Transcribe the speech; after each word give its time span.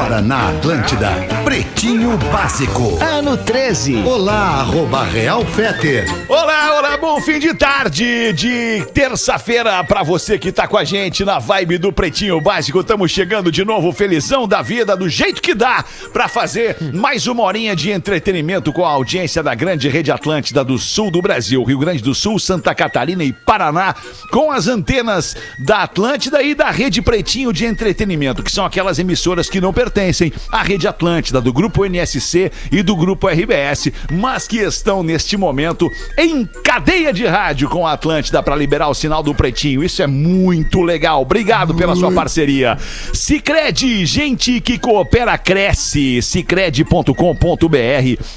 Agora 0.00 0.22
na 0.22 0.48
Atlântida, 0.48 1.10
Pretinho 1.44 2.16
Básico. 2.32 2.98
Ano 3.02 3.36
13. 3.36 3.96
Olá, 3.96 4.60
arroba 4.60 5.04
Real 5.04 5.44
Feter. 5.44 6.06
Olá, 6.26 6.78
olá, 6.78 6.96
bom 6.96 7.20
fim 7.20 7.38
de 7.38 7.52
tarde 7.52 8.32
de 8.32 8.82
terça-feira 8.94 9.84
pra 9.84 10.02
você 10.02 10.38
que 10.38 10.50
tá 10.50 10.66
com 10.66 10.78
a 10.78 10.84
gente 10.84 11.22
na 11.22 11.38
vibe 11.38 11.76
do 11.76 11.92
Pretinho 11.92 12.40
Básico. 12.40 12.80
Estamos 12.80 13.10
chegando 13.10 13.52
de 13.52 13.62
novo, 13.62 13.92
felizão 13.92 14.48
da 14.48 14.62
vida, 14.62 14.96
do 14.96 15.06
jeito 15.06 15.42
que 15.42 15.54
dá 15.54 15.84
pra 16.14 16.28
fazer 16.28 16.78
mais 16.94 17.26
uma 17.26 17.42
horinha 17.42 17.76
de 17.76 17.90
entretenimento 17.90 18.72
com 18.72 18.86
a 18.86 18.90
audiência 18.90 19.42
da 19.42 19.54
grande 19.54 19.86
rede 19.90 20.10
Atlântida 20.10 20.64
do 20.64 20.78
sul 20.78 21.10
do 21.10 21.20
Brasil, 21.20 21.62
Rio 21.62 21.78
Grande 21.78 22.02
do 22.02 22.14
Sul, 22.14 22.38
Santa 22.38 22.74
Catarina 22.74 23.22
e 23.22 23.34
Paraná, 23.34 23.94
com 24.30 24.50
as 24.50 24.66
antenas 24.66 25.36
da 25.58 25.82
Atlântida 25.82 26.42
e 26.42 26.54
da 26.54 26.70
rede 26.70 27.02
Pretinho 27.02 27.52
de 27.52 27.66
entretenimento, 27.66 28.42
que 28.42 28.50
são 28.50 28.64
aquelas 28.64 28.98
emissoras 28.98 29.50
que 29.50 29.60
não 29.60 29.74
pertencem 29.74 29.89
à 30.50 30.62
rede 30.62 30.86
Atlântida, 30.86 31.40
do 31.40 31.52
grupo 31.52 31.84
NSC 31.84 32.50
e 32.70 32.82
do 32.82 32.96
grupo 32.96 33.28
RBS, 33.28 33.92
mas 34.10 34.46
que 34.46 34.58
estão 34.58 35.02
neste 35.02 35.36
momento 35.36 35.90
em 36.16 36.44
cadeia 36.64 37.12
de 37.12 37.26
rádio 37.26 37.68
com 37.68 37.86
a 37.86 37.92
Atlântida 37.92 38.42
para 38.42 38.56
liberar 38.56 38.88
o 38.88 38.94
sinal 38.94 39.22
do 39.22 39.34
Pretinho. 39.34 39.82
Isso 39.82 40.02
é 40.02 40.06
muito 40.06 40.82
legal. 40.82 41.22
Obrigado 41.22 41.74
pela 41.74 41.96
sua 41.96 42.12
parceria. 42.12 42.76
Sicredi, 43.12 44.04
gente 44.06 44.60
que 44.60 44.78
coopera 44.78 45.36
cresce. 45.38 46.22
Sicredi.com.br. 46.22 47.14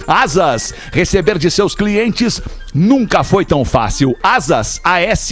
Asas, 0.07 0.73
receber 0.91 1.37
de 1.37 1.51
seus 1.51 1.75
clientes 1.75 2.41
nunca 2.73 3.23
foi 3.23 3.45
tão 3.45 3.63
fácil. 3.63 4.17
Asas, 4.21 4.81
A-S-A-A-S.com. 4.83 5.31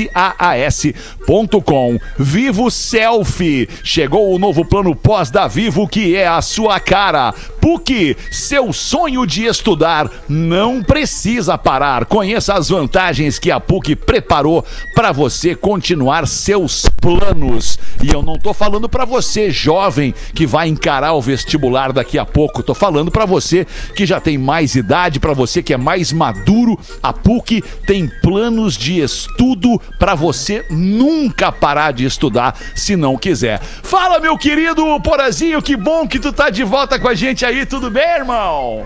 Vivo 2.18 2.70
Selfie. 2.70 3.68
Chegou 3.84 4.34
o 4.34 4.40
novo 4.40 4.64
plano 4.64 4.96
pós 4.96 5.32
da 5.32 5.48
Vivo 5.48 5.88
que 5.88 6.11
é 6.16 6.28
a 6.28 6.42
sua 6.42 6.80
cara. 6.80 7.34
PUC, 7.62 8.18
seu 8.32 8.74
sonho 8.74 9.26
de 9.26 9.46
estudar 9.46 10.10
não 10.28 10.82
precisa 10.82 11.58
parar. 11.58 12.06
Conheça 12.06 12.54
as 12.56 12.70
vantagens 12.70 13.38
que 13.38 13.52
a 13.52 13.60
PUC 13.60 13.96
preparou 13.96 14.66
para 14.96 15.12
você 15.12 15.56
continuar 15.56 16.28
seus 16.28 16.86
planos. 17.00 17.78
E 18.04 18.12
eu 18.12 18.22
não 18.22 18.38
tô 18.38 18.54
falando 18.54 18.90
para 18.90 19.06
você 19.06 19.52
jovem 19.52 20.14
que 20.34 20.48
vai 20.48 20.68
encarar 20.68 21.14
o 21.14 21.22
vestibular 21.22 21.94
daqui 21.94 22.18
a 22.18 22.26
pouco. 22.26 22.64
Tô 22.64 22.74
falando 22.74 23.12
para 23.12 23.26
você 23.26 23.66
que 23.96 24.06
já 24.06 24.20
tem 24.20 24.38
mais 24.38 24.76
idade, 24.76 25.20
para 25.20 25.34
você 25.34 25.62
que 25.62 25.74
é 25.74 25.78
mais 25.78 26.12
maduro. 26.12 26.80
A 27.02 27.14
PUC 27.14 27.64
tem 27.86 28.10
planos 28.22 28.76
de 28.76 29.00
estudo 29.00 29.80
para 30.00 30.16
você 30.16 30.66
nunca 30.70 31.52
parar 31.52 31.92
de 31.92 32.06
estudar 32.06 32.58
se 32.76 32.96
não 32.96 33.18
quiser. 33.18 33.60
Fala, 33.62 34.20
meu 34.20 34.38
querido 34.38 35.00
Porazinho, 35.02 35.62
que 35.62 35.76
bom 35.76 36.01
que 36.08 36.20
tu 36.20 36.32
tá 36.32 36.50
de 36.50 36.64
volta 36.64 37.00
com 37.00 37.08
a 37.08 37.14
gente 37.14 37.46
aí. 37.46 37.66
Tudo 37.66 37.90
bem, 37.90 38.08
irmão? 38.08 38.86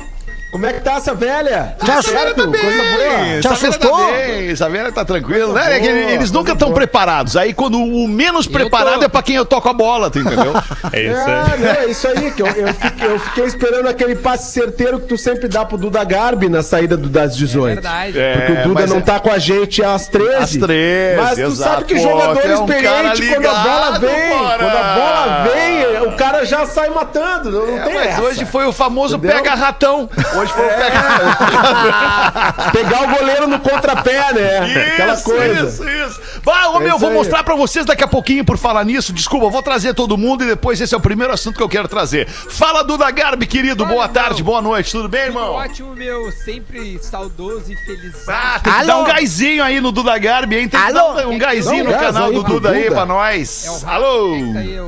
Como 0.56 0.66
é 0.68 0.72
que 0.72 0.80
tá 0.80 0.94
essa 0.94 1.14
velha? 1.14 1.76
Essa 1.86 2.12
velha 2.14 2.34
tá 2.34 2.48
bem. 2.48 2.62
Coisa 2.62 2.82
boa. 2.84 3.42
Te 3.42 3.48
assustou? 3.50 3.92
Tá 3.92 4.12
bem. 4.14 4.50
Essa 4.52 4.70
velha 4.70 4.90
tá 4.90 5.04
tranquila, 5.04 5.54
né? 5.54 5.76
É 5.76 5.80
boa, 5.82 5.92
eles 6.14 6.32
nunca 6.32 6.54
estão 6.54 6.72
preparados. 6.72 7.36
Aí 7.36 7.54
quando 7.54 7.78
o 7.78 8.08
menos 8.08 8.48
preparado 8.48 9.04
é 9.04 9.10
pra 9.10 9.22
quem 9.22 9.36
eu 9.36 9.44
toco 9.46 9.68
a 9.68 9.74
bola, 9.74 10.10
tu 10.10 10.20
entendeu? 10.20 10.54
É 10.94 11.02
isso 11.02 11.18
É, 11.30 11.42
aí. 11.54 11.60
não, 11.60 11.70
é 11.72 11.86
isso 11.88 12.08
aí, 12.08 12.32
que 12.32 12.42
eu, 12.42 12.48
eu, 12.48 12.74
fiquei, 12.74 13.08
eu 13.08 13.20
fiquei 13.20 13.44
esperando 13.46 13.88
aquele 13.90 14.16
passe 14.16 14.54
certeiro 14.54 15.00
que 15.00 15.08
tu 15.08 15.18
sempre 15.18 15.48
dá 15.50 15.66
pro 15.66 15.78
Duda 15.78 16.04
Garbi 16.06 16.48
na 16.48 16.64
saída 16.64 16.96
do, 16.96 17.10
das 17.10 17.36
18. 17.36 17.74
verdade. 17.76 18.14
Porque 18.14 18.52
o 18.54 18.56
É, 18.58 18.64
Duda 18.64 18.88
não 18.88 18.98
é- 18.98 19.02
tá 19.02 19.20
com 19.20 19.30
a 19.32 19.38
gente 19.38 19.84
às 19.84 20.08
13. 20.08 20.36
Às 20.36 20.52
13, 20.56 21.18
Mas 21.22 21.34
tu 21.36 21.42
exato. 21.42 21.56
sabe 21.74 21.84
que 21.86 22.00
jogador 22.00 22.40
é 22.46 22.58
um 22.58 22.66
experiente, 22.66 23.28
quando 23.34 23.46
a 23.48 23.54
bola 23.56 23.86
ligado, 23.88 24.00
vem, 24.08 24.30
Bora. 24.30 24.58
quando 24.58 24.78
a 24.78 24.96
bola 24.96 25.50
vem, 25.54 26.08
o 26.08 26.12
cara 26.16 26.46
já 26.46 26.66
sai 26.66 26.90
matando. 26.90 27.52
Não, 27.52 27.78
É, 27.78 27.82
tem 27.84 27.94
mas 27.96 28.08
essa. 28.08 28.22
hoje 28.22 28.46
foi 28.46 28.66
o 28.66 28.72
famoso 28.72 29.20
pega-ratão. 29.20 30.10
Hoje 30.38 30.45
foi 30.52 30.66
o 30.66 30.70
É. 30.70 30.78
pega-ratão. 30.78 32.72
Pegar 32.72 33.04
o 33.04 33.08
goleiro 33.18 33.48
no 33.48 33.60
contrapé, 33.60 34.34
né? 34.34 34.58
Aquela 34.94 35.14
Isso, 35.14 35.24
coisa. 35.24 35.66
isso, 35.68 35.84
isso. 35.90 36.22
Vai, 36.44 36.68
ô 36.68 36.78
É 36.78 36.80
meu, 36.80 36.98
vou 37.00 37.10
aí. 37.10 37.16
mostrar 37.16 37.44
pra 37.44 37.56
vocês 37.56 37.86
daqui 37.86 38.04
a 38.04 38.08
pouquinho 38.08 38.44
por 38.46 38.58
falar 38.58 38.84
nisso. 38.84 39.12
Desculpa, 39.14 39.46
eu 39.48 39.52
vou 39.52 39.64
trazer 39.64 39.94
todo 39.94 40.18
mundo 40.18 40.44
e 40.44 40.48
depois 40.48 40.80
esse 40.80 40.94
é 40.94 40.98
o 40.98 41.02
primeiro 41.02 41.34
assunto 41.34 41.56
que 41.58 41.64
eu 41.64 41.70
quero 41.70 41.88
trazer. 41.88 42.28
Fala, 42.28 42.84
Duda 42.84 43.10
Garbi, 43.12 43.46
querido. 43.48 43.84
Fala, 43.84 43.96
Boa 43.96 44.06
irmão. 44.06 44.14
tarde, 44.24 44.44
boa 44.44 44.62
noite. 44.62 44.92
Tudo 44.92 45.10
bem, 45.10 45.26
Tudo 45.28 45.38
irmão? 45.40 45.54
ótimo, 45.54 45.96
meu. 45.96 46.32
Sempre 46.32 47.00
saudoso 47.02 47.72
e 47.72 47.76
feliz. 47.76 48.28
Ah, 48.28 48.60
tem 48.64 48.74
que 48.74 48.86
dar 48.86 48.98
um 48.98 49.04
gásinho 49.06 49.64
aí 49.64 49.80
no 49.82 49.92
Duda 49.92 50.18
Garbi, 50.18 50.58
hein? 50.58 50.68
Tem 50.70 50.80
que 50.80 50.86
Alô? 50.98 51.14
dar 51.14 51.28
um 51.28 51.38
gásinho 51.38 51.84
um 51.84 51.92
no 51.92 51.98
canal 51.98 52.32
do 52.32 52.44
Duda 52.44 52.70
aí 52.72 52.90
pra 52.92 53.06
nós. 53.06 53.66
É 53.66 53.70
o 53.72 53.90
Alô? 53.90 54.32
Quem 54.34 54.54
tá 54.54 54.60
aí, 54.60 54.66
minha- 54.68 54.82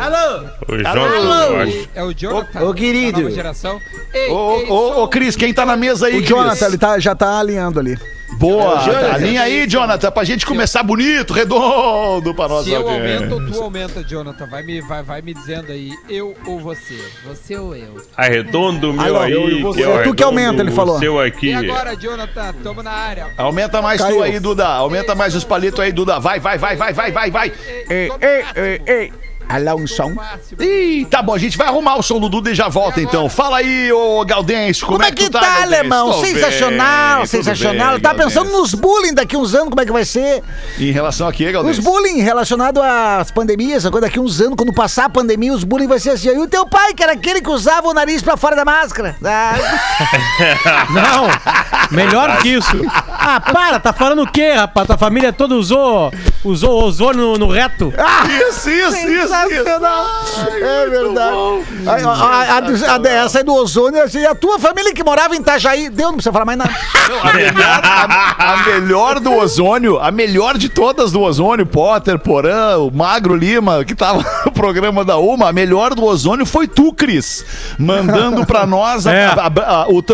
Alô? 0.00 0.46
Alô? 0.86 1.06
Eu 1.06 1.60
acho. 1.62 1.88
É 1.94 2.04
o 2.04 2.12
Jonathan. 2.14 2.60
Ô, 2.64 2.74
querido. 2.74 3.12
da 3.12 3.22
nova 3.22 3.34
geração. 3.34 3.80
Ei, 4.12 4.30
Ô, 4.30 4.56
ei, 4.60 4.66
ô, 4.70 4.89
ô, 4.98 5.08
Cris, 5.08 5.36
quem 5.36 5.52
tá 5.52 5.64
na 5.66 5.76
mesa 5.76 6.06
aí, 6.06 6.18
O? 6.18 6.22
Jonathan, 6.22 6.66
ele 6.66 6.78
tá, 6.78 6.98
já 6.98 7.14
tá 7.14 7.38
alinhando 7.38 7.78
ali. 7.80 7.98
Boa, 8.38 8.80
É 8.80 8.84
Jonathan. 8.84 9.12
alinha 9.12 9.42
aí, 9.42 9.66
Jonathan, 9.68 10.10
pra 10.12 10.22
gente 10.24 10.46
começar 10.46 10.82
bonito, 10.84 11.32
redondo 11.32 12.32
pra 12.34 12.48
nossa 12.48 12.64
Se 12.64 12.70
eu 12.72 12.88
aumento 12.88 13.34
ou 13.34 13.46
tu 13.50 13.60
aumenta, 13.62 14.04
Jonathan, 14.04 14.46
vai 14.46 14.62
me, 14.62 14.80
vai, 14.80 15.02
vai 15.02 15.20
me 15.20 15.34
dizendo 15.34 15.72
aí, 15.72 15.90
eu 16.08 16.34
ou 16.46 16.58
você? 16.60 16.96
Você 17.26 17.56
ou 17.56 17.74
eu? 17.74 17.96
Arredondo 18.16 18.90
o 18.90 18.92
meu 18.94 19.18
aí. 19.20 19.32
eu 19.32 19.50
e 19.50 19.60
você. 19.62 19.82
que 19.82 19.88
é 19.88 20.02
Tu 20.02 20.14
que 20.14 20.22
aumenta, 20.22 20.62
ele 20.62 20.70
falou. 20.70 20.98
Seu 21.00 21.20
aqui. 21.20 21.48
E 21.48 21.54
agora, 21.54 21.96
Jonathan, 21.96 22.54
tamo 22.62 22.82
na 22.82 22.92
área. 22.92 23.26
Aumenta 23.36 23.82
mais 23.82 24.00
tu 24.00 24.06
Caiu. 24.06 24.22
aí, 24.22 24.38
Duda. 24.38 24.66
Aumenta 24.68 25.14
mais 25.14 25.34
os 25.34 25.42
palitos 25.44 25.80
aí, 25.80 25.90
Duda. 25.92 26.20
Vai, 26.20 26.38
vai, 26.38 26.56
vai, 26.56 26.76
vai, 26.76 26.92
vai, 26.92 27.10
vai, 27.12 27.30
vai. 27.30 27.52
Ei, 27.90 28.10
ei, 28.22 28.44
ei, 28.56 28.82
ei. 28.86 29.12
Alô, 29.50 29.76
um 29.80 29.86
som. 29.86 30.12
Ih, 30.60 31.06
tá 31.10 31.20
bom, 31.22 31.34
a 31.34 31.38
gente 31.38 31.58
vai 31.58 31.66
arrumar 31.66 31.96
o 31.96 32.02
som 32.02 32.20
do 32.20 32.28
Duda 32.28 32.50
e 32.50 32.54
já 32.54 32.68
volta 32.68 33.00
então. 33.00 33.28
Fala 33.28 33.58
aí, 33.58 33.92
ô 33.92 34.24
Gaudêncio, 34.24 34.86
como, 34.86 34.98
Como 34.98 35.08
é 35.08 35.12
que 35.12 35.24
tu 35.24 35.30
tá, 35.32 35.40
Gaudêncio? 35.40 35.64
alemão? 35.64 36.12
Tô 36.12 36.20
Sensacional, 36.24 37.16
bem, 37.18 37.26
sensacional. 37.26 37.92
bem, 37.94 38.00
tá 38.00 38.14
pensando 38.14 38.50
nos 38.52 38.74
bullying 38.74 39.12
daqui 39.12 39.36
uns 39.36 39.52
anos, 39.54 39.70
como 39.70 39.80
é 39.80 39.84
que 39.84 39.90
vai 39.92 40.04
ser? 40.04 40.42
Em 40.78 40.92
relação 40.92 41.26
a 41.26 41.32
quê, 41.32 41.46
Os 41.46 41.52
Gaudêncio? 41.52 41.82
bullying 41.82 42.20
relacionados 42.20 42.80
às 42.82 43.30
pandemias, 43.32 43.78
essa 43.78 43.90
coisa 43.90 44.06
daqui 44.06 44.20
uns 44.20 44.40
anos, 44.40 44.54
quando 44.56 44.72
passar 44.72 45.06
a 45.06 45.10
pandemia, 45.10 45.52
os 45.52 45.64
bullying 45.64 45.88
vai 45.88 45.98
ser 45.98 46.10
assim. 46.10 46.28
E 46.28 46.38
o 46.38 46.46
teu 46.46 46.64
pai, 46.66 46.94
que 46.94 47.02
era 47.02 47.12
aquele 47.12 47.40
que 47.40 47.50
usava 47.50 47.88
o 47.88 47.92
nariz 47.94 48.22
pra 48.22 48.36
fora 48.36 48.54
da 48.54 48.64
máscara. 48.64 49.16
Ah, 49.24 49.54
Não, 50.90 51.28
melhor 51.90 52.38
que 52.38 52.50
isso. 52.50 52.76
Ah, 53.22 53.38
para, 53.40 53.78
tá 53.78 53.92
falando 53.92 54.22
o 54.22 54.26
quê, 54.30 54.52
rapaz? 54.52 54.86
Tua 54.86 54.96
família 54.96 55.32
toda 55.32 55.54
usou, 55.54 56.10
usou 56.42 56.84
ozônio 56.84 57.20
no, 57.32 57.38
no 57.38 57.48
reto. 57.48 57.92
Isso, 58.48 58.70
isso, 58.70 58.88
isso, 58.96 59.08
isso. 59.08 59.28
sensacional. 59.28 60.06
É 60.60 60.86
verdade. 60.88 61.36
A, 61.86 62.08
a- 62.08 62.14
a- 62.14 62.58
a- 62.90 62.94
a 62.94 62.98
dessa 62.98 63.38
aí 63.38 63.44
do 63.44 63.52
ozônio, 63.54 64.02
assim, 64.02 64.24
a 64.24 64.34
tua 64.34 64.58
família 64.58 64.94
que 64.94 65.04
morava 65.04 65.36
em 65.36 65.40
Itajaí, 65.40 65.90
deu, 65.90 66.06
não 66.08 66.14
precisa 66.14 66.32
falar 66.32 66.44
mais 66.46 66.58
nada. 66.58 66.74
Não, 67.08 67.20
a, 67.30 67.32
melhor, 67.34 67.80
a- 67.84 68.52
a 68.52 68.56
melhor 68.64 69.20
do 69.20 69.32
ozônio, 69.34 69.98
a 69.98 70.10
melhor 70.10 70.56
de 70.56 70.68
todas 70.70 71.12
do 71.12 71.20
ozônio, 71.20 71.66
Potter, 71.66 72.18
Porã, 72.18 72.78
o 72.78 72.90
Magro 72.90 73.36
Lima, 73.36 73.84
que 73.84 73.94
tava 73.94 74.24
no 74.46 74.52
programa 74.52 75.04
da 75.04 75.18
Uma, 75.18 75.48
a 75.50 75.52
melhor 75.52 75.94
do 75.94 76.04
ozônio 76.04 76.46
foi 76.46 76.66
tu, 76.66 76.92
Cris, 76.92 77.44
mandando 77.78 78.46
pra 78.46 78.66
nós 78.66 79.06
a, 79.06 79.12
É. 79.12 79.26
a- 79.26 79.50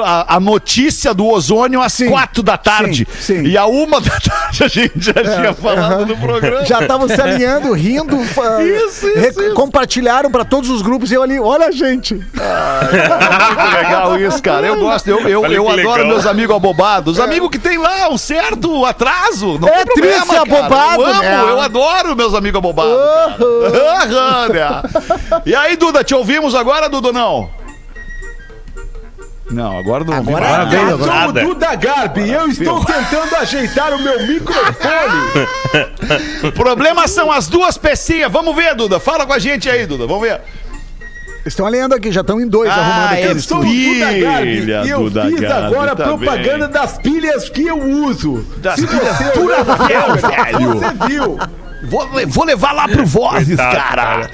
a- 0.05 0.37
a 0.37 0.41
notícia 0.41 1.15
do 1.15 1.27
ozônio 1.27 1.81
às 1.81 1.97
quatro 2.09 2.43
da 2.43 2.57
tarde. 2.57 2.96
Sim, 3.05 3.07
sim. 3.21 3.43
E 3.43 3.57
a 3.59 3.67
uma 3.67 4.01
da 4.01 4.19
tarde 4.21 4.65
a 4.65 4.69
gente 4.69 5.01
já 5.01 5.13
tinha 5.13 5.53
falado 5.55 6.07
no 6.07 6.17
programa. 6.17 6.65
Já 6.65 6.81
estavam 6.81 7.09
se 7.09 7.21
alinhando, 7.21 7.73
rindo, 7.73 8.17
Isso, 8.23 9.07
isso, 9.09 9.43
isso. 9.43 9.55
compartilharam 9.55 10.31
pra 10.31 10.45
todos 10.45 10.71
os 10.71 10.83
grupos 10.83 11.11
e 11.11 11.15
eu 11.15 11.23
ali, 11.23 11.39
olha 11.41 11.67
a 11.67 11.71
gente. 11.71 12.15
Muito 12.15 13.77
legal 13.77 14.19
isso, 14.21 14.43
cara. 14.43 14.67
Eu 14.67 14.79
gosto, 14.81 15.09
eu, 15.09 15.21
eu, 15.29 15.45
eu 15.47 15.69
adoro 15.69 15.77
legal. 15.93 16.07
meus 16.07 16.27
amigos 16.27 16.57
abobados. 16.57 17.15
Os 17.19 17.21
amigos 17.21 17.49
que 17.51 17.59
tem 17.59 17.79
lá 17.79 18.09
um 18.09 18.19
certo 18.19 18.85
atraso. 18.85 19.59
Não 19.59 19.69
É 19.69 19.85
tem 19.85 19.85
problema, 19.87 20.27
triste 20.27 20.35
cara. 20.35 20.43
abobado, 20.43 21.03
Eu 21.03 21.07
amo, 21.09 21.23
né? 21.23 21.41
eu 21.51 21.61
adoro 21.61 22.17
meus 22.17 22.35
amigos 22.35 22.59
abobados. 22.59 22.97
cara. 22.97 24.03
Aham, 24.05 24.49
né? 24.49 25.41
E 25.45 25.55
aí, 25.55 25.77
Duda, 25.77 26.03
te 26.05 26.15
ouvimos 26.15 26.55
agora, 26.55 26.89
Duda, 26.89 27.13
não? 27.13 27.49
Não, 29.51 29.79
agora 29.79 30.03
não. 30.05 30.13
Agora 30.15 30.41
nada. 30.49 30.71
veio, 30.71 30.91
Eu 30.91 30.99
sou 30.99 31.07
o 31.07 31.11
Nada. 31.11 31.41
Duda 31.45 31.75
Garbi, 31.77 32.31
eu 32.31 32.49
estou 32.49 32.85
tentando 32.85 33.37
ajeitar 33.37 33.93
o 33.95 34.03
meu 34.03 34.27
microfone. 34.27 35.47
O 36.49 36.53
problema 36.53 37.07
são 37.09 37.31
as 37.31 37.47
duas 37.49 37.77
pecinhas. 37.79 38.31
Vamos 38.31 38.55
ver, 38.57 38.75
Duda. 38.75 38.99
Fala 38.99 39.27
com 39.27 39.33
a 39.33 39.39
gente 39.39 39.69
aí, 39.69 39.87
Duda. 39.87 40.07
Vamos 40.07 40.23
ver. 40.23 40.41
Estão 41.45 41.65
alinhando 41.67 41.95
aqui, 41.95 42.11
já 42.11 42.23
estão 42.23 42.41
em 42.41 42.49
dois 42.49 42.69
Ah, 42.71 42.75
arrumando 42.75 43.13
aqui. 43.13 43.23
eu 43.23 43.41
Sou 43.41 43.59
o 43.59 43.65
Duda 43.65 44.19
Garbi 44.19 44.61
Pilha, 44.61 44.83
e 44.85 44.89
eu 44.91 44.99
Duda 45.05 45.27
fiz 45.27 45.41
Garbi, 45.41 45.67
agora 45.75 45.95
tá 45.97 46.05
propaganda 46.05 46.67
bem. 46.69 46.81
das 46.81 46.99
pilhas 46.99 47.49
que 47.49 47.65
eu 47.67 47.79
uso. 47.81 48.45
Das 48.59 48.75
Se 48.81 48.87
pilhas 48.87 49.17
você 49.17 49.25
velho. 50.27 50.75
Você 50.75 51.07
viu. 51.09 51.39
Vou, 51.85 52.09
vou 52.29 52.45
levar 52.45 52.73
lá 52.73 52.89
pro 52.89 53.07
Vozes, 53.07 53.57
Coitado, 53.57 53.77
cara. 53.77 54.03
cara. 54.03 54.31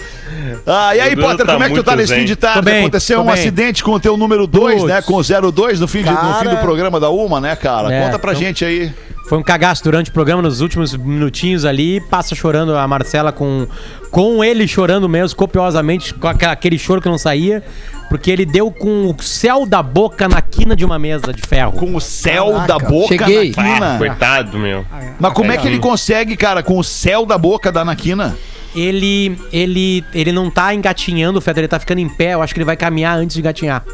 Ah, 0.67 0.95
e 0.97 1.01
aí, 1.01 1.17
Potter, 1.17 1.47
tá 1.47 1.53
como 1.53 1.65
é 1.65 1.69
que 1.69 1.75
tu 1.75 1.83
tá 1.83 1.97
nesse 1.97 2.09
zen. 2.09 2.21
fim 2.21 2.25
de 2.25 2.37
tarde? 2.37 2.59
Tô 2.59 2.65
bem, 2.65 2.81
Aconteceu 2.81 3.21
um 3.21 3.25
bem. 3.25 3.35
acidente 3.35 3.83
com 3.85 3.93
o 3.93 4.01
teu 4.01 4.17
número 4.17 4.47
2, 4.47 4.77
Putz. 4.83 4.89
né? 4.89 5.03
Com 5.03 5.15
o 5.15 5.23
02 5.53 5.81
no 5.81 5.89
fim, 5.89 6.03
de- 6.03 6.11
no 6.11 6.35
fim 6.35 6.49
do 6.49 6.57
programa 6.59 6.99
da 7.01 7.11
Uma, 7.11 7.41
né, 7.41 7.55
cara? 7.57 7.93
É, 7.93 8.05
Conta 8.05 8.19
pra 8.19 8.33
então- 8.33 8.43
gente 8.43 8.65
aí. 8.65 8.93
Foi 9.29 9.39
um 9.39 9.43
cagaço 9.43 9.83
durante 9.85 10.11
o 10.11 10.13
programa, 10.13 10.43
nos 10.43 10.61
últimos 10.61 10.95
minutinhos 10.95 11.65
ali, 11.65 12.01
passa 12.11 12.35
chorando 12.35 12.77
a 12.77 12.87
Marcela 12.87 13.33
com, 13.33 13.67
com 14.11 14.45
ele 14.45 14.69
chorando 14.69 15.09
mesmo, 15.09 15.37
copiosamente, 15.39 16.13
com 16.13 16.27
aquele 16.29 16.77
choro 16.77 17.01
que 17.01 17.09
não 17.09 17.17
saía, 17.17 17.63
porque 18.11 18.31
ele 18.31 18.45
deu 18.45 18.71
com 18.71 19.07
o 19.09 19.23
céu 19.23 19.65
da 19.65 19.83
boca 19.83 20.29
na 20.29 20.43
quina 20.43 20.77
de 20.77 20.85
uma 20.85 20.99
mesa 20.99 21.33
de 21.33 21.41
ferro. 21.41 21.73
Com 21.73 21.95
o 21.95 22.01
céu 22.01 22.61
da 22.67 22.79
boca 22.79 23.09
Cheguei. 23.09 23.53
na 23.57 23.63
quina. 23.63 23.95
Ah, 23.95 23.99
coitado, 23.99 24.59
meu. 24.59 24.85
Mas 25.19 25.33
como 25.33 25.51
é 25.51 25.57
que 25.57 25.67
ele 25.67 25.79
consegue, 25.79 26.37
cara, 26.37 26.63
com 26.63 26.77
o 26.77 26.85
céu 26.85 27.25
da 27.25 27.39
boca 27.39 27.73
da 27.73 27.85
Naquina? 27.87 28.37
Ele, 28.75 29.37
ele, 29.53 30.05
ele 30.15 30.33
não 30.33 30.51
tá 30.51 30.75
engatinhando, 30.75 31.41
Feta, 31.41 31.61
ele 31.61 31.69
tá 31.69 31.79
ficando 31.79 31.99
em 32.01 32.09
pé, 32.09 32.35
eu 32.35 32.43
acho 32.43 32.55
que 32.55 32.59
ele 32.59 32.65
vai 32.65 32.77
caminhar 32.77 33.19
antes 33.19 33.35
de 33.35 33.41
engatinhar. 33.41 33.85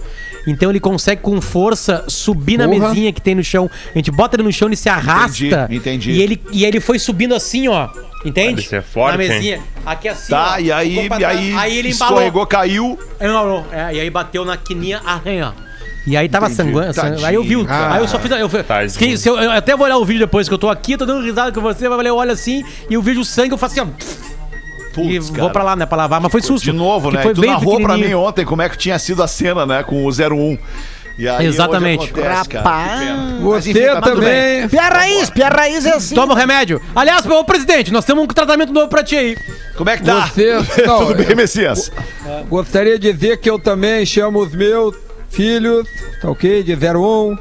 Então 0.46 0.70
ele 0.70 0.80
consegue 0.80 1.20
com 1.20 1.40
força 1.40 2.04
subir 2.08 2.56
na 2.58 2.66
Porra. 2.68 2.88
mesinha 2.88 3.12
que 3.12 3.20
tem 3.20 3.34
no 3.34 3.42
chão. 3.44 3.68
A 3.94 3.98
gente 3.98 4.10
bota 4.10 4.36
ele 4.36 4.44
no 4.44 4.52
chão, 4.52 4.68
ele 4.68 4.76
se 4.76 4.88
arrasta. 4.88 5.44
Entendi, 5.68 5.76
entendi. 5.76 6.10
E 6.12 6.22
ele, 6.22 6.42
e 6.52 6.64
ele 6.64 6.80
foi 6.80 6.98
subindo 6.98 7.34
assim, 7.34 7.68
ó. 7.68 7.88
Entende? 8.24 8.56
Deve 8.56 8.68
ser 8.68 8.82
forte, 8.82 9.12
Na 9.12 9.18
mesinha. 9.18 9.60
Aqui 9.84 10.08
assim, 10.08 10.30
Tá, 10.30 10.54
ó. 10.54 10.58
e 10.58 10.72
aí, 10.72 10.94
e 11.06 11.24
aí, 11.24 11.54
aí 11.56 11.76
ele 11.78 11.90
embalou. 11.90 12.14
escorregou, 12.16 12.46
caiu. 12.46 12.98
É, 13.20 13.26
não, 13.28 13.46
não. 13.46 13.66
É, 13.72 13.94
e 13.94 14.00
aí 14.00 14.10
bateu 14.10 14.44
na 14.44 14.56
quininha 14.56 15.00
arranha. 15.04 15.52
E 16.06 16.16
aí 16.16 16.28
tava 16.28 16.48
sanguando. 16.48 16.94
Tadinho, 16.94 17.26
Aí 17.26 17.34
eu 17.34 17.44
vi. 17.44 17.62
cara. 17.66 17.94
Aí 17.96 18.00
eu 18.00 18.08
só 18.08 18.18
fiz. 18.18 18.30
Eu, 18.30 18.48
que- 18.96 19.18
se 19.18 19.28
eu, 19.28 19.36
eu 19.38 19.50
até 19.50 19.76
vou 19.76 19.84
olhar 19.84 19.98
o 19.98 20.04
vídeo 20.06 20.20
depois 20.20 20.48
que 20.48 20.54
eu 20.54 20.58
tô 20.58 20.70
aqui, 20.70 20.96
tô 20.96 21.04
dando 21.04 21.22
risada 21.22 21.52
com 21.52 21.60
você, 21.60 21.86
vai 21.88 22.06
eu 22.06 22.16
olho 22.16 22.32
assim 22.32 22.64
e 22.88 22.94
eu 22.94 23.02
vejo 23.02 23.20
o 23.20 23.24
sangue, 23.24 23.52
eu 23.52 23.58
faço 23.58 23.78
assim, 23.78 23.90
ó. 23.90 24.37
E 24.92 24.94
Putz, 25.18 25.28
vou 25.28 25.36
cara. 25.38 25.50
pra 25.50 25.62
lá, 25.62 25.76
né, 25.76 25.86
pra 25.86 25.96
lavar. 25.96 26.20
Mas 26.20 26.30
foi 26.32 26.42
susto. 26.42 26.64
De 26.64 26.72
novo, 26.72 27.10
né? 27.10 27.22
Foi 27.22 27.32
E 27.32 27.34
tu 27.34 27.40
bem 27.40 27.50
narrou 27.50 27.80
pra 27.80 27.96
mim 27.96 28.12
ontem 28.14 28.44
como 28.44 28.62
é 28.62 28.68
que 28.68 28.76
tinha 28.78 28.98
sido 28.98 29.22
a 29.22 29.28
cena, 29.28 29.64
né? 29.66 29.82
Com 29.82 30.04
o 30.04 30.08
01. 30.10 30.58
E 31.18 31.28
aí, 31.28 31.46
Exatamente. 31.46 32.04
acontece. 32.10 32.56
Rapaz. 32.56 33.00
Você 33.40 33.70
enfim, 33.72 33.80
tá 33.86 34.00
também. 34.00 34.68
Pia 34.68 34.82
raiz, 34.88 35.30
pia 35.30 35.48
raiz 35.48 35.84
é 35.84 35.94
assim. 35.94 36.14
Toma 36.14 36.32
o 36.32 36.36
remédio. 36.36 36.80
Aliás, 36.94 37.26
ô 37.26 37.42
presidente, 37.44 37.92
nós 37.92 38.04
temos 38.04 38.22
um 38.22 38.26
tratamento 38.28 38.72
novo 38.72 38.86
pra 38.86 39.02
ti 39.02 39.16
aí. 39.16 39.36
Como 39.76 39.90
é 39.90 39.96
que 39.96 40.04
tá? 40.04 40.28
Você- 40.28 40.54
não, 40.86 41.06
tudo 41.06 41.14
bem, 41.24 41.34
Messias? 41.34 41.90
Gostaria 42.48 42.96
de 43.00 43.12
dizer 43.12 43.38
que 43.38 43.50
eu 43.50 43.58
também 43.58 44.06
chamo 44.06 44.38
os 44.38 44.54
meus 44.54 44.94
filhos, 45.28 45.88
tá 46.22 46.30
ok? 46.30 46.62
De 46.62 46.74
01, 46.76 47.36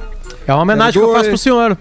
É 0.47 0.53
uma 0.53 0.63
homenagem 0.63 1.00
que 1.00 1.07
eu 1.07 1.13
faço 1.13 1.29
pro 1.29 1.38
senhor, 1.38 1.77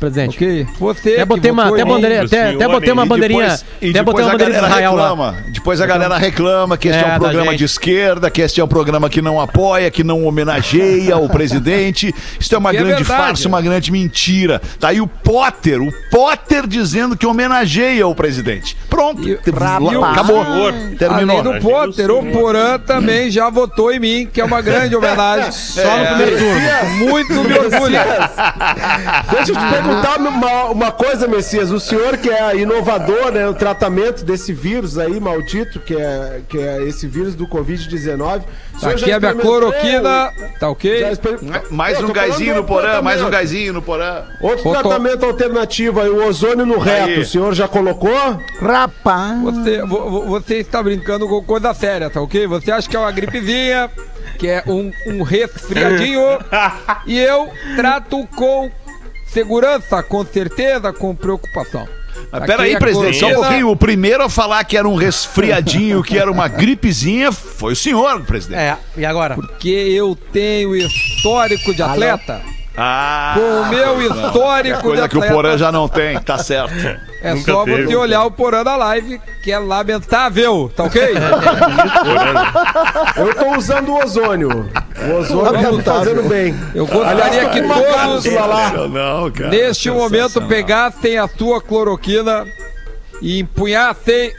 presidente. 0.00 0.36
ok? 0.36 0.66
Você 0.78 1.08
Até 1.10 1.18
que 1.20 1.24
botei 1.26 1.50
uma, 1.50 1.68
até 1.68 1.84
bandeirinha, 1.84 2.22
até, 2.24 2.42
até 2.48 2.56
senhor, 2.58 2.70
botei 2.72 2.92
uma 2.92 3.04
e 3.04 3.08
bandeirinha, 3.08 3.40
depois, 3.48 3.64
até 3.90 4.02
botei 4.02 4.22
uma 4.24 4.28
a 4.28 4.32
bandeirinha 4.32 4.60
de 4.60 4.66
galera 4.66 4.66
Israel 4.68 4.94
lá. 4.94 5.02
reclama. 5.10 5.36
Depois 5.52 5.80
a 5.80 5.86
galera 5.86 6.18
reclama 6.18 6.76
que 6.76 6.88
este 6.88 6.98
é, 6.98 7.02
É, 7.02 7.06
um 7.06 7.10
da 7.12 7.18
programa 7.18 7.56
de 7.56 7.64
esquerda, 7.64 8.30
que 8.30 8.40
este 8.42 8.60
é 8.60 8.64
um 8.64 8.68
programa 8.68 9.08
que 9.10 9.20
não 9.22 9.40
apoia, 9.40 9.90
que 9.90 10.02
não 10.02 10.24
homenageia 10.24 11.16
o 11.16 11.28
presidente. 11.28 12.14
Isso 12.38 12.54
é 12.54 12.58
uma 12.58 12.70
Que 12.70 12.76
é 12.76 12.80
grande 12.80 12.96
verdade. 13.04 13.20
farsa, 13.22 13.48
uma 13.48 13.60
grande 13.60 13.92
mentira. 13.92 14.60
Tá 14.78 14.88
aí 14.88 15.00
o 15.00 15.06
Potter, 15.06 15.80
o 15.82 15.92
Potter 16.10 16.66
dizendo 16.66 17.16
que 17.16 17.26
homenageia 17.26 18.06
o 18.06 18.14
presidente. 18.14 18.76
Pronto, 18.88 19.22
E- 19.28 19.32
e 19.32 20.04
acabou, 20.04 20.44
terminou. 20.98 21.38
Além 21.40 21.42
do 21.42 21.60
Potter, 21.60 22.10
o 22.10 22.24
Porã 22.32 22.78
também 22.78 23.30
já 23.30 23.48
votou 23.50 23.92
em 23.92 24.00
mim, 24.00 24.28
que 24.32 24.40
é 24.40 24.44
uma 24.44 24.60
grande 24.62 24.96
homenagem. 24.96 25.50
Só 25.70 25.80
É. 25.82 26.00
no 26.00 26.06
primeiro 26.16 26.38
turno. 26.38 26.96
Muito 27.10 27.32
me 27.34 27.58
orgulho. 27.58 27.98
Deixa 29.30 29.52
eu 29.52 29.56
te 29.56 29.66
perguntar 29.70 29.89
uma, 29.94 30.64
uma 30.66 30.92
coisa, 30.92 31.26
Messias. 31.26 31.70
O 31.70 31.80
senhor 31.80 32.16
que 32.18 32.30
é 32.30 32.56
inovador, 32.56 33.32
né? 33.32 33.48
O 33.48 33.54
tratamento 33.54 34.24
desse 34.24 34.52
vírus 34.52 34.98
aí, 34.98 35.18
maldito, 35.20 35.80
que 35.80 35.94
é, 35.94 36.40
que 36.48 36.58
é 36.58 36.82
esse 36.84 37.06
vírus 37.06 37.34
do 37.34 37.46
Covid-19. 37.46 38.42
O 38.74 38.80
senhor 38.80 38.96
já 38.98 39.06
Aqui 39.06 39.10
é 39.10 39.14
a 39.14 39.20
minha 39.20 39.34
cloroquina, 39.34 40.32
tá 40.58 40.70
ok? 40.70 41.04
exper- 41.10 41.38
Mais 41.70 41.98
um 41.98 42.06
tô 42.06 42.14
falando 42.14 42.28
gásinho 42.30 42.54
no 42.56 42.64
porã, 42.64 43.02
mais 43.02 43.22
um 43.22 43.30
gásinho 43.30 43.72
no 43.72 43.82
porã. 43.82 44.24
Outro 44.40 44.70
tratamento 44.72 45.24
alternativo 45.26 46.00
aí, 46.00 46.08
o 46.08 46.26
ozônio 46.26 46.64
no 46.64 46.78
reto. 46.78 47.08
Aí. 47.10 47.18
O 47.20 47.26
senhor 47.26 47.54
já 47.54 47.68
colocou? 47.68 48.10
Rapaz. 48.60 49.40
Você, 49.42 49.82
vo- 49.82 50.10
vo- 50.10 50.24
você 50.26 50.56
está 50.56 50.82
brincando 50.82 51.28
com 51.28 51.42
coisa 51.42 51.74
séria, 51.74 52.08
tá 52.08 52.20
ok? 52.20 52.46
Você 52.46 52.70
acha 52.72 52.88
que 52.88 52.96
é 52.96 52.98
uma 52.98 53.10
gripezinha, 53.12 53.90
que 54.38 54.48
é 54.48 54.62
um, 54.66 54.90
um 55.06 55.22
resfriadinho, 55.22 56.22
e 57.06 57.18
eu 57.18 57.50
trato 57.76 58.26
com 58.34 58.70
segurança, 59.32 60.02
com 60.02 60.24
certeza, 60.24 60.92
com 60.92 61.14
preocupação. 61.14 61.88
Mas 62.30 62.42
Aqui 62.42 62.46
peraí, 62.46 62.78
presidente, 62.78 63.18
só 63.18 63.28
um 63.28 63.34
pouquinho. 63.34 63.68
O 63.70 63.76
primeiro 63.76 64.22
a 64.22 64.28
falar 64.28 64.62
que 64.64 64.76
era 64.76 64.88
um 64.88 64.94
resfriadinho, 64.94 66.02
que 66.02 66.18
era 66.18 66.30
uma 66.30 66.48
gripezinha, 66.48 67.32
foi 67.32 67.72
o 67.72 67.76
senhor, 67.76 68.20
presidente. 68.22 68.60
É, 68.60 68.76
e 68.96 69.04
agora? 69.04 69.34
Porque 69.34 69.68
eu 69.68 70.16
tenho 70.32 70.76
histórico 70.76 71.74
de 71.74 71.82
atleta. 71.82 72.42
Ah, 72.82 73.34
Com 73.34 73.60
o 73.60 73.68
meu 73.68 74.00
é 74.00 74.04
histórico 74.06 74.78
de 74.78 74.82
coisa 74.82 75.06
que 75.06 75.18
o. 75.18 75.28
Porã 75.28 75.58
já 75.58 75.70
não 75.70 75.86
tem, 75.86 76.18
tá 76.18 76.38
certo. 76.38 76.74
É 77.22 77.34
Nunca 77.34 77.52
só 77.52 77.64
teve. 77.64 77.84
você 77.84 77.94
olhar 77.94 78.24
o 78.24 78.30
Porã 78.30 78.64
da 78.64 78.74
live, 78.74 79.20
que 79.42 79.52
é 79.52 79.58
lamentável, 79.58 80.72
tá 80.74 80.84
ok? 80.84 81.02
Eu 83.18 83.34
tô 83.34 83.58
usando 83.58 83.90
o 83.90 84.02
ozônio. 84.02 84.70
O 84.96 85.14
ozônio 85.18 85.52
tá 85.62 85.72
me 85.72 85.82
fazendo 85.82 86.22
bem. 86.22 86.58
Eu 86.74 86.86
gostaria 86.86 87.50
que 87.50 87.60
uma 87.60 87.74
todos 87.74 88.24
lá. 88.32 88.70
Não, 88.88 89.30
cara. 89.30 89.50
neste 89.50 89.90
momento 89.90 90.40
pegassem 90.48 91.18
a 91.18 91.28
sua 91.28 91.60
cloroquina 91.60 92.46
e 93.20 93.40
empunhassem 93.40 94.32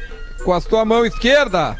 com 0.43 0.51
a 0.51 0.59
sua 0.59 0.83
mão 0.83 1.05
esquerda 1.05 1.77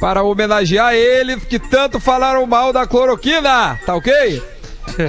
para 0.00 0.24
homenagear 0.24 0.94
eles 0.94 1.44
que 1.44 1.60
tanto 1.60 2.00
falaram 2.00 2.44
mal 2.44 2.72
da 2.72 2.86
cloroquina, 2.88 3.78
tá 3.86 3.94
ok? 3.94 4.42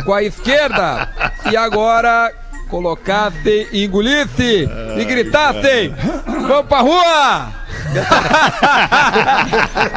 Com 0.03 0.13
a 0.13 0.23
esquerda. 0.23 1.09
E 1.51 1.55
agora 1.55 2.33
colocassem, 2.69 3.67
engolissem 3.71 4.69
e 4.97 5.05
gritassem: 5.05 5.93
Vamos 6.25 6.67
pra 6.67 6.79
rua! 6.79 7.66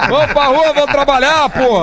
Vamos 0.08 0.32
pra 0.32 0.46
rua, 0.46 0.72
vamos 0.72 0.90
trabalhar, 0.90 1.48
pô! 1.50 1.82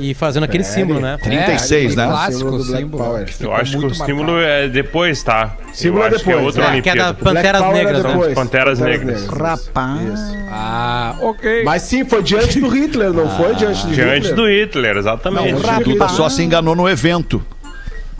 E 0.00 0.14
fazendo 0.14 0.44
aquele 0.44 0.64
símbolo, 0.64 0.98
né? 0.98 1.18
36, 1.22 1.94
né? 1.94 2.06
Clássico, 2.06 2.50
Black 2.50 2.64
símbolo. 2.78 3.04
Power. 3.04 3.28
Eu 3.40 3.54
acho 3.54 3.78
que 3.78 3.84
o 3.86 3.94
símbolo 3.94 4.32
marcado. 4.32 4.52
é 4.52 4.68
depois, 4.68 5.22
tá? 5.22 5.56
Símbolo 5.74 6.04
Eu 6.04 6.06
é 6.06 6.14
acho 6.14 6.24
que 6.24 6.30
é 6.30 6.34
depois, 6.36 6.56
outra 6.56 6.76
é. 6.76 6.80
Que 6.80 6.88
é 6.90 6.94
da- 6.96 7.14
Panteras 7.14 7.60
Black 7.62 7.64
Power 7.64 7.76
é 7.76 7.84
Negras, 7.84 8.02
né? 8.02 8.10
depois. 8.12 8.34
Panteras 8.34 8.78
Negras. 8.78 9.26
Rapaz. 9.26 10.36
Ah, 10.50 11.16
ok. 11.20 11.62
Mas 11.64 11.82
sim, 11.82 12.04
foi 12.04 12.22
diante 12.22 12.58
do 12.58 12.68
Hitler, 12.68 13.12
não 13.12 13.28
foi 13.36 13.54
diante 13.54 13.86
do 13.86 13.92
Diante 13.92 14.28
Hitler? 14.28 14.34
do 14.34 14.48
Hitler, 14.48 14.96
exatamente. 14.96 15.54
O 15.54 15.84
Duda 15.84 16.08
só 16.08 16.28
se 16.28 16.42
enganou 16.42 16.74
no 16.74 16.88
evento. 16.88 17.42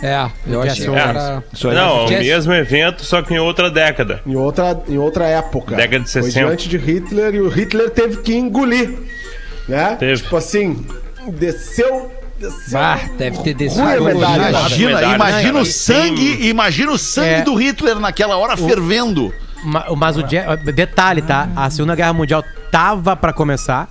É, 0.02 0.26
eu 0.46 0.62
achei 0.62 0.86
que 0.86 0.92
Jesse 0.92 1.08
era... 1.08 1.42
Não, 1.74 2.00
é 2.04 2.06
o 2.06 2.08
mesmo 2.08 2.52
evento, 2.54 3.04
só 3.04 3.20
que 3.20 3.34
em 3.34 3.38
outra 3.38 3.70
década. 3.70 4.20
Em 4.26 4.34
outra, 4.34 4.80
em 4.88 4.96
outra 4.96 5.26
época. 5.26 5.76
Década 5.76 6.04
de 6.04 6.10
Foi 6.10 6.22
60. 6.22 6.46
diante 6.46 6.68
de 6.70 6.78
Hitler 6.78 7.34
e 7.34 7.40
o 7.40 7.48
Hitler 7.50 7.90
teve 7.90 8.16
que 8.18 8.34
engolir. 8.34 8.94
Né? 9.68 9.96
Teve. 10.00 10.22
Tipo 10.22 10.36
assim, 10.38 10.84
desceu. 11.28 12.10
desceu 12.38 12.78
Ah, 12.78 12.98
deve 13.18 13.38
ter 13.42 13.54
descido. 13.54 13.82
A 13.82 14.00
medalha. 14.00 14.48
Imagina, 14.50 14.88
Medalha, 14.94 15.14
imagina 15.16 15.52
cara. 15.52 15.62
o 15.62 15.66
sangue, 15.66 16.48
imagina 16.48 16.92
o 16.92 16.98
sangue 16.98 17.28
É. 17.28 17.42
do 17.42 17.54
Hitler 17.54 17.98
naquela 17.98 18.36
hora 18.36 18.56
fervendo. 18.56 19.32
Ma- 19.62 19.86
Mas 19.96 20.16
o 20.16 20.22
detalhe, 20.72 21.20
tá? 21.20 21.48
A 21.54 21.68
Segunda 21.68 21.94
Guerra 21.94 22.12
Mundial 22.14 22.42
tava 22.72 23.14
pra 23.16 23.32
começar. 23.32 23.88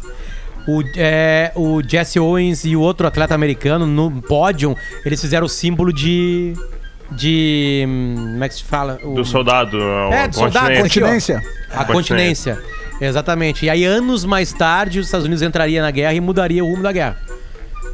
O, 0.67 0.83
é, 0.97 1.51
o 1.55 1.81
Jesse 1.87 2.19
Owens 2.19 2.63
e 2.65 2.75
o 2.75 2.81
outro 2.81 3.07
atleta 3.07 3.33
americano 3.33 3.85
no 3.87 4.21
pódio, 4.21 4.75
eles 5.05 5.19
fizeram 5.21 5.45
o 5.45 5.49
símbolo 5.49 5.91
de. 5.93 6.53
De. 7.11 7.85
hum, 7.87 8.15
Como 8.33 8.43
é 8.43 8.49
que 8.49 8.55
se 8.55 8.63
fala? 8.63 8.99
O- 9.03 9.15
Do 9.15 9.25
soldado. 9.25 9.77
É, 10.11 10.27
do 10.27 10.35
soldado, 10.35 10.67
continente. 10.67 10.99
Continência. 10.99 11.41
A 11.71 11.85
continência. 11.85 12.59
Exatamente. 13.01 13.65
E 13.65 13.69
aí, 13.69 13.85
anos 13.85 14.25
mais 14.25 14.51
tarde, 14.53 14.99
os 14.99 15.05
Estados 15.07 15.25
Unidos 15.25 15.41
entraria 15.41 15.81
na 15.81 15.91
guerra 15.91 16.13
e 16.13 16.19
mudaria 16.19 16.63
o 16.63 16.67
rumo 16.69 16.83
da 16.83 16.91
guerra. 16.91 17.17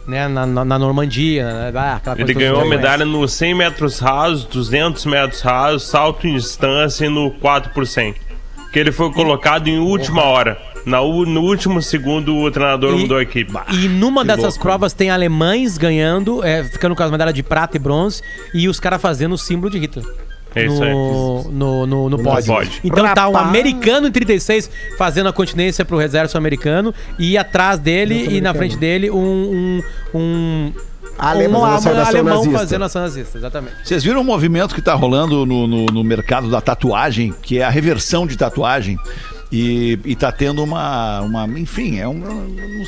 Né? 0.08 0.28
Na, 0.28 0.46
na, 0.46 0.66
na 0.66 0.80
Normandia. 0.80 1.72
né? 1.72 1.72
Ah, 1.76 2.02
Ele 2.18 2.34
ganhou 2.34 2.62
a 2.62 2.66
medalha 2.66 3.06
nos 3.06 3.34
100 3.34 3.56
metros 3.56 4.00
rasos, 4.00 4.46
200 4.46 5.06
metros 5.06 5.42
rasos, 5.42 5.84
salto 5.88 6.28
em 6.28 6.36
distância 6.36 7.06
e 7.06 7.10
no 7.10 7.32
4 7.32 7.72
por 7.74 7.86
100. 7.88 8.14
Que 8.72 8.80
ele 8.80 8.92
foi 8.92 9.12
colocado 9.12 9.68
em 9.68 9.80
última 9.80 10.24
hora. 10.24 10.58
Na, 10.86 11.00
no 11.02 11.42
último 11.42 11.82
segundo, 11.82 12.36
o 12.38 12.52
treinador 12.52 12.94
E- 12.96 13.02
mudou 13.02 13.18
a 13.18 13.22
equipe. 13.24 13.52
E 13.74 13.88
numa 13.88 14.24
dessas 14.24 14.56
provas 14.58 14.94
tem 14.94 15.10
alemães 15.10 15.78
ganhando, 15.80 16.44
é, 16.44 16.64
ficando 16.64 16.96
com 16.96 17.02
as 17.02 17.10
medalhas 17.10 17.34
de 17.34 17.42
prata 17.42 17.78
e 17.78 17.80
bronze, 17.80 18.22
e 18.54 18.68
os 18.68 18.80
caras 18.80 19.02
fazendo 19.02 19.34
o 19.34 19.38
símbolo 19.38 19.72
de 19.72 19.80
Hitler. 19.80 20.06
É 20.56 20.66
isso 20.66 20.82
no, 20.82 21.44
no, 21.52 21.86
no, 21.86 22.10
no 22.10 22.24
pódio. 22.24 22.54
pódio. 22.54 22.80
Então 22.84 23.04
tá 23.14 23.28
um 23.28 23.34
Rapaz. 23.34 23.50
americano 23.50 24.08
em 24.08 24.12
36 24.12 24.72
fazendo 24.98 25.28
a 25.28 25.34
continência 25.34 25.84
pro 25.84 26.02
exército 26.02 26.38
americano 26.38 26.94
e 27.20 27.38
atrás 27.38 27.78
dele 27.78 28.38
e 28.38 28.40
na 28.40 28.54
frente 28.54 28.78
dele 28.78 29.12
um, 29.12 29.82
um, 30.14 30.18
um 30.18 30.74
Alemão, 31.18 31.64
um, 31.64 31.66
Fazendo 31.66 32.00
alemão 32.02 32.36
nazista. 32.36 32.60
fazendo 32.60 32.86
ação 32.86 33.02
nazista, 33.02 33.38
exatamente. 33.38 33.76
Vocês 33.84 34.04
viram 34.04 34.20
o 34.20 34.24
movimento 34.24 34.76
que 34.76 34.82
tá 34.82 34.94
rolando 34.94 35.46
no, 35.46 35.66
no, 35.66 35.86
no 35.86 36.04
mercado 36.04 36.50
da 36.50 36.60
tatuagem, 36.60 37.34
que 37.42 37.60
é 37.60 37.64
a 37.64 37.70
reversão 37.70 38.28
de 38.28 38.38
tatuagem. 38.38 38.98
E, 39.58 39.98
e 40.04 40.16
tá 40.18 40.34
tendo 40.34 40.62
uma, 40.62 41.22
uma. 41.22 41.46
Enfim, 41.58 41.98
é 41.98 42.06
um. 42.06 42.20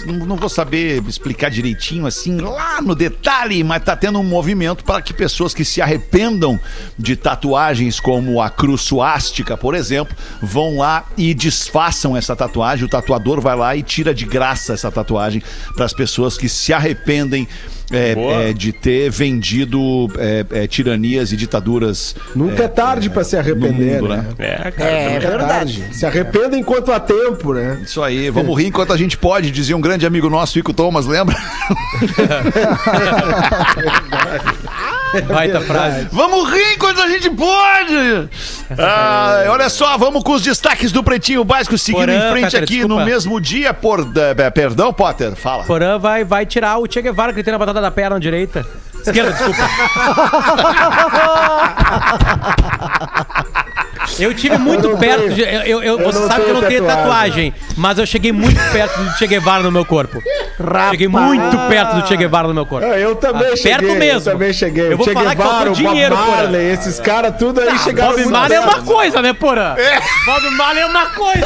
Não, 0.06 0.26
não 0.26 0.36
vou 0.36 0.50
saber 0.50 1.02
explicar 1.08 1.50
direitinho 1.50 2.06
assim, 2.06 2.42
lá 2.42 2.82
no 2.82 2.94
detalhe, 2.94 3.64
mas 3.64 3.82
tá 3.86 3.96
tendo 3.96 4.20
um 4.20 4.24
movimento 4.24 4.84
para 4.84 5.02
que 5.02 5.14
pessoas 5.14 5.54
que 5.54 5.64
se 5.64 5.82
arrependam 5.82 6.60
de 7.00 7.16
tatuagens 7.16 8.02
como 8.02 8.42
a 8.42 8.50
cruz 8.50 8.82
suástica, 8.82 9.56
por 9.56 9.76
exemplo, 9.76 10.14
vão 10.42 10.80
lá 10.80 11.06
e 11.16 11.34
desfaçam 11.34 12.18
essa 12.18 12.36
tatuagem. 12.36 12.84
O 12.84 12.90
tatuador 12.90 13.40
vai 13.40 13.56
lá 13.56 13.74
e 13.74 13.82
tira 13.82 14.14
de 14.14 14.26
graça 14.26 14.74
essa 14.74 14.92
tatuagem 14.92 15.42
para 15.74 15.86
as 15.86 15.94
pessoas 15.94 16.38
que 16.38 16.50
se 16.50 16.74
arrependem 16.74 17.48
é, 17.92 18.50
é, 18.50 18.54
de 18.54 18.72
ter 18.72 19.10
vendido 19.10 20.08
é, 20.18 20.46
é, 20.52 20.68
tiranias 20.68 21.32
e 21.32 21.38
ditaduras. 21.38 22.16
Nunca 22.36 22.64
é, 22.64 22.68
tarde 22.68 23.10
pra 23.10 23.24
se 23.24 23.38
arrepender, 23.38 24.02
mundo, 24.02 24.10
né? 24.10 24.26
É, 24.38 24.72
cara. 24.72 24.90
É, 24.90 25.20
verdade. 25.20 25.84
Se 25.92 26.06
arrependa 26.06 26.58
enquanto 26.58 26.92
há 26.92 27.00
tempo, 27.00 27.54
né? 27.54 27.80
Isso 27.84 28.02
aí, 28.04 28.30
vamos 28.30 28.58
rir 28.58 28.68
enquanto 28.68 28.94
a 28.94 28.98
gente 28.98 29.18
pode, 29.18 29.52
dizia 29.52 29.76
um 29.76 29.82
grande 29.82 30.06
amigo 30.06 30.30
nosso, 30.30 30.60
Ico 30.60 30.74
Thomas, 30.74 31.06
lembra? 31.06 31.36
Baita 35.22 35.62
frase. 35.62 36.08
Vamos 36.12 36.50
rir 36.52 36.74
enquanto 36.76 37.02
a 37.02 37.08
gente 37.10 37.30
pode! 37.30 38.30
Ah, 38.78 39.46
olha 39.50 39.70
só, 39.70 39.98
vamos 39.98 40.24
com 40.24 40.34
os 40.34 40.42
destaques 40.42 40.92
do 40.92 41.04
Pretinho 41.04 41.44
Básico, 41.44 41.78
seguindo 41.78 42.06
Porã, 42.08 42.28
em 42.28 42.32
frente 42.32 42.58
aqui 42.58 42.66
desculpa. 42.80 42.96
no 43.00 43.06
mesmo 43.06 43.40
dia, 43.42 43.74
por... 43.74 44.00
eh, 44.16 44.50
Perdão, 44.52 44.92
Potter, 44.94 45.36
fala. 45.36 45.64
Porã 45.64 45.98
vai, 45.98 46.24
vai 46.24 46.46
tirar 46.46 46.78
o 46.78 46.86
Che 46.92 47.02
Guevara 47.02 47.32
que 47.34 47.40
ele 47.40 47.44
tem 47.44 47.52
na 47.52 47.58
batata 47.58 47.80
da 47.82 47.92
perna 47.92 48.20
direita. 48.20 48.66
Esquerda, 49.06 49.32
desculpa. 49.32 49.70
Eu 54.20 54.34
tive 54.34 54.58
muito 54.58 54.90
não 54.90 54.98
perto 54.98 55.22
tenho. 55.24 55.34
de. 55.36 55.42
Eu, 55.42 55.48
eu- 55.48 55.84
eu- 55.84 56.00
Eu 56.00 56.06
você 56.06 56.20
não 56.20 56.28
sabe 56.28 56.44
que 56.44 56.50
eu 56.50 56.54
não 56.54 56.62
tenho 56.62 56.82
tenho 56.82 56.86
tatuagem, 56.86 57.54
mas 57.76 57.98
eu 57.98 58.06
cheguei 58.06 58.32
muito 58.32 58.60
perto 58.72 59.00
do 59.00 59.18
Che 59.18 59.28
Guevara 59.28 59.64
no 59.64 59.72
meu 59.72 59.86
corpo. 59.86 60.22
Cheguei 60.92 61.08
muito 61.08 61.58
perto 61.70 61.96
do 61.98 62.08
Che 62.08 62.16
Guevara 62.18 62.48
no 62.48 62.54
meu 62.54 62.66
corpo. 62.66 62.88
Ah, 62.88 62.98
Eu 62.98 63.16
também 63.16 63.48
Ah, 63.52 63.56
cheguei. 63.56 63.72
perto 63.78 63.96
mesmo. 64.00 64.30
Eu 64.30 64.34
também 64.34 64.54
cheguei. 64.54 64.92
Eu 64.94 64.98
vou 64.98 65.06
che 65.06 65.14
falar 65.14 65.36
que 65.36 65.42
faltou 65.42 65.54
Guevara, 65.60 65.72
o 65.72 65.76
Bob 65.76 65.90
dinheiro, 65.92 66.16
porra. 66.18 66.28
Marley, 66.38 66.72
esses 66.72 67.00
caras 67.00 67.36
tudo 67.38 67.62
aí 67.62 67.78
chegaram 67.80 68.12
Bob 68.16 68.26
Marley 68.26 68.58
é 68.58 68.62
uma 68.62 68.82
coisa, 68.82 69.22
né, 69.22 69.34
Porã? 69.34 69.76
Bob 70.26 70.50
Marley 70.52 70.84
é 70.84 70.86
uma 70.86 71.06
coisa. 71.08 71.46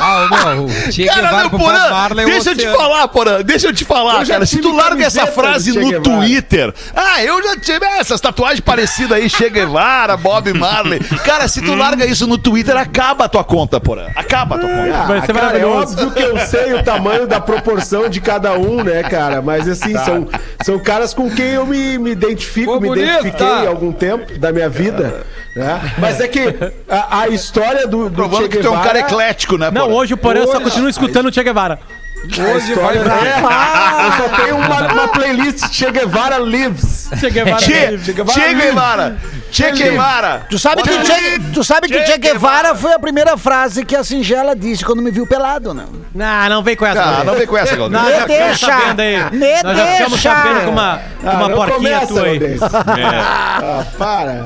Ah, 0.00 0.28
meu, 0.54 0.64
o 0.64 0.92
Che 0.92 1.04
Cara, 1.06 1.20
Guevara 1.22 1.42
não, 1.44 1.50
pro 1.50 1.58
Bob 1.58 1.72
Marley 1.90 2.24
é 2.24 2.28
deixa 2.30 2.50
eu 2.50 2.56
te 2.56 2.66
falar, 2.68 3.08
Porã, 3.08 3.42
deixa 3.42 3.66
eu 3.68 3.72
te 3.72 3.84
falar, 3.84 4.20
Eu 4.22 4.26
cara. 4.26 4.46
Se 4.46 4.58
tu 4.58 4.74
larga 4.74 5.04
essa 5.04 5.26
frase 5.26 5.72
no 5.72 5.88
Guevara. 5.88 6.02
Twitter, 6.02 6.74
ah, 6.94 7.22
eu 7.22 7.42
já 7.42 7.56
tive 7.56 7.84
essas 7.86 8.20
tatuagens 8.20 8.60
parecidas 8.60 9.18
aí, 9.18 9.28
Che 9.30 9.48
Guevara, 9.50 10.16
Bob 10.16 10.52
Marley. 10.52 10.98
Cara, 11.24 11.46
se 11.48 11.60
tu 11.62 11.73
larga 11.74 12.06
isso 12.06 12.26
no 12.26 12.38
Twitter, 12.38 12.76
acaba 12.76 13.24
a 13.24 13.28
tua 13.28 13.44
conta, 13.44 13.78
Porã. 13.80 14.06
Acaba 14.14 14.56
a 14.56 14.58
tua 14.58 14.68
conta. 14.68 14.96
Ah, 14.96 15.04
Vai 15.06 15.20
ser 15.20 15.26
cara, 15.32 15.38
é 15.38 15.42
maravilhoso. 15.64 15.92
óbvio 15.94 16.10
que 16.12 16.22
eu 16.22 16.38
sei 16.46 16.74
o 16.74 16.82
tamanho 16.82 17.26
da 17.26 17.40
proporção 17.40 18.08
de 18.08 18.20
cada 18.20 18.52
um, 18.54 18.82
né, 18.82 19.02
cara? 19.02 19.42
Mas 19.42 19.68
assim, 19.68 19.92
Tá. 19.92 20.04
são, 20.04 20.28
são 20.62 20.78
caras 20.78 21.12
com 21.14 21.30
quem 21.30 21.50
eu 21.52 21.66
me, 21.66 21.98
me 21.98 22.10
identifico, 22.10 22.74
me 22.80 22.88
Comunista! 22.88 23.12
identifiquei 23.20 23.66
há 23.66 23.68
algum 23.68 23.92
tempo 23.92 24.38
da 24.38 24.52
minha 24.52 24.68
vida. 24.68 25.24
Né? 25.56 25.80
Mas 25.98 26.20
é 26.20 26.26
que 26.28 26.40
a, 26.88 27.20
a 27.20 27.28
história 27.28 27.86
do, 27.86 28.08
do 28.08 28.14
Provando 28.16 28.42
Che 28.42 28.48
que 28.48 28.58
tu 28.58 28.66
é 28.66 28.70
um 28.70 28.72
Guevara- 28.72 28.86
cara 28.88 28.98
eclético, 29.00 29.56
né, 29.56 29.70
Não, 29.70 29.82
Porã? 29.86 29.94
hoje 29.94 30.14
o 30.14 30.16
Porã 30.16 30.44
só 30.46 30.52
Hoje- 30.54 30.60
continua 30.64 30.90
escutando 30.90 31.26
o 31.28 31.32
Che 31.32 31.42
Guevara. 31.44 31.78
A 32.24 32.56
história 32.56 33.00
é, 33.00 34.06
eu 34.06 34.12
só 34.16 34.42
tenho 34.42 34.56
uma, 34.56 34.92
uma 34.94 35.08
playlist 35.08 35.68
Che 35.70 35.90
Guevara 35.92 36.38
Lives. 36.38 37.10
Che 37.20 37.30
Guevara. 37.30 37.56
Che, 37.58 37.98
Che 37.98 38.12
Guevara 38.12 38.32
Che. 38.40 38.54
Guevara. 38.54 39.16
Che 39.54 39.70
Guevara. 39.70 40.46
Tu 40.50 40.58
sabe, 40.58 40.82
que 40.82 40.90
o 40.90 41.04
che, 41.04 41.38
tu 41.52 41.62
sabe 41.62 41.86
que 41.86 41.96
o 41.96 42.04
Che 42.04 42.18
Guevara 42.18 42.74
foi 42.74 42.92
a 42.92 42.98
primeira 42.98 43.36
frase 43.36 43.84
que 43.84 43.94
a 43.94 44.02
Singela 44.02 44.56
disse 44.56 44.84
quando 44.84 45.00
me 45.00 45.12
viu 45.12 45.24
pelado, 45.26 45.72
né? 45.72 45.84
Não, 46.14 46.48
não 46.48 46.62
vem 46.62 46.74
com 46.76 46.84
essa. 46.86 47.02
Ah, 47.02 47.24
não 47.24 47.34
vem 47.34 47.46
com 47.46 47.56
essa, 47.56 47.76
Galdês. 47.76 48.02
Já 48.04 48.20
Me 48.20 48.26
deixa. 48.26 48.66
sabendo 48.66 49.00
aí. 49.00 49.16
Me 49.32 49.62
Nós 49.62 49.76
já 49.78 49.86
ficamos 49.86 50.22
deixa. 50.22 50.34
sabendo 50.34 50.64
com 50.64 50.70
uma, 50.72 51.00
com 51.20 51.28
Ah, 51.28 51.32
uma 51.34 51.48
não 51.48 51.56
porquinha 51.56 51.76
começa, 52.00 52.06
tua 52.06 52.22
aí. 52.24 52.38
Galdês. 52.38 52.60
Ah, 53.66 53.84
para. 53.96 54.44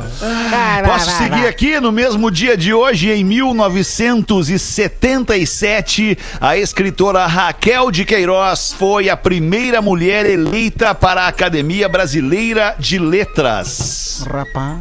Posso 0.85 1.11
seguir 1.13 1.47
aqui 1.47 1.81
no 1.81 1.91
mesmo 1.91 2.31
dia 2.31 2.55
de 2.57 2.73
hoje, 2.75 3.11
em 3.11 3.25
1977, 3.25 6.17
a 6.41 6.57
escritora 6.57 7.27
Raquel 7.27 7.91
de 7.91 8.05
Queiroz 8.05 8.73
foi 8.79 9.09
a 9.11 9.17
primeira 9.17 9.81
mulher 9.83 10.25
eleita 10.27 10.95
para 10.95 11.23
a 11.23 11.29
Academia 11.29 11.89
Brasileira 11.89 12.77
de 12.79 12.97
Letras. 12.99 14.25
Rapaz. 14.31 14.79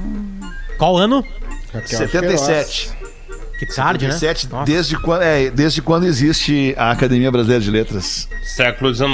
Qual 0.78 0.98
ano? 0.98 1.24
77. 1.86 2.96
Que 3.60 3.66
tarde, 3.66 4.06
né? 4.06 4.12
77, 4.14 4.52
Nossa. 4.52 4.66
desde 4.72 4.96
quando, 5.00 5.24
é, 5.24 5.50
desde 5.50 5.82
quando 5.82 6.06
existe 6.06 6.76
a 6.78 6.92
Academia 6.92 7.32
Brasileira 7.32 7.64
de 7.64 7.72
Letras? 7.72 8.30
Século 8.44 8.94
XIX. 8.94 9.10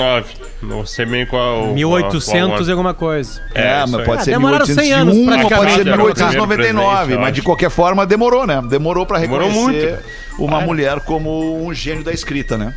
Não 0.61 0.85
sei 0.85 1.05
bem 1.05 1.25
qual. 1.25 1.67
1800 1.67 2.59
e 2.59 2.63
qual 2.65 2.71
alguma 2.71 2.93
coisa. 2.93 3.41
É, 3.55 3.83
isso 3.83 3.91
mas 3.91 3.99
aí. 4.01 4.05
pode 4.05 4.21
Ah, 4.21 4.23
ser 4.25 4.31
demoraram 4.31 4.65
100 4.65 4.93
anos 4.93 5.15
1801, 5.15 5.43
ou 5.43 5.49
pode 5.49 5.55
praticamente 5.55 5.77
ser 5.77 5.83
pra 5.83 5.97
colocar. 5.97 6.25
1899, 6.25 6.95
Presidente, 6.97 7.21
mas 7.21 7.33
de 7.35 7.41
qualquer 7.41 7.69
forma 7.69 8.05
demorou, 8.05 8.45
né? 8.45 8.61
Demorou 8.69 9.05
pra 9.05 9.17
Demorou 9.19 9.47
reconhecer 9.47 9.91
muito. 9.91 10.43
uma 10.43 10.59
mulher 10.59 10.99
como 10.99 11.65
um 11.65 11.73
gênio 11.73 12.03
da 12.03 12.11
escrita, 12.11 12.57
né? 12.57 12.73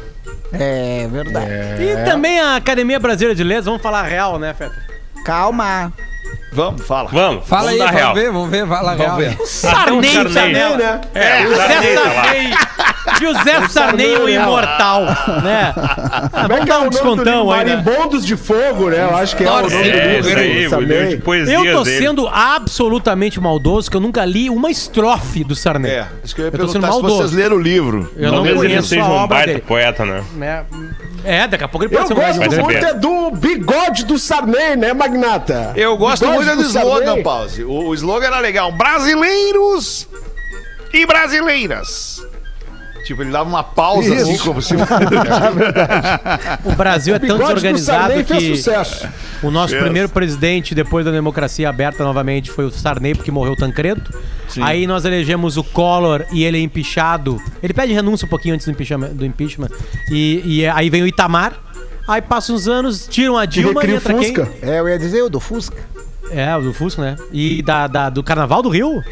É 0.52 1.08
verdade. 1.10 1.50
E 1.82 2.04
também 2.04 2.38
a 2.38 2.54
Academia 2.54 3.00
Brasileira 3.00 3.34
de 3.34 3.42
Letras, 3.42 3.64
vamos 3.66 3.82
falar 3.82 4.02
real, 4.04 4.38
né, 4.38 4.54
Feta? 4.54 4.76
Calma. 5.24 5.92
Vamos, 6.56 6.86
fala. 6.86 7.10
Vamos, 7.12 7.46
Fala 7.46 7.62
vamos 7.70 7.72
aí, 7.72 7.86
vamos 7.86 7.94
real. 8.00 8.14
ver, 8.14 8.32
vamos 8.32 8.50
ver, 8.50 8.64
vai 8.66 8.82
lá, 8.82 8.94
real. 8.94 9.16
Até 9.18 9.36
um 9.42 9.46
Sarney, 9.46 10.10
Sarney, 10.14 10.32
Sarney, 10.32 10.76
né? 10.78 11.00
É, 11.14 11.44
o 11.44 11.48
José 11.50 11.66
Sarney. 11.68 11.94
Sarney. 11.96 12.50
José 13.20 13.68
Sarney, 13.68 14.16
o 14.16 14.24
né? 14.26 14.32
imortal, 14.32 15.04
né? 15.04 15.72
Como 15.74 16.42
é 16.42 16.48
vamos 16.48 16.56
que 16.56 16.62
é 16.62 16.66
dar 16.66 16.78
o 16.78 16.80
um 16.80 16.84
do 16.84 16.90
descontão 16.90 17.52
aí, 17.52 17.64
né? 17.64 17.76
Marimbondos 17.76 18.26
de 18.26 18.36
Fogo, 18.36 18.88
né? 18.90 19.02
Eu 19.04 19.16
acho 19.16 19.36
que 19.36 19.44
é 19.44 19.50
o 19.50 19.54
nome 19.54 19.68
do 19.68 19.74
É, 19.76 20.16
livro. 20.16 20.28
isso 20.30 20.38
aí, 20.38 20.66
o 20.66 20.70
Sarney. 20.70 20.86
livro 20.88 21.08
de 21.10 21.16
poesias 21.18 21.64
Eu 21.64 21.72
tô 21.76 21.82
dele. 21.84 21.98
sendo 22.06 22.28
absolutamente 22.28 23.40
maldoso, 23.40 23.90
que 23.90 23.96
eu 23.96 24.00
nunca 24.00 24.24
li 24.24 24.50
uma 24.50 24.70
estrofe 24.70 25.44
do 25.44 25.54
Sarney. 25.54 25.90
É, 25.90 26.06
isso 26.24 26.34
que 26.34 26.40
eu 26.40 26.46
ia 26.46 26.48
Eu 26.48 26.58
tô 26.58 26.66
sendo 26.68 26.80
perguntar 26.80 26.86
se 26.92 27.00
maldoso. 27.02 27.16
vocês 27.18 27.32
leram 27.32 27.56
o 27.56 27.60
livro. 27.60 28.10
Eu 28.16 28.28
não 28.28 28.34
Talvez 28.38 28.56
ele 28.56 28.68
conheço 28.68 28.88
seja 28.88 29.02
a 29.02 29.06
um 29.08 29.12
obra 29.12 29.26
baita 29.28 29.46
dele. 29.52 29.60
poeta, 29.66 30.04
né? 30.04 30.24
É, 30.40 30.62
é, 31.26 31.48
daqui 31.48 31.64
a 31.64 31.68
pouco 31.68 31.84
ele 31.84 31.92
pode 31.92 32.04
Eu 32.04 32.08
ser 32.08 32.14
um 32.14 32.16
gosto 32.16 32.50
ser 32.54 32.62
muito 32.62 32.86
é 32.86 32.94
do 32.94 33.30
bigode 33.32 34.04
do 34.04 34.18
Sarney, 34.18 34.76
né, 34.76 34.92
Magnata? 34.92 35.72
Eu 35.76 35.96
gosto 35.96 36.26
Bigode 36.26 36.44
muito 36.46 36.62
do 36.62 36.68
slogan, 36.68 37.04
Sarney. 37.04 37.22
Pause. 37.22 37.64
O, 37.64 37.88
o 37.88 37.94
slogan 37.94 38.26
era 38.28 38.38
legal. 38.38 38.72
Brasileiros 38.72 40.08
e 40.92 41.04
brasileiras. 41.04 42.22
Tipo, 43.06 43.22
ele 43.22 43.30
dava 43.30 43.48
uma 43.48 43.62
pausa 43.62 44.12
Isso. 44.12 44.22
assim, 44.30 44.38
como 44.38 44.60
se. 44.60 44.74
O 46.64 46.74
Brasil 46.74 47.14
é 47.14 47.18
tão 47.18 47.38
desorganizado 47.38 48.24
que 48.24 48.56
sucesso. 48.56 49.08
o 49.42 49.50
nosso 49.50 49.70
Fez. 49.70 49.82
primeiro 49.82 50.08
presidente, 50.08 50.74
depois 50.74 51.04
da 51.04 51.12
democracia 51.12 51.68
aberta 51.68 52.02
novamente, 52.02 52.50
foi 52.50 52.64
o 52.64 52.70
Sarney, 52.70 53.14
porque 53.14 53.30
morreu 53.30 53.52
o 53.52 53.56
Tancredo. 53.56 54.02
Aí 54.60 54.86
nós 54.86 55.04
elegemos 55.04 55.56
o 55.56 55.62
Collor 55.64 56.24
e 56.32 56.44
ele 56.44 56.58
é 56.58 56.60
empichado. 56.60 57.40
Ele 57.62 57.72
pede 57.72 57.92
renúncia 57.92 58.26
um 58.26 58.28
pouquinho 58.28 58.54
antes 58.54 58.66
do 58.66 58.72
impeachment. 58.72 59.10
Do 59.14 59.24
impeachment 59.24 59.68
e, 60.10 60.42
e 60.44 60.66
aí 60.66 60.90
vem 60.90 61.02
o 61.02 61.06
Itamar. 61.06 61.52
Aí 62.08 62.22
passa 62.22 62.52
uns 62.52 62.66
anos, 62.68 63.06
tiram 63.08 63.36
a 63.36 63.44
Dilma 63.44 63.84
e 63.84 63.92
o 63.92 63.96
entra 63.96 64.14
quem? 64.14 64.34
Fusca. 64.34 64.48
É, 64.62 64.78
eu 64.80 64.88
ia 64.88 64.98
dizer 64.98 65.22
o 65.22 65.28
do 65.28 65.40
Fusca. 65.40 65.76
É, 66.30 66.56
o 66.56 66.60
do 66.60 66.72
Fusco, 66.72 67.00
né? 67.00 67.16
E 67.32 67.62
da, 67.62 67.86
da- 67.86 68.10
do 68.10 68.22
Carnaval 68.22 68.62
do 68.62 68.68
Rio? 68.68 69.02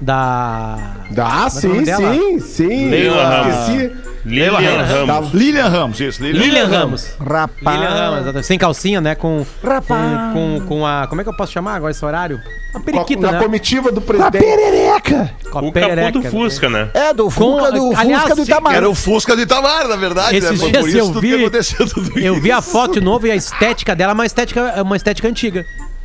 Da. 0.00 0.76
Ah, 1.18 1.42
é 1.42 1.46
o 1.46 1.50
sim, 1.50 1.84
sim, 1.84 2.40
sim. 2.40 2.88
Leila 2.90 3.46
esqueci. 3.50 4.10
Lilian 4.22 4.82
Ramos. 4.82 5.32
Lilian 5.32 5.68
Ramos, 5.68 5.98
isso, 6.00 6.22
Lilian, 6.22 6.42
Lilian 6.42 6.66
Ramos. 6.66 7.06
Rapaz. 7.18 7.78
Lilian 7.78 7.94
Ramos, 7.94 8.18
exatamente. 8.20 8.46
sem 8.46 8.58
calcinha, 8.58 9.00
né? 9.00 9.14
Com, 9.14 9.46
Rapaz. 9.64 10.32
com, 10.34 10.60
com, 10.60 10.66
com 10.66 10.86
a. 10.86 11.06
Como 11.06 11.20
é 11.22 11.24
que 11.24 11.30
eu 11.30 11.36
posso 11.36 11.52
chamar 11.52 11.74
agora 11.76 11.90
esse 11.90 12.04
horário? 12.04 12.36
Uma 12.36 12.72
Com 12.72 12.78
a- 12.78 12.82
periquita, 12.82 13.20
Na 13.22 13.32
né? 13.32 13.42
comitiva 13.42 13.90
do 13.90 14.00
A 14.00 14.02
presidente. 14.02 14.42
perereca. 14.44 15.30
Com 15.50 15.58
a 15.58 15.60
O 15.62 15.64
capô 15.64 15.72
perereca, 15.72 16.12
do 16.12 16.20
né? 16.20 16.30
Fusca, 16.30 16.68
né? 16.68 16.90
É, 16.92 17.14
do 17.14 17.30
Fusca, 17.30 17.72
do 17.72 17.92
aliás, 17.96 18.22
Fusca 18.24 18.36
do 18.36 18.42
Itamar. 18.42 18.74
Era 18.74 18.90
o 18.90 18.94
Fusca 18.94 19.36
de 19.36 19.42
Itamar, 19.42 19.88
na 19.88 19.96
verdade. 19.96 20.36
Esses 20.36 20.50
né? 20.50 20.56
Foi 20.58 20.70
dias 20.70 20.82
por 20.82 20.88
isso 20.88 20.98
eu 20.98 21.06
tudo 21.06 21.20
vi- 21.22 21.28
que 21.28 21.34
aconteceu 21.36 21.88
tudo 21.88 22.18
Eu 22.18 22.34
isso. 22.34 22.42
vi 22.42 22.52
a 22.52 22.60
foto 22.60 23.00
nova 23.00 23.26
e 23.26 23.30
a 23.30 23.36
estética 23.36 23.96
dela 23.96 24.12
é 24.12 24.14
uma 24.14 24.26
estética, 24.26 24.60
é 24.76 24.82
uma 24.82 24.96
estética 24.96 25.28
antiga. 25.28 25.64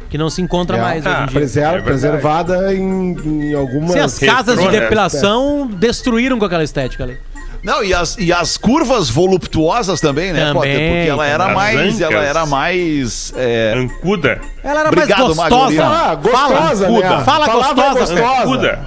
Que 0.10 0.18
não 0.18 0.30
se 0.30 0.42
encontra 0.42 0.78
É, 0.78 0.82
mais 0.82 1.06
hoje 1.06 1.16
em 1.16 1.26
dia. 1.26 1.40
Preser- 1.40 1.64
É 1.76 1.82
preservada 1.82 2.74
em, 2.74 3.18
em 3.24 3.54
algumas. 3.54 3.92
Sim, 3.92 4.00
as 4.00 4.20
casas 4.20 4.56
de 4.56 4.62
retrô, 4.62 4.72
né? 4.72 4.80
depilação 4.82 5.68
destruíram 5.68 6.38
com 6.40 6.46
aquela 6.46 6.64
estética 6.64 7.04
ali. 7.04 7.18
Não, 7.64 7.84
e 7.84 7.94
as, 7.96 8.16
e 8.20 8.32
as 8.32 8.58
curvas 8.58 9.10
voluptuosas 9.10 10.00
também, 10.00 10.32
né, 10.32 10.54
Também, 10.54 10.54
Potter? 10.54 10.90
Porque 10.94 11.10
ela 11.10 11.26
era 11.26 11.48
mais. 11.50 12.00
Ela 12.00 12.24
era 12.24 12.46
mais. 12.46 13.34
é, 13.36 13.74
Ancuda. 13.76 14.40
Ela 14.64 14.82
era 14.82 14.90
Obrigado, 14.90 15.36
mais 15.36 15.50
gostosa. 15.50 15.84
Ah, 15.84 16.16
gostosa, 16.16 16.48
Fala, 16.48 16.76
né? 16.76 16.88
Cuda. 16.88 17.20
Fala 17.24 17.46
Palavra 17.48 17.84
gostosa. 17.84 18.00
gostosa. 18.16 18.42
Ancuda. 18.44 18.80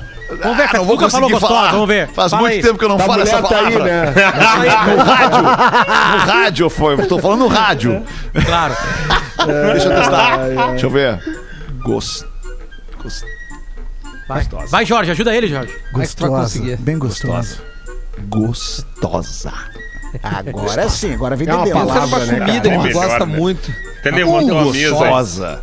Vamos 0.43 0.57
ver, 0.59 0.65
ah, 0.65 0.71
não 0.75 0.85
vou 0.85 0.99
falou 1.11 1.31
gostosa, 1.31 1.55
falar. 1.55 1.73
vamos 1.73 1.89
ver. 1.89 2.09
Faz 2.09 2.31
Fala 2.31 2.43
muito 2.43 2.55
aí. 2.55 2.63
tempo 2.63 2.79
que 2.79 2.85
eu 2.85 2.89
não 2.91 2.97
Da 2.99 3.05
falo 3.05 3.23
essa 3.23 3.41
mulher 3.41 3.49
tá 3.49 3.67
aí, 3.67 3.73
palavra. 3.73 3.85
né? 3.85 4.15
No 4.97 5.03
rádio. 5.05 5.43
No 5.43 6.33
rádio 6.33 6.71
foi. 6.71 7.07
Tô 7.07 7.19
falando 7.19 7.39
no 7.41 7.49
rádio. 7.49 8.05
Claro. 8.45 8.77
Deixa 9.73 9.89
eu 9.89 9.97
testar. 9.97 10.41
ai. 10.41 10.71
Deixa 10.71 10.87
eu 10.87 10.91
ver. 10.91 11.19
Gost... 11.83 12.25
Gost... 13.03 13.25
Vai. 14.29 14.47
Vai, 14.69 14.85
Jorge, 14.85 15.11
ajuda 15.13 15.35
ele, 15.35 15.49
Jorge. 15.49 15.75
Vai 15.93 16.07
conseguir. 16.29 16.77
Bem 16.77 16.99
gostosa. 16.99 17.59
Gostosa. 18.29 19.53
Agora 20.23 20.89
sim, 20.89 21.13
agora 21.15 21.37
vem 21.37 21.49
É 21.49 21.55
uma 21.55 21.67
palavra, 21.69 22.25
né, 22.27 22.39
comida 22.41 22.69
cara? 22.69 22.75
É 22.75 22.79
melhor, 22.83 22.93
gosta 22.93 23.27
né? 23.27 23.37
muito. 23.39 23.73
Mesa. 24.71 24.79
hein? 24.79 24.91
Gostosa. 24.91 25.63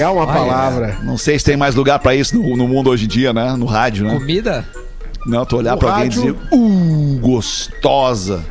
É 0.00 0.08
uma 0.08 0.26
palavra. 0.26 0.98
Não 1.02 1.18
sei 1.18 1.38
se 1.38 1.44
tem 1.44 1.56
mais 1.56 1.74
lugar 1.74 1.98
pra 1.98 2.14
isso 2.14 2.36
no, 2.36 2.56
no 2.56 2.66
mundo 2.66 2.90
hoje 2.90 3.04
em 3.04 3.08
dia, 3.08 3.32
né? 3.32 3.54
No 3.56 3.66
rádio, 3.66 4.06
né? 4.06 4.14
Comida? 4.14 4.64
Não, 5.26 5.44
tu 5.44 5.58
olhar 5.58 5.76
pra 5.76 5.90
alguém 5.92 6.06
e 6.06 6.08
dizer, 6.08 6.34
uh, 6.52 7.18
gostosa. 7.20 8.42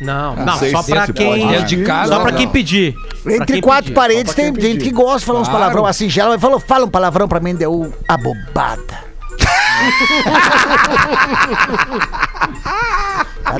Não, 0.00 0.36
não, 0.36 0.58
sei 0.58 0.70
só 0.72 0.82
se 0.82 0.90
pra 0.92 1.06
quem. 1.06 1.40
pode, 1.42 1.54
É 1.54 1.62
de 1.62 1.82
casa. 1.82 2.12
Só 2.14 2.20
pra 2.20 2.30
não. 2.32 2.38
quem 2.38 2.48
pedir. 2.48 2.94
Entre 3.26 3.54
quem 3.54 3.60
quatro 3.62 3.84
pedir. 3.84 3.94
paredes 3.94 4.30
só 4.32 4.36
tem 4.36 4.46
gente 4.46 4.60
pedir. 4.60 4.78
que 4.78 4.90
gosta 4.90 5.20
de 5.20 5.24
falar 5.26 5.40
uns 5.40 5.48
Claro. 5.48 5.60
palavrão 5.62 5.86
assim. 5.86 6.08
Já 6.08 6.24
ela 6.24 6.38
falou, 6.38 6.60
fala 6.60 6.84
um 6.84 6.88
palavrão 6.90 7.26
pra 7.28 7.40
mim, 7.40 7.54
deu 7.54 7.92
abobada. 8.08 9.06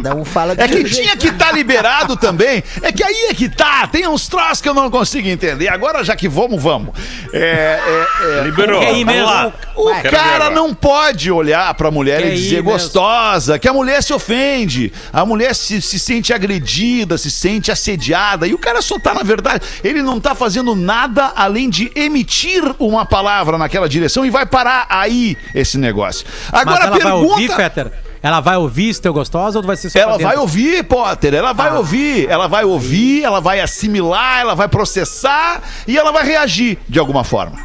Cada 0.02 0.14
um 0.14 0.24
fala 0.24 0.54
É 0.56 0.66
que 0.68 0.74
jeito. 0.86 0.90
tinha 0.90 1.16
que 1.16 1.28
estar 1.28 1.52
liberado 1.52 2.16
também. 2.16 2.62
É 2.82 2.92
que 2.92 3.02
aí 3.02 3.28
é 3.30 3.34
que 3.34 3.48
tá. 3.48 3.86
Tem 3.86 4.06
uns 4.06 4.28
troços 4.28 4.60
que 4.60 4.68
eu 4.68 4.74
não 4.74 4.90
consigo 4.90 5.26
entender. 5.28 5.68
Agora, 5.68 6.02
já 6.04 6.14
que 6.14 6.28
vamos, 6.28 6.62
vamos. 6.62 6.90
É, 7.32 7.78
é, 7.80 8.38
é, 8.38 8.42
Liberou. 8.44 8.80
Vamos 8.80 9.04
mesmo? 9.04 9.24
lá. 9.26 9.52
O 9.74 9.90
cara 10.10 10.50
não 10.50 10.74
pode 10.74 11.30
olhar 11.30 11.72
pra 11.74 11.90
mulher 11.90 12.22
Quer 12.22 12.32
e 12.32 12.36
dizer 12.36 12.46
ir 12.46 12.62
mesmo. 12.62 12.70
gostosa, 12.70 13.58
que 13.58 13.68
a 13.68 13.72
mulher 13.72 14.02
se 14.02 14.12
ofende, 14.12 14.92
a 15.12 15.24
mulher 15.24 15.54
se, 15.54 15.80
se 15.82 15.98
sente 15.98 16.32
agredida, 16.32 17.18
se 17.18 17.30
sente 17.30 17.70
assediada, 17.70 18.46
e 18.46 18.54
o 18.54 18.58
cara 18.58 18.80
só 18.80 18.98
tá, 18.98 19.12
na 19.14 19.22
verdade, 19.22 19.64
ele 19.84 20.02
não 20.02 20.18
tá 20.20 20.34
fazendo 20.34 20.74
nada 20.74 21.32
além 21.36 21.68
de 21.68 21.90
emitir 21.94 22.62
uma 22.78 23.04
palavra 23.04 23.58
naquela 23.58 23.88
direção 23.88 24.24
e 24.24 24.30
vai 24.30 24.46
parar 24.46 24.86
aí 24.88 25.36
esse 25.54 25.76
negócio. 25.78 26.26
Mas 26.50 26.62
Agora 26.62 26.84
a 26.84 26.86
ela 26.86 26.98
vai 26.98 27.12
ouvir, 27.12 27.48
pergunta. 27.48 27.92
Ela 28.26 28.40
vai 28.40 28.56
ouvir 28.56 28.92
se 28.92 29.00
teu 29.00 29.12
gostosa 29.12 29.56
ou 29.56 29.62
tu 29.62 29.68
vai 29.68 29.76
ser 29.76 29.88
só 29.88 30.00
Ela 30.00 30.18
vai 30.18 30.36
ouvir, 30.36 30.82
Potter, 30.82 31.32
ela 31.32 31.52
vai 31.52 31.72
ouvir, 31.72 32.28
ela 32.28 32.48
vai 32.48 32.64
ouvir, 32.64 33.22
ela 33.22 33.40
vai 33.40 33.60
assimilar, 33.60 34.40
ela 34.40 34.56
vai 34.56 34.66
processar 34.66 35.62
e 35.86 35.96
ela 35.96 36.10
vai 36.10 36.26
reagir 36.26 36.76
de 36.88 36.98
alguma 36.98 37.22
forma. 37.22 37.56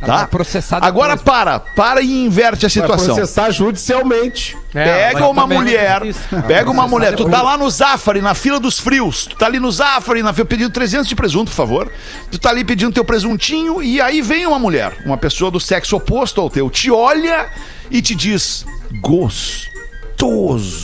Tá? 0.00 0.16
vai 0.16 0.26
processar 0.26 0.78
Agora 0.82 1.16
para, 1.16 1.60
para 1.60 2.00
e 2.00 2.24
inverte 2.24 2.66
a 2.66 2.68
Vai 2.68 2.70
situação. 2.70 3.14
processar 3.14 3.52
judicialmente. 3.52 4.56
É, 4.74 4.84
Pega 4.84 5.20
vai 5.20 5.30
uma 5.30 5.46
mulher, 5.46 6.02
pega 6.46 6.70
uma 6.70 6.88
mulher, 6.88 7.14
tu 7.14 7.28
tá 7.28 7.40
lá 7.40 7.56
no 7.56 7.70
Zafari, 7.70 8.20
na 8.20 8.34
fila 8.34 8.58
dos 8.58 8.80
frios, 8.80 9.26
tu 9.26 9.36
tá 9.36 9.46
ali 9.46 9.60
no 9.60 9.70
Zafari, 9.70 10.24
na 10.24 10.32
fila 10.32 10.46
pedindo 10.46 10.70
300 10.70 11.08
de 11.08 11.14
presunto, 11.14 11.50
por 11.52 11.56
favor. 11.56 11.92
Tu 12.32 12.38
tá 12.38 12.50
ali 12.50 12.64
pedindo 12.64 12.92
teu 12.92 13.04
presuntinho 13.04 13.80
e 13.80 14.00
aí 14.00 14.22
vem 14.22 14.44
uma 14.44 14.58
mulher, 14.58 14.98
uma 15.04 15.16
pessoa 15.16 15.52
do 15.52 15.60
sexo 15.60 15.96
oposto 15.96 16.40
ao 16.40 16.50
teu, 16.50 16.68
te 16.68 16.90
olha 16.90 17.48
e 17.90 18.00
te 18.02 18.14
diz, 18.14 18.64
gostoso. 19.00 19.68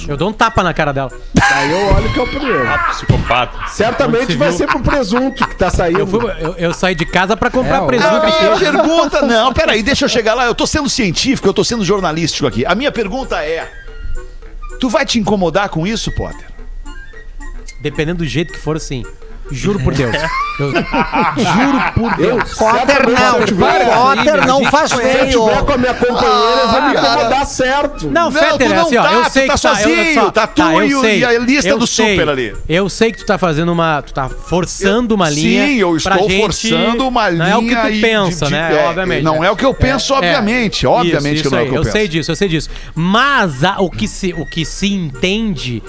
Eu 0.09 0.17
dou 0.17 0.29
um 0.31 0.33
tapa 0.33 0.63
na 0.63 0.73
cara 0.73 0.93
dela. 0.93 1.11
Aí 1.53 1.71
eu 1.71 1.95
olho 1.95 2.13
que 2.13 2.19
é 2.19 2.23
o 2.23 2.27
primeiro. 2.27 2.65
Psicopata. 2.91 3.69
Certamente 3.69 4.37
vai 4.37 4.53
se 4.53 4.59
ser 4.59 4.67
pro 4.67 4.81
presunto 4.81 5.47
que 5.47 5.55
tá 5.57 5.71
saindo. 5.71 5.99
Eu, 6.01 6.07
fui- 6.07 6.21
eu- 6.41 6.55
eu 6.55 6.73
saí 6.75 6.95
de 6.95 7.05
casa 7.05 7.37
pra 7.37 7.51
comprar 7.51 7.83
É, 7.83 7.87
presunto. 7.87 8.15
A 8.15 8.21
minha 8.27 8.57
pergunta, 8.59 9.23
não, 9.23 9.53
peraí, 9.53 9.83
deixa 9.83 10.05
eu 10.05 10.09
chegar 10.09 10.35
lá. 10.35 10.47
Eu 10.47 10.55
tô 10.55 10.67
sendo 10.67 10.89
científico, 10.89 11.49
eu 11.49 11.55
tô 11.55 11.65
sendo 11.65 11.85
jornalístico 11.85 12.47
aqui. 12.47 12.65
A 12.65 12.75
minha 12.75 12.93
pergunta 12.93 13.43
é: 13.45 13.71
Tu 14.81 14.89
vai 14.89 15.05
te 15.05 15.19
incomodar 15.19 15.69
com 15.69 15.87
isso, 15.87 16.13
Potter? 16.15 16.47
Dependendo 17.83 18.19
do 18.19 18.27
jeito 18.27 18.53
que 18.53 18.59
for, 18.59 18.79
sim. 18.81 19.03
Juro 19.51 19.79
por 19.81 19.95
Deus. 19.95 20.17
Eu- 20.59 20.73
juro 20.73 21.93
por 21.95 22.17
Deus. 22.17 22.55
Potter 22.55 23.03
eu 23.03 23.11
não, 23.11 24.17
Potter 24.17 24.47
não 24.47 24.65
faz 24.65 24.91
Se 24.91 24.97
eu 24.97 25.01
feio. 25.03 25.45
tiver 25.47 25.63
com 25.65 25.73
a 25.73 25.79
minha 25.79 25.95
companheira, 25.95 26.61
eu 26.63 26.69
vou 26.69 26.83
me 26.83 26.89
Ah, 26.89 26.95
cara. 26.95 27.15
incomodar 27.15 27.47
certo. 27.47 28.07
Não, 28.07 28.25
Não, 28.25 28.33
Fetter, 28.33 28.57
tu 28.57 28.63
é 28.63 28.69
não 28.77 28.87
assim, 28.87 28.97
ó. 28.97 29.03
tá, 29.03 29.13
eu 29.13 29.23
tu 29.25 29.31
sei 29.31 29.47
tá 29.47 29.55
que 29.55 29.61
tá, 29.63 29.69
eu- 29.69 29.77
sozinho, 29.77 30.31
tá 30.33 30.47
tu 30.47 30.63
eu 30.63 31.05
e 31.05 31.19
e 31.19 31.25
a 31.25 31.39
lista 31.39 31.69
eu 31.69 31.79
do 31.79 31.87
sei. 31.87 32.13
super 32.15 32.29
ali. 32.29 32.55
Eu 32.69 32.89
sei 32.89 33.13
que 33.13 33.19
tu 33.19 33.27
tá 33.27 33.37
fazendo 33.37 33.71
uma. 33.73 34.01
Tu 34.03 34.15
tá 34.15 34.29
forçando 34.29 35.15
uma 35.15 35.29
linha. 35.29 35.67
Sim, 35.67 35.75
eu 35.77 35.97
estou 35.97 36.29
gente- 36.29 36.41
forçando 36.41 37.07
uma 37.09 37.29
linha. 37.29 37.45
Não 37.45 37.53
é 37.53 37.57
o 37.59 37.63
que 37.63 37.77
tu 37.77 38.01
pensa, 38.01 38.47
de- 38.47 38.53
né? 38.53 38.77
é, 38.81 38.87
obviamente. 38.89 39.23
Não 39.23 39.45
é 39.45 39.51
o 39.51 39.57
que 39.57 39.65
eu 39.65 39.75
penso, 39.75 40.15
É, 40.15 40.17
obviamente. 40.17 40.87
é. 40.87 40.89
Obviamente 40.89 41.35
Isso, 41.41 41.45
que 41.45 41.51
não 41.51 41.59
é 41.59 41.61
o 41.61 41.65
aí, 41.65 41.69
que 41.71 41.75
eu, 41.75 41.81
eu 41.81 41.83
penso. 41.85 41.93
sei 41.97 42.09
disso, 42.09 42.31
eu 42.31 42.37
sei 42.37 42.49
disso. 42.49 42.71
Mas 42.95 43.63
a- 43.65 43.77
o, 43.81 43.91
que 43.91 44.09
se, 44.09 44.33
o 44.33 44.47
que 44.47 44.65
se 44.65 44.93
entende 44.93 45.83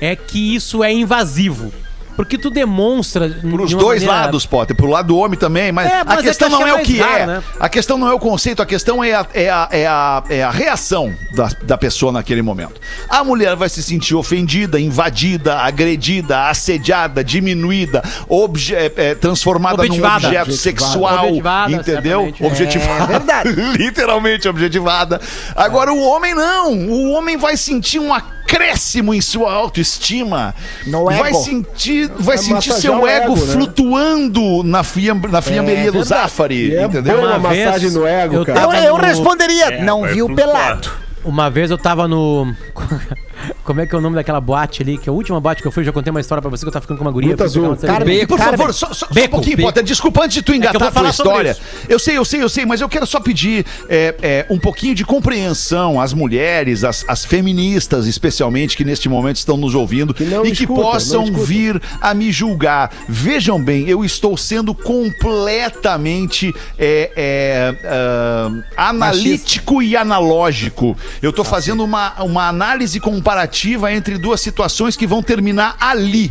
é 0.00 0.16
que 0.16 0.54
isso 0.54 0.82
é 0.82 0.92
invasivo. 0.92 1.72
Porque 2.16 2.36
tu 2.38 2.50
demonstra. 2.50 3.28
Para 3.28 3.62
os 3.62 3.68
de 3.70 3.74
uma 3.74 3.82
dois 3.82 4.02
maneira- 4.02 4.24
lados, 4.26 4.46
Potter, 4.46 4.76
pro 4.76 4.86
lado 4.86 5.08
do 5.08 5.16
homem 5.16 5.38
também, 5.38 5.72
mas, 5.72 5.90
É, 5.90 6.04
mas 6.04 6.18
a 6.18 6.20
é 6.20 6.22
questão 6.22 6.48
que 6.48 6.54
eu 6.54 6.60
não 6.60 6.66
é 6.66 6.70
achei 6.70 6.82
o 6.82 6.86
que 6.86 7.02
é. 7.02 7.26
né? 7.26 7.42
A 7.58 7.68
questão 7.68 7.98
não 7.98 8.08
é 8.08 8.12
o 8.12 8.18
conceito, 8.18 8.60
a 8.62 8.66
questão 8.66 9.02
é 9.02 9.12
a, 9.14 9.26
é 9.32 9.48
a, 9.50 9.68
é 9.70 9.86
a, 9.86 10.22
é 10.28 10.42
a 10.42 10.50
reação 10.50 11.14
da, 11.34 11.48
da 11.62 11.78
pessoa 11.78 12.12
naquele 12.12 12.42
momento. 12.42 12.80
A 13.08 13.24
mulher 13.24 13.56
vai 13.56 13.68
se 13.68 13.82
sentir 13.82 14.14
ofendida, 14.14 14.78
invadida, 14.78 15.58
agredida, 15.58 16.48
assediada, 16.48 17.24
diminuída, 17.24 18.02
obje, 18.28 18.74
é, 18.74 18.92
é, 18.96 19.14
transformada 19.14 19.76
num 19.78 19.82
Objetivada. 19.84 20.26
objeto 20.28 20.50
Objetivada. 20.50 20.86
sexual, 20.92 21.24
Objetivada, 21.26 21.72
entendeu? 21.72 22.34
Objetivada. 22.40 23.04
É 23.04 23.06
verdade. 23.06 23.48
Literalmente 23.78 24.48
objetivada. 24.48 25.20
Agora, 25.56 25.92
o 25.92 26.00
homem 26.02 26.34
não. 26.34 26.72
O 26.88 27.12
homem 27.12 27.36
vai 27.36 27.56
sentir 27.56 27.98
um 27.98 28.12
acréscimo 28.52 29.14
em 29.14 29.20
sua 29.20 29.52
autoestima. 29.52 30.54
No 30.86 31.04
vai 31.06 31.30
ego. 31.30 31.42
sentir, 31.42 32.08
vai 32.08 32.32
Vai 32.32 32.38
sentir 32.38 32.68
massagear 32.70 32.80
seu 32.80 33.08
ego, 33.08 33.32
ego, 33.34 33.46
né? 33.46 33.52
flutuando 33.52 34.62
na, 34.62 34.82
fiam, 34.84 35.14
na 35.16 35.40
fiamberia 35.42 35.86
do 35.92 35.98
verdade. 36.00 36.08
Zafari, 36.22 36.74
é 36.76 36.84
entendeu? 36.84 37.18
uma 37.18 37.36
Uma 37.36 37.48
vez, 37.50 37.64
massagem 37.66 37.90
no 37.90 38.06
ego, 38.06 38.34
eu 38.36 38.44
cara. 38.46 38.60
Eu, 38.60 38.72
eu 38.72 38.96
responderia, 38.96 39.64
É, 39.74 39.82
não 39.82 40.02
viu 40.06 40.26
flutuar. 40.26 40.48
pelado. 40.54 40.90
Uma 41.24 41.48
vez 41.48 41.70
eu 41.70 41.78
tava 41.78 42.08
no. 42.08 42.52
Como 43.64 43.80
é 43.80 43.86
que 43.86 43.94
é 43.94 43.98
o 43.98 44.00
nome 44.00 44.16
daquela 44.16 44.40
boate 44.40 44.82
ali? 44.82 44.98
Que 44.98 45.08
é 45.08 45.10
a 45.10 45.14
última 45.14 45.40
boate 45.40 45.62
que 45.62 45.68
eu 45.68 45.72
fui, 45.72 45.82
eu 45.82 45.86
já 45.86 45.92
contei 45.92 46.10
uma 46.10 46.20
história 46.20 46.40
pra 46.42 46.50
você 46.50 46.64
que 46.64 46.68
eu 46.68 46.72
tava 46.72 46.82
ficando 46.82 46.98
com 46.98 47.04
uma 47.04 47.10
guria. 47.10 47.36
Azul. 47.42 47.76
Cara, 47.76 48.04
Beco. 48.04 48.26
Por 48.28 48.38
Cara, 48.38 48.56
favor, 48.56 48.72
só, 48.72 48.88
só- 48.88 48.94
só 48.94 49.06
um 49.10 49.14
Beco, 49.14 49.30
pouquinho, 49.30 49.56
beco. 49.56 49.68
Potter. 49.68 49.82
Desculpa 49.82 50.24
antes 50.24 50.34
de 50.34 50.42
tu 50.42 50.52
É 50.52 50.54
que 50.54 50.66
eu 50.66 50.70
engatar 50.70 50.80
vou 50.80 50.88
a 50.88 50.92
tua 50.92 51.10
história. 51.10 51.56
Eu 51.88 51.98
sei, 51.98 52.16
eu 52.16 52.24
sei, 52.24 52.42
eu 52.42 52.48
sei, 52.48 52.64
mas 52.64 52.80
eu 52.80 52.88
quero 52.88 53.06
só 53.06 53.20
pedir 53.20 53.64
é, 53.88 54.14
é, 54.22 54.46
um 54.50 54.58
pouquinho 54.58 54.94
de 54.94 55.04
compreensão 55.04 56.00
às 56.00 56.12
mulheres, 56.12 56.84
às, 56.84 57.04
às 57.08 57.24
feministas, 57.24 58.06
especialmente, 58.06 58.76
que 58.76 58.84
neste 58.84 59.08
momento 59.08 59.36
estão 59.36 59.56
nos 59.56 59.74
ouvindo 59.74 60.14
Que 60.14 60.24
e 60.24 60.52
que 60.52 60.62
escutam, 60.62 60.84
possam 60.84 61.32
vir 61.32 61.80
a 62.00 62.14
me 62.14 62.30
julgar. 62.30 62.90
Vejam 63.08 63.62
bem, 63.62 63.88
eu 63.88 64.04
estou 64.04 64.36
sendo 64.36 64.74
completamente 64.74 66.54
é, 66.78 67.10
é, 67.16 67.74
ah, 67.86 68.50
analítico 68.88 69.82
e 69.82 69.96
analógico. 69.96 70.96
Eu 71.20 71.30
estou 71.30 71.44
fazendo 71.44 71.82
uma, 71.84 72.22
uma 72.22 72.48
análise 72.48 73.00
comparativa 73.00 73.31
comparativa 73.32 73.90
entre 73.92 74.18
duas 74.18 74.40
situações 74.42 74.94
que 74.94 75.06
vão 75.06 75.22
terminar 75.22 75.76
ali. 75.80 76.30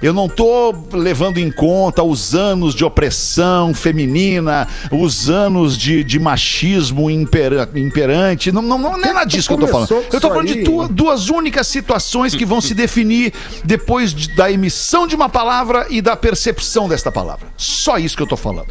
Eu 0.00 0.12
não 0.12 0.28
tô 0.28 0.72
levando 0.92 1.38
em 1.38 1.50
conta 1.50 2.02
os 2.04 2.34
anos 2.36 2.72
de 2.74 2.84
opressão 2.84 3.74
feminina, 3.74 4.68
os 4.92 5.28
anos 5.28 5.76
de, 5.76 6.04
de 6.04 6.20
machismo 6.20 7.10
impera- 7.10 7.68
imperante. 7.74 8.52
Não, 8.52 8.62
não, 8.62 8.78
não, 8.78 8.92
não 8.92 9.04
é 9.04 9.12
nada 9.12 9.24
disso 9.26 9.48
que 9.48 9.54
eu 9.54 9.58
tô 9.58 9.66
falando. 9.66 9.88
Eu 10.12 10.20
tô 10.20 10.28
falando 10.28 10.46
de 10.46 10.62
duas, 10.62 10.88
duas 10.88 11.28
únicas 11.30 11.66
situações 11.66 12.34
que 12.34 12.46
vão 12.46 12.60
se 12.60 12.74
definir 12.74 13.32
depois 13.64 14.14
de- 14.14 14.28
da 14.36 14.50
emissão 14.50 15.06
de 15.06 15.16
uma 15.16 15.28
palavra 15.28 15.86
e 15.90 16.00
da 16.00 16.14
percepção 16.14 16.88
desta 16.88 17.10
palavra. 17.10 17.48
Só 17.56 17.98
isso 17.98 18.16
que 18.16 18.22
eu 18.22 18.26
tô 18.28 18.36
falando. 18.36 18.68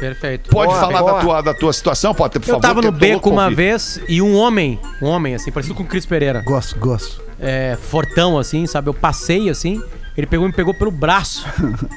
Perfeito. 0.00 0.50
Pode 0.50 0.70
Boa, 0.72 0.80
falar 0.80 1.00
boa. 1.00 1.12
da 1.14 1.20
tua, 1.20 1.42
da 1.42 1.54
tua 1.54 1.72
situação, 1.72 2.14
pode 2.14 2.34
ter, 2.34 2.38
por 2.40 2.48
Eu 2.48 2.54
favor. 2.54 2.60
tava 2.62 2.80
que 2.80 2.86
no 2.86 2.92
beco 2.92 3.28
uma 3.30 3.50
vez 3.50 4.00
e 4.08 4.22
um 4.22 4.36
homem, 4.36 4.78
um 5.02 5.06
homem, 5.06 5.34
assim, 5.34 5.50
parecido 5.50 5.74
com 5.74 5.82
o 5.82 5.86
Cris 5.86 6.06
Pereira. 6.06 6.40
Gosto, 6.44 6.78
gosto. 6.78 7.20
É, 7.40 7.76
fortão, 7.90 8.38
assim, 8.38 8.66
sabe? 8.66 8.88
Eu 8.88 8.94
passei, 8.94 9.48
assim, 9.50 9.82
ele 10.16 10.26
pegou 10.26 10.46
e 10.46 10.50
me 10.50 10.54
pegou 10.54 10.72
pelo 10.74 10.90
braço. 10.90 11.44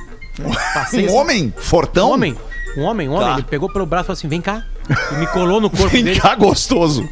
Passei, 0.74 1.04
Um 1.04 1.06
assim, 1.08 1.16
homem 1.18 1.54
fortão? 1.58 2.10
Um 2.10 2.14
homem. 2.14 2.38
Um 2.78 2.82
homem, 2.84 3.10
um 3.10 3.14
homem. 3.14 3.28
Tá. 3.28 3.34
Ele 3.34 3.44
pegou 3.44 3.72
pelo 3.72 3.86
braço 3.86 4.06
e 4.06 4.08
falou 4.08 4.18
assim: 4.18 4.28
vem 4.30 4.42
cá. 4.42 4.64
E 5.12 5.16
me 5.16 5.28
colou 5.28 5.60
no 5.62 5.70
corpo 5.70 5.90
Vem 5.90 6.04
dele. 6.04 6.20
cá, 6.20 6.34
gostoso. 6.36 7.08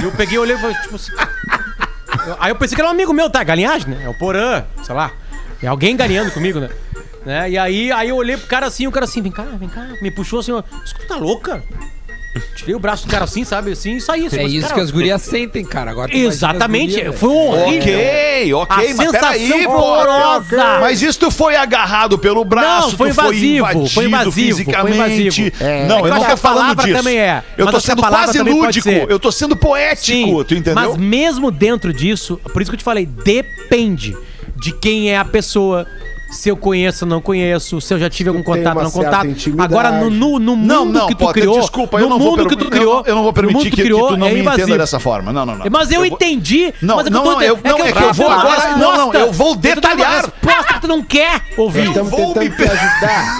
E 0.00 0.02
eu 0.02 0.10
peguei, 0.12 0.38
olhei 0.38 0.56
e 0.56 0.58
falei, 0.58 0.74
tipo 0.78 0.96
assim. 0.96 1.12
Eu- 2.26 2.36
Aí 2.40 2.50
eu 2.50 2.56
pensei 2.56 2.74
que 2.74 2.80
era 2.80 2.88
um 2.88 2.92
amigo 2.92 3.12
meu, 3.12 3.28
tá? 3.28 3.42
Galinhagem, 3.44 3.88
né? 3.90 4.02
É 4.04 4.08
o 4.08 4.14
Porã, 4.18 4.64
sei 4.82 4.94
lá. 4.94 5.10
É 5.62 5.66
alguém 5.66 5.94
galinhando 5.96 6.30
comigo, 6.30 6.58
né? 6.58 6.70
Né? 7.24 7.50
E 7.50 7.58
aí, 7.58 7.92
aí 7.92 8.08
eu 8.08 8.16
olhei 8.16 8.36
pro 8.36 8.46
cara 8.46 8.66
assim, 8.66 8.86
o 8.86 8.92
cara 8.92 9.04
assim, 9.04 9.22
vem 9.22 9.32
cá, 9.32 9.42
vem 9.58 9.68
cá. 9.68 9.86
Me 10.02 10.10
puxou 10.10 10.40
assim, 10.40 10.52
tu 10.52 11.06
tá 11.06 11.16
louca? 11.16 11.62
Tirei 12.56 12.74
o 12.74 12.80
braço 12.80 13.06
do 13.06 13.10
cara 13.10 13.24
assim, 13.24 13.44
sabe? 13.44 13.70
Assim, 13.70 13.96
e 13.96 14.00
saí. 14.00 14.26
É 14.32 14.42
isso 14.44 14.62
cara, 14.62 14.74
que 14.74 14.80
as 14.80 14.90
gurias 14.90 15.22
sentem, 15.22 15.64
cara. 15.64 15.92
Agora 15.92 16.12
Exatamente. 16.12 16.94
gurias, 16.96 17.18
Foi 17.20 17.30
horrível. 17.30 17.94
Ok, 17.94 18.54
ok, 18.54 18.74
A 18.74 18.76
mas 18.76 18.96
sensação 18.96 19.48
foi 19.48 19.66
horrorosa. 19.66 20.80
Mas 20.80 21.02
isso 21.02 21.30
foi 21.30 21.54
agarrado 21.54 22.18
pelo 22.18 22.44
braço, 22.44 22.90
Não, 22.90 22.96
foi 22.96 23.10
tu 23.10 23.14
foi 23.14 23.24
invasivo, 23.24 23.56
invadido 23.56 23.88
foi 23.90 24.04
invasivo, 24.06 24.32
foi 24.32 24.42
fisicamente. 24.42 24.96
invasivo. 25.28 25.52
É, 25.60 25.86
não, 25.86 25.98
é 25.98 26.00
eu 26.00 26.06
não 26.06 26.12
acho 26.16 26.20
tô 26.20 26.26
que 26.26 26.32
a 26.32 26.36
falando 26.36 26.58
palavra 26.60 26.84
disso. 26.84 26.96
também 26.98 27.18
é, 27.18 27.42
Eu 27.56 27.70
tô 27.70 27.80
sendo 27.80 28.02
quase 28.02 28.38
lúdico, 28.40 28.88
eu 28.88 29.18
tô 29.20 29.30
sendo 29.30 29.56
poético, 29.56 30.44
tu 30.44 30.54
entendeu? 30.54 30.74
Mas 30.74 30.96
mesmo 30.96 31.52
dentro 31.52 31.92
disso, 31.92 32.40
por 32.52 32.60
isso 32.60 32.70
que 32.70 32.74
eu 32.74 32.78
te 32.80 32.84
falei, 32.84 33.06
depende 33.06 34.16
de 34.56 34.72
quem 34.72 35.10
é 35.12 35.18
a 35.18 35.24
pessoa. 35.24 35.86
Se 36.34 36.48
eu 36.48 36.56
conheço 36.56 37.04
ou 37.04 37.08
não 37.08 37.20
conheço, 37.20 37.80
se 37.80 37.94
eu 37.94 37.98
já 37.98 38.10
tive 38.10 38.28
algum 38.28 38.42
contato 38.42 38.74
ou 38.76 38.82
uma 38.82 38.82
não 38.84 38.90
contato. 38.90 39.26
intimidade. 39.26 39.72
Agora, 39.72 39.90
no, 39.92 40.10
no, 40.10 40.38
no 40.38 40.56
mundo 40.56 40.66
Não, 40.66 40.84
não, 40.84 41.06
que 41.06 41.14
tu 41.14 41.18
Potter, 41.18 41.42
criou. 41.42 41.60
desculpa, 41.60 41.98
no 41.98 42.04
eu 42.04 42.08
não 42.10 42.18
vou 42.18 42.30
mundo 42.32 42.38
per- 42.40 42.48
que 42.48 42.56
tu 42.56 42.64
eu 42.64 42.70
criou. 42.70 42.94
não- 42.96 43.04
eu 43.06 43.14
não 43.14 43.22
vou 43.22 43.32
permitir 43.32 43.70
que, 43.70 43.76
que 43.76 43.82
criou, 43.82 44.08
tu 44.08 44.16
não 44.16 44.26
é 44.26 44.30
me 44.32 44.40
entenda 44.40 44.54
invasivo. 44.56 44.78
dessa 44.78 44.98
forma. 45.00 45.32
Não, 45.32 45.46
não, 45.46 45.56
não. 45.56 45.66
Mas 45.70 45.90
eu, 45.90 45.98
vou- 46.00 46.06
entendi. 46.06 46.74
Não, 46.82 46.96
mas 46.96 47.06
é 47.06 47.08
que 47.08 47.14
não, 47.14 47.24
eu 47.24 47.24
tô 47.24 47.32
não, 47.32 47.42
eu- 47.42 47.58
é 47.62 47.68
não, 47.68 47.76
que 47.76 47.82
é 47.82 47.90
eu 47.90 47.94
que 47.94 48.02
eu 48.02 48.12
vou 48.14 48.28
agora- 48.30 48.76
não, 48.76 48.96
não, 48.96 49.14
eu 49.14 49.32
vou 49.32 49.54
detalhar. 49.56 50.22
resposta 50.22 50.74
que 50.74 50.80
tu 50.80 50.88
não 50.88 51.02
quer 51.02 51.40
ouvir. 51.56 51.86
Estamos 51.88 52.10
vou 52.10 52.34
me 52.34 52.46
ajudar. 52.46 53.38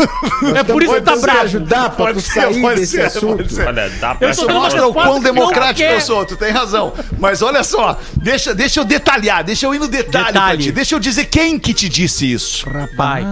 É 0.57 0.63
por 0.63 0.83
isso 0.83 0.95
que 0.95 1.01
tá 1.01 1.17
bravo. 1.17 1.41
ajudar 1.41 1.91
pra 1.91 2.13
tu 2.15 2.21
sair 2.21 2.75
desse 2.77 3.01
assunto. 3.01 3.45
Olha, 3.67 3.91
dá 4.01 4.15
pra 4.15 4.29
Eu 4.31 4.49
mostra 4.55 4.87
o 4.87 4.93
quão 4.93 5.19
que 5.19 5.25
democrático 5.25 5.83
eu 5.89 6.01
sou, 6.01 6.25
tu 6.25 6.37
tem 6.37 6.51
razão. 6.53 6.93
Mas 7.19 7.43
olha 7.43 7.63
só, 7.65 7.99
deixa, 8.17 8.55
deixa 8.55 8.81
eu 8.81 8.85
detalhar, 8.85 9.43
deixa 9.43 9.67
eu 9.67 9.75
ir 9.75 9.79
no 9.79 9.89
detalhe, 9.89 10.33
pra 10.33 10.57
ti. 10.57 10.71
Deixa 10.73 10.95
eu 10.95 11.01
dizer 11.01 11.25
quem 11.27 11.59
que 11.59 11.73
te 11.75 11.89
disse 11.89 12.31
isso. 12.31 12.67
Vai. 12.97 13.25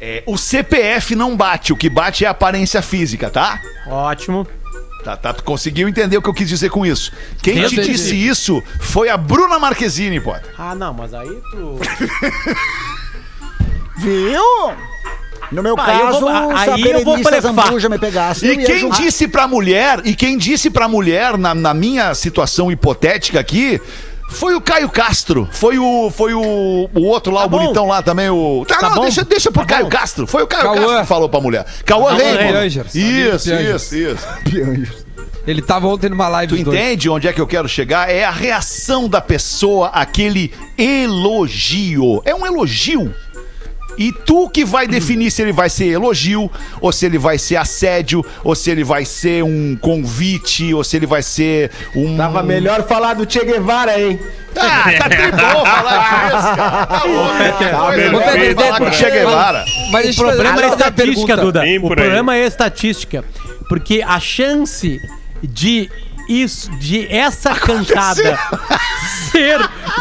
É, 0.00 0.22
o 0.26 0.36
CPF 0.36 1.14
não 1.14 1.36
bate, 1.36 1.72
o 1.72 1.76
que 1.76 1.88
bate 1.88 2.24
é 2.24 2.28
a 2.28 2.32
aparência 2.32 2.82
física, 2.82 3.30
tá? 3.30 3.60
Ótimo. 3.86 4.46
Tá, 5.02 5.16
tá, 5.16 5.32
tu 5.34 5.42
conseguiu 5.44 5.86
entender 5.88 6.16
o 6.16 6.22
que 6.22 6.28
eu 6.28 6.34
quis 6.34 6.48
dizer 6.48 6.70
com 6.70 6.84
isso. 6.86 7.12
Quem 7.42 7.54
te 7.66 7.74
entendi. 7.74 7.92
disse 7.92 8.14
isso 8.16 8.62
foi 8.80 9.08
a 9.10 9.16
Bruna 9.18 9.58
Marquezine, 9.58 10.18
pô. 10.20 10.34
Ah, 10.58 10.74
não, 10.74 10.94
mas 10.94 11.12
aí 11.12 11.28
tu. 11.50 11.78
Viu? 13.98 14.42
No 15.52 15.62
meu 15.62 15.74
Ah, 15.78 15.94
eu 15.94 16.06
caso, 16.06 16.20
vou- 16.20 16.30
se 16.58 16.70
a 16.70 16.74
aí 16.74 16.82
eu 16.82 17.04
vou 17.04 17.16
Berenice 17.16 17.30
blefar. 17.30 17.66
Zambuja 17.66 17.88
me 17.88 17.98
pegasse, 17.98 18.46
E 18.46 18.54
ia 18.56 18.66
quem 18.66 18.78
juntar. 18.80 18.96
disse 19.02 19.28
pra 19.28 19.46
mulher, 19.46 20.00
e 20.04 20.14
quem 20.16 20.36
disse 20.38 20.68
pra 20.70 20.88
mulher, 20.88 21.36
na, 21.38 21.54
na 21.54 21.72
minha 21.74 22.12
situação 22.14 22.72
hipotética 22.72 23.38
aqui, 23.40 23.80
foi 24.28 24.54
o 24.54 24.60
Caio 24.60 24.88
Castro. 24.88 25.48
Foi 25.52 25.78
o, 25.78 26.10
foi 26.10 26.34
o, 26.34 26.90
o 26.94 27.00
outro 27.02 27.32
lá, 27.32 27.40
Tá 27.42 27.46
o 27.46 27.50
bom. 27.50 27.58
bonitão 27.58 27.86
lá 27.86 28.02
também, 28.02 28.28
o. 28.30 28.64
Tá, 28.66 28.76
Tá 28.78 28.88
não, 28.88 28.96
bom. 28.96 29.02
deixa, 29.02 29.24
deixa 29.24 29.50
pro 29.50 29.62
Tá 29.62 29.68
Caio 29.74 29.84
bom. 29.84 29.90
Castro. 29.90 30.26
Foi 30.26 30.42
o 30.42 30.46
Caio 30.46 30.62
Cauã. 30.64 30.76
Castro 30.76 31.00
que 31.00 31.06
falou 31.06 31.28
pra 31.28 31.40
mulher. 31.40 31.66
Cauã 31.84 32.12
Raymond. 32.14 32.66
Isso, 32.94 33.48
Piangers. 33.48 33.92
isso, 33.92 33.96
isso. 33.96 35.04
Ele 35.46 35.60
tava 35.60 35.86
ontem 35.88 36.08
numa 36.08 36.26
live 36.26 36.56
Tu 36.56 36.64
dois. 36.64 36.78
entende 36.78 37.10
onde 37.10 37.28
é 37.28 37.32
que 37.32 37.38
eu 37.40 37.46
quero 37.46 37.68
chegar? 37.68 38.08
É 38.10 38.24
a 38.24 38.30
reação 38.30 39.06
da 39.06 39.20
pessoa 39.20 39.88
àquele 39.88 40.50
elogio. 40.78 42.22
É 42.24 42.34
um 42.34 42.46
elogio. 42.46 43.14
E 43.96 44.12
tu 44.12 44.48
que 44.48 44.64
vai 44.64 44.86
definir 44.86 45.30
se 45.30 45.42
ele 45.42 45.52
vai 45.52 45.68
ser 45.70 45.86
elogio, 45.86 46.50
ou 46.80 46.92
se 46.92 47.06
ele 47.06 47.18
vai 47.18 47.38
ser 47.38 47.56
assédio, 47.56 48.24
ou 48.42 48.54
se 48.54 48.70
ele 48.70 48.84
vai 48.84 49.04
ser 49.04 49.42
um 49.44 49.76
convite, 49.80 50.74
ou 50.74 50.82
se 50.82 50.96
ele 50.96 51.06
vai 51.06 51.22
ser 51.22 51.70
um. 51.94 52.16
Tava 52.16 52.42
melhor 52.42 52.86
falar 52.86 53.14
do 53.14 53.30
Che 53.30 53.44
Guevara, 53.44 54.00
hein? 54.00 54.18
Ah, 54.56 54.84
tá 54.98 55.08
tribom 55.08 55.64
falar 55.64 56.30
disso, 56.30 56.56
cara. 56.56 56.86
Tá 56.86 57.04
louco. 57.04 57.34
Tá 57.64 57.86
Coisa 57.86 57.96
melhor. 57.96 58.54
boa 58.54 58.54
Vou 58.54 58.64
falar 58.64 58.78
com 58.78 58.84
o 58.84 58.92
Che 58.92 59.10
Guevara. 59.10 59.64
Mas 59.90 60.18
O 60.18 60.22
problema 60.22 60.62
é 60.62 60.68
estatística. 60.68 61.36
Duda. 61.36 61.62
O 61.82 61.88
problema 61.88 62.36
é 62.36 62.46
estatística. 62.46 63.24
Porque 63.68 64.02
a 64.06 64.20
chance 64.20 64.98
de 65.42 65.90
isso, 66.28 66.70
de 66.72 67.06
essa 67.14 67.54
cantada 67.54 68.38
ser 69.30 69.58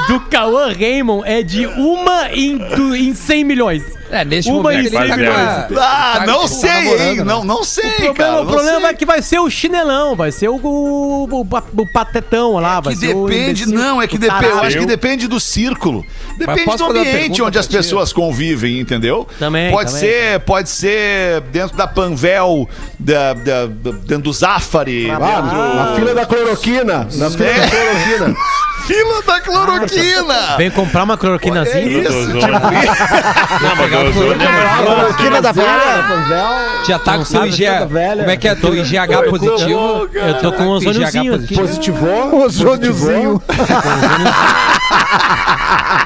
do 0.08 0.20
Cauã 0.22 0.72
Raymond 0.72 1.28
é 1.28 1.44
de 1.44 1.66
uma 1.66 2.30
em, 2.32 2.60
em 2.96 3.14
100 3.14 3.44
milhões. 3.44 3.84
É, 4.14 4.24
neste 4.24 4.52
Uma 4.52 4.62
momento 4.62 4.76
em 4.76 4.80
ele 4.86 4.90
tá 4.92 5.02
cem 5.08 5.26
com 5.26 5.32
a... 5.32 5.84
Ah, 5.84 6.14
tá- 6.20 6.26
não 6.28 6.48
sei, 6.48 6.70
hein? 6.70 7.16
né? 7.16 7.24
Não, 7.24 7.44
não 7.44 7.64
sei, 7.64 7.84
O 7.84 7.94
problema, 7.96 8.14
cara. 8.14 8.34
o 8.42 8.44
não 8.46 8.52
problema 8.52 8.80
sei. 8.82 8.90
é 8.90 8.94
que 8.94 9.06
vai 9.08 9.22
ser 9.24 9.40
o 9.40 9.50
chinelão, 9.50 10.16
vai 10.16 10.32
ser 10.32 10.50
o, 10.50 10.56
o, 10.56 11.24
o, 11.32 11.42
o 11.82 11.92
patetão 11.92 12.54
lá. 12.60 12.80
vai 12.80 12.94
que 12.94 13.00
ser 13.00 13.16
o 13.16 13.26
depende, 13.26 13.64
imbecil, 13.64 13.80
não, 13.80 14.00
é 14.00 14.08
que 14.08 14.18
depende, 14.20 14.46
eu 14.46 14.60
acho 14.62 14.78
que 14.78 14.86
depende 14.86 15.28
do 15.28 15.40
círculo. 15.40 16.06
Depende 16.38 16.78
do 16.78 16.86
ambiente 16.86 17.42
onde 17.42 17.58
as 17.58 17.68
pessoas 17.68 18.14
convivem, 18.14 18.80
entendeu? 18.80 19.28
Também, 19.40 19.72
Pode 19.72 19.92
também. 19.92 20.08
ser, 20.10 20.40
pode 20.42 20.70
ser 20.70 21.42
dentro 21.52 21.76
da 21.76 21.88
Panvel, 21.88 22.70
da, 23.00 23.34
da- 23.34 23.66
da- 23.66 23.92
dentro 23.92 24.20
do 24.24 24.34
Zafari, 24.34 25.10
Ah, 25.10 25.18
dentro... 25.42 25.58
na 25.76 25.96
fila 25.96 26.14
da 26.14 26.26
cloroquina. 26.28 27.08
Na 27.16 27.32
fila 27.32 27.50
É. 27.50 27.60
da 27.60 27.68
cloroquina. 27.68 28.36
Fila 28.86 29.22
da 29.24 29.40
cloroquina! 29.40 30.58
Vem 30.58 30.70
comprar 30.70 31.04
uma 31.04 31.18
cloroquinazinha. 31.18 31.80
É 31.80 32.02
isso, 32.02 32.34
tipo. 32.34 32.48
Não, 32.48 33.76
mas 33.78 33.94
o 33.94 34.10
ozônio 34.10 34.42
é 34.42 34.84
Cloroquina 34.84 35.42
da 35.42 35.52
velha. 35.52 36.84
Já 36.86 37.00
tá 37.00 37.18
com 37.18 37.26
sabe, 37.26 37.46
o 37.46 37.48
IG... 37.48 37.66
toda 37.66 37.86
velha. 37.86 38.18
Como 38.18 38.32
é 38.32 38.38
que 38.38 38.48
é 38.48 38.56
teu 38.56 38.76
IGH 38.76 39.30
positivo? 39.30 40.10
Eu 40.14 40.40
tô 40.40 40.52
com 40.52 40.64
um 40.64 40.78
IGH 40.78 40.90
ozôniozinho. 40.90 41.48
Positivou. 41.56 42.44
Ozôniozinho. 42.44 43.42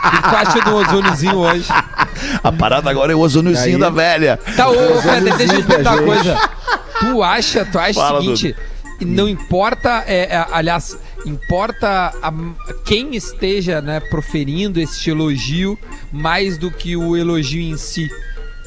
O 0.07 0.09
que 0.09 0.21
tu 0.21 0.35
acha 0.35 0.61
do 0.61 0.75
ozôniozinho 0.75 1.37
hoje? 1.37 1.67
A 2.43 2.51
parada 2.51 2.89
agora 2.89 3.11
é 3.11 3.15
o 3.15 3.19
ozôniozinho 3.19 3.79
da 3.79 3.89
velha. 3.89 4.39
Tá, 4.55 4.69
ô, 4.69 5.01
Feder, 5.01 5.35
deixa 5.35 5.55
eu 5.55 5.61
te 5.61 5.67
perguntar 5.67 5.95
uma 5.95 6.03
coisa. 6.03 6.37
Tu 6.99 7.23
acha, 7.23 7.65
tu 7.65 7.79
acha 7.79 8.13
o 8.13 8.21
seguinte, 8.21 8.55
não 9.01 9.27
importa, 9.27 10.03
é, 10.07 10.35
é, 10.35 10.45
aliás, 10.51 10.97
importa 11.27 12.11
a- 12.21 12.33
quem 12.85 13.15
esteja 13.15 13.81
né, 13.81 13.99
proferindo 13.99 14.79
esse 14.79 15.09
elogio 15.09 15.77
mais 16.11 16.57
do 16.57 16.71
que 16.71 16.95
o 16.95 17.15
elogio 17.15 17.61
em 17.61 17.77
si. 17.77 18.09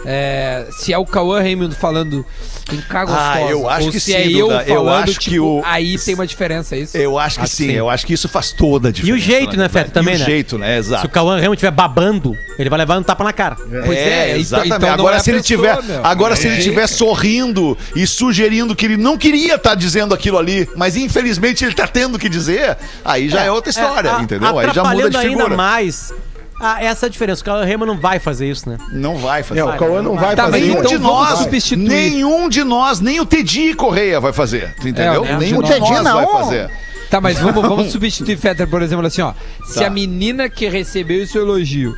É, 0.04 0.66
se 0.70 0.92
é 0.92 0.98
o 0.98 1.04
Cauã 1.04 1.40
Raymond 1.40 1.74
falando 1.74 2.24
em 2.72 2.80
cá 2.80 3.04
gostosa, 3.04 3.30
Ah, 3.32 3.42
eu 3.50 3.68
acho 3.68 3.86
ou 3.86 3.92
que 3.92 4.00
se 4.00 4.12
sim, 4.12 4.16
é 4.16 4.26
eu 4.32 4.48
Duda. 4.48 4.64
Eu 4.66 4.74
falando, 4.76 5.04
acho 5.04 5.18
que 5.20 5.30
tipo, 5.30 5.44
o- 5.44 5.62
aí 5.64 5.98
tem 5.98 6.14
uma 6.14 6.26
diferença, 6.26 6.74
é 6.74 6.78
isso? 6.80 6.96
Eu 6.96 7.18
acho 7.18 7.36
que 7.36 7.42
Acho 7.42 7.50
que 7.50 7.56
sim, 7.56 7.66
sim. 7.68 7.72
eu 7.74 7.90
acho 7.90 8.06
que 8.06 8.12
isso 8.14 8.28
faz 8.28 8.52
toda 8.52 8.88
a 8.88 8.92
diferença. 8.92 9.18
jeito, 9.24 9.56
na 9.56 9.62
né, 9.64 9.68
verdade. 9.68 9.84
Feto, 9.86 9.92
também, 9.92 10.14
e 10.14 10.16
o 10.16 10.20
né? 10.20 10.24
jeito, 10.24 10.58
né? 10.58 10.72
Se 10.74 10.88
Exato. 10.88 11.06
o 11.06 11.10
Cauã 11.10 11.34
Raymond 11.36 11.54
estiver 11.56 11.70
babando, 11.70 12.34
ele 12.58 12.70
vai 12.70 12.78
levar 12.78 12.98
um 12.98 13.02
tapa 13.02 13.22
na 13.24 13.32
cara. 13.32 13.56
Pois 13.56 13.98
é, 13.98 14.28
então- 14.28 14.40
exatamente. 14.40 14.74
então 14.76 14.90
agora 14.94 15.16
é 15.16 15.18
se 15.18 15.30
ele 15.30 15.40
pessoa, 15.42 15.58
tiver, 15.76 15.82
meu. 15.82 16.06
agora 16.06 16.32
É 16.32 16.36
se 16.36 16.46
ele 16.46 16.54
jeito. 16.56 16.68
tiver 16.70 16.86
sorrindo 16.86 17.76
e 17.94 18.06
sugerindo 18.06 18.74
que 18.74 18.86
ele 18.86 18.96
não 18.96 19.18
queria 19.18 19.56
estar 19.56 19.74
dizendo 19.74 20.14
aquilo 20.14 20.38
ali, 20.38 20.68
mas 20.76 20.96
infelizmente 20.96 21.64
ele 21.64 21.74
tá 21.74 21.86
tendo 21.86 22.18
que 22.18 22.28
dizer, 22.28 22.76
aí 23.04 23.28
já 23.28 23.42
é, 23.42 23.50
outra 23.50 23.70
história, 23.70 24.12
entendeu? 24.20 24.58
Aí 24.58 24.72
já 24.72 24.84
muda 24.84 25.10
de 25.10 25.18
figura. 25.18 25.44
ainda 25.44 25.56
mais. 25.56 26.12
Ah, 26.60 26.82
essa 26.84 27.06
é 27.06 27.08
a 27.08 27.10
diferença. 27.10 27.40
O 27.40 27.44
Cauã 27.44 27.64
Raymond 27.64 27.86
não 27.92 27.98
vai 27.98 28.18
fazer 28.18 28.48
isso, 28.50 28.68
né? 28.68 28.76
Não 28.92 29.16
vai 29.16 29.42
fazer. 29.42 29.60
É, 29.60 29.64
o 29.64 29.76
Cauã 29.78 30.02
não 30.02 30.14
vai 30.14 30.36
Tá, 30.36 30.44
fazer 30.44 30.60
Nenhum 30.60 30.72
então 30.80 30.84
de 30.90 30.98
nós, 30.98 31.38
substituir. 31.38 31.88
nenhum 31.88 32.48
de 32.50 32.62
nós, 32.62 33.00
nem 33.00 33.18
o 33.18 33.24
Tedi 33.24 33.72
Correia 33.74 34.20
vai 34.20 34.32
fazer, 34.32 34.74
tu 34.80 34.86
entendeu? 34.88 35.24
É, 35.24 35.36
nenhum 35.38 35.58
o 35.58 35.62
nós 35.62 36.02
não. 36.04 36.14
vai 36.16 36.26
fazer. 36.26 36.70
Tá, 37.10 37.20
mas 37.20 37.38
vamos, 37.40 37.62
vamos 37.62 37.86
substituir 37.92 38.36
Fetter, 38.36 38.68
por 38.68 38.82
exemplo, 38.82 39.06
assim, 39.06 39.22
ó. 39.22 39.32
Se 39.64 39.80
Tá. 39.80 39.86
a 39.86 39.90
menina 39.90 40.48
que 40.50 40.68
recebeu 40.68 41.22
o 41.24 41.26
seu 41.26 41.42
elogio 41.42 41.94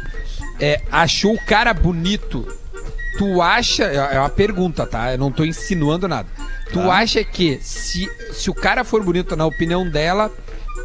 é, 0.60 0.80
achou 0.92 1.34
o 1.34 1.44
cara 1.44 1.74
bonito, 1.74 2.46
tu 3.18 3.42
acha. 3.42 3.84
É 3.84 4.16
é 4.16 4.18
uma 4.20 4.28
pergunta, 4.30 4.86
tá? 4.86 5.12
Eu 5.12 5.18
não 5.18 5.32
tô 5.32 5.44
insinuando 5.44 6.06
nada. 6.06 6.28
Tu 6.72 6.78
Tá. 6.78 6.94
acha 6.94 7.22
que 7.24 7.58
se, 7.60 8.08
se 8.32 8.48
o 8.48 8.54
cara 8.54 8.84
for 8.84 9.02
bonito, 9.02 9.34
na 9.36 9.44
opinião 9.44 9.86
dela, 9.88 10.30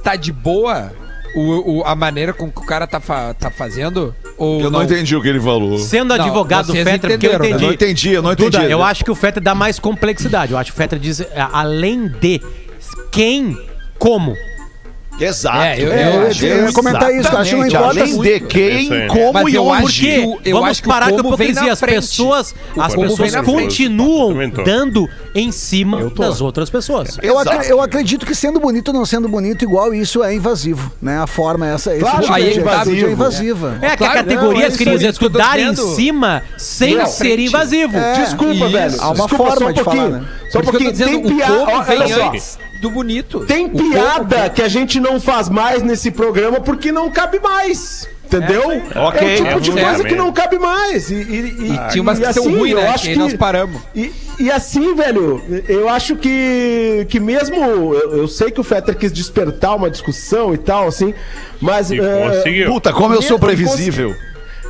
tá 0.03 0.15
de 0.15 0.31
boa 0.33 0.91
o, 1.35 1.79
o- 1.79 1.83
a 1.85 1.95
maneira 1.95 2.33
com 2.33 2.51
que 2.51 2.59
o 2.59 2.65
cara 2.65 2.85
tá, 2.87 2.99
fa- 2.99 3.33
tá 3.33 3.49
fazendo? 3.51 4.13
Ou 4.37 4.61
Eu 4.61 4.69
não 4.71 4.83
entendi 4.83 5.15
o 5.15 5.21
que 5.21 5.27
ele 5.27 5.39
falou. 5.39 5.77
Sendo 5.79 6.15
Não, 6.15 6.23
advogado 6.23 6.67
do 6.67 6.73
Fetter, 6.73 7.11
porque 7.11 7.27
eu 7.27 7.33
entendi. 7.35 7.53
Eu 7.53 7.59
não 7.59 7.73
entendi, 7.73 8.09
eu 8.11 8.21
não 8.21 8.31
entendi. 8.33 8.49
Duda, 8.57 8.65
eu 8.69 8.83
acho 8.83 9.03
que 9.03 9.11
o 9.11 9.15
Fetter 9.15 9.41
dá 9.41 9.55
mais 9.55 9.79
complexidade. 9.79 10.51
Eu 10.51 10.57
acho 10.57 10.71
que 10.71 10.75
o 10.77 10.81
Fetter 10.81 10.99
diz, 10.99 11.21
é, 11.21 11.27
além 11.51 12.07
de 12.07 12.41
quem, 13.11 13.57
como. 13.97 14.35
Exato. 15.19 15.57
É, 15.57 15.81
eu- 15.81 15.91
É, 15.91 16.07
eu, 16.15 16.31
ia- 16.31 16.47
eu 16.57 16.65
ia 16.67 16.73
comentar 16.73 17.13
isso. 17.13 17.35
Acho 17.35 17.49
que 17.51 17.55
não 17.55 17.67
importa. 17.67 17.87
Além 17.87 18.19
de 18.21 18.39
quem, 18.41 18.81
Isso 18.83 18.93
aí. 18.93 19.07
como 19.07 19.49
e 19.49 19.55
eu 19.55 19.71
acho 19.73 19.85
onde. 19.85 19.99
que 19.99 20.49
eu 20.49 20.59
Vamos 20.59 20.79
que 20.79 20.87
parar 20.87 21.09
como 21.09 21.35
vem 21.35 21.49
hipocrisia. 21.49 21.63
na 21.67 21.71
As 21.73 21.79
pessoas, 21.79 22.55
as 22.77 22.95
pessoas 22.95 23.35
continuam 23.37 24.49
dando 24.63 25.09
em 25.33 25.51
cima 25.51 26.09
das 26.11 26.41
outras 26.41 26.69
pessoas. 26.69 27.17
Eu, 27.21 27.37
acre- 27.39 27.53
Exato. 27.55 27.69
eu 27.69 27.81
acredito 27.81 28.25
que 28.25 28.35
sendo 28.35 28.59
bonito 28.59 28.89
ou 28.89 28.93
não 28.93 29.05
sendo 29.05 29.27
bonito, 29.27 29.63
igual 29.63 29.93
isso 29.93 30.23
é 30.23 30.33
invasivo, 30.35 30.91
né? 31.01 31.19
A 31.19 31.27
forma 31.27 31.67
é 31.69 31.73
essa. 31.73 31.91
Esse 31.91 32.01
Claro, 32.01 32.21
tipo 32.21 32.33
aí 32.33 32.43
de 32.43 32.49
é 32.59 32.61
invasivo. 32.61 33.07
é 33.07 33.11
invasiva. 33.11 33.79
É 33.81 33.89
que 33.91 33.97
Claro, 33.97 34.13
a 34.13 34.15
categoria, 34.23 34.67
não, 34.69 34.75
é 34.75 34.77
que 34.77 34.89
eu 34.89 35.13
tu 35.13 35.29
dar 35.29 35.59
em 35.59 35.75
cima 35.75 36.43
sem 36.57 37.05
ser 37.07 37.39
invasivo. 37.39 37.97
É. 37.97 38.13
Desculpa, 38.13 38.67
velho. 38.69 38.95
Há 39.01 39.09
uma 39.11 39.27
forma 39.27 39.73
de 39.73 39.83
falar, 39.83 40.09
né? 40.09 40.25
Só 40.51 40.59
Por 40.61 40.63
isso 40.63 40.77
que 40.77 40.87
eu 40.87 40.91
pouquinho. 40.91 40.91
tô 40.91 40.91
dizendo, 40.91 41.27
Tem 41.27 41.35
piada. 41.37 41.53
Olha 41.89 42.07
só. 42.07 42.57
Do 42.81 42.89
bonito. 42.89 43.41
Tem 43.45 43.69
piada 43.69 44.49
que 44.49 44.61
a 44.61 44.67
gente 44.67 44.99
não 44.99 45.19
faz 45.19 45.49
mais 45.49 45.83
nesse 45.83 46.11
programa 46.11 46.59
porque 46.61 46.91
não 46.91 47.09
cabe 47.11 47.39
mais. 47.39 48.07
Entendeu? 48.27 48.61
Ok, 48.93 49.25
é 49.25 49.55
o 49.55 49.61
tipo 49.61 49.77
é 49.77 49.81
de 49.81 49.85
coisa 49.85 50.03
que 50.03 50.15
não 50.15 50.33
cabe 50.33 50.59
mais. 50.59 51.09
E, 51.09 51.15
e, 51.15 51.71
e- 51.71 51.89
Tinha 51.89 52.01
umas 52.01 52.19
e 52.19 52.23
que 52.23 52.33
são 52.33 52.43
ruins, 52.43 52.71
eu 52.73 52.81
né? 52.81 52.87
acho 52.89 53.03
Que 53.05 53.09
aí 53.11 53.15
nós 53.15 53.33
paramos. 53.35 53.81
E, 53.95 54.11
e 54.37 54.51
assim, 54.51 54.93
velho, 54.95 55.41
eu 55.69 55.87
acho 55.87 56.17
que, 56.17 57.07
que 57.09 57.21
mesmo. 57.21 57.55
Eu, 57.55 58.17
eu 58.17 58.27
sei 58.27 58.51
que 58.51 58.59
o 58.59 58.63
Fetter 58.65 58.97
quis 58.97 59.13
despertar 59.13 59.75
uma 59.77 59.89
discussão 59.89 60.53
e 60.53 60.57
tal, 60.57 60.87
assim, 60.87 61.13
mas. 61.61 61.89
E 61.89 61.99
é, 62.01 62.29
conseguiu. 62.29 62.71
Puta, 62.73 62.91
como 62.91 63.13
eu 63.15 63.21
sou 63.21 63.39
previsível. 63.39 64.13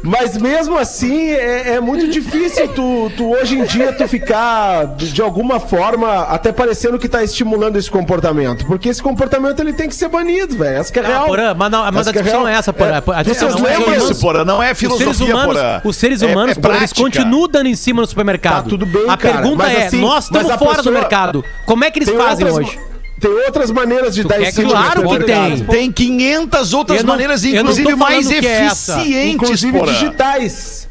Mas 0.03 0.37
mesmo 0.37 0.77
assim, 0.77 1.29
é, 1.31 1.75
é 1.75 1.79
muito 1.81 2.07
difícil 2.09 2.67
tu, 2.69 3.11
tu 3.15 3.31
hoje 3.31 3.57
em 3.59 3.63
dia 3.65 3.91
tu 3.93 4.07
ficar 4.07 4.85
de, 4.95 5.21
alguma 5.21 5.59
forma 5.59 6.21
até 6.23 6.51
parecendo 6.51 6.97
que 6.99 7.07
tá 7.09 7.23
estimulando 7.23 7.77
esse 7.77 7.89
comportamento. 7.89 8.65
Porque 8.65 8.89
esse 8.89 9.01
comportamento 9.01 9.59
ele 9.59 9.73
tem 9.73 9.87
que 9.89 9.95
ser 9.95 10.07
banido, 10.09 10.57
velho. 10.57 10.77
Essa 10.77 10.91
que 10.93 10.99
é 10.99 11.03
Ah, 11.03 11.07
real. 11.07 11.25
Porã, 11.27 11.53
mas, 11.53 11.71
não, 11.71 11.83
mas 11.91 11.95
Essa 12.07 12.09
a 12.09 12.11
é 12.11 12.13
discussão 12.13 12.43
real. 12.43 12.55
é 12.55 12.59
essa, 12.59 12.73
Porã. 12.73 12.97
A 12.97 13.23
Vocês 13.23 13.41
Não 13.55 13.67
é 13.67 13.73
é 13.73 13.77
lembram 13.77 13.95
isso, 13.95 14.11
isso? 14.11 14.21
porra. 14.21 14.45
Não 14.45 14.63
é 14.63 14.71
Os 14.71 14.77
seres 14.77 14.97
filosofia, 14.99 15.35
humanos, 15.35 15.61
os 15.83 15.95
seres 15.95 16.21
É- 16.21 16.25
humanos 16.25 16.57
é 16.57 16.61
porra, 16.61 16.77
eles 16.77 16.93
continuam 16.93 17.47
dando 17.47 17.67
em 17.67 17.75
cima 17.75 18.01
no 18.01 18.07
supermercado. 18.07 18.63
Tá 18.63 18.69
tudo 18.69 18.85
bem, 18.85 19.03
a 19.09 19.17
cara, 19.17 19.33
pergunta 19.41 19.63
é, 19.71 19.87
assim, 19.87 19.99
nós 20.01 20.25
estamos 20.25 20.53
fora 20.55 20.71
do 20.73 20.75
pessoa- 20.77 20.93
mercado. 20.93 21.43
Como 21.65 21.83
é 21.83 21.91
que 21.91 21.99
eles 21.99 22.09
Tem 22.09 22.17
fazem 22.17 22.45
outras- 22.47 22.67
hoje? 22.67 22.79
Tem 23.19 23.31
outras 23.31 23.71
maneiras 23.71 24.13
de 24.13 24.23
dar 24.23 24.35
quer 24.35 24.41
em 24.41 24.45
que 24.45 24.51
cima 24.51 24.69
claro 24.69 25.09
que 25.09 25.23
tem. 25.23 25.57
Tem 25.65 25.91
500 25.91 26.73
outras 26.73 27.03
não- 27.03 27.13
maneiras, 27.13 27.43
não 27.43 27.49
inclusive 27.49 27.95
mais 27.95 28.31
é 28.31 28.37
eficientes, 28.37 29.33
Inclusive 29.33 29.79
porra. 29.79 29.91
digitais. 29.93 30.87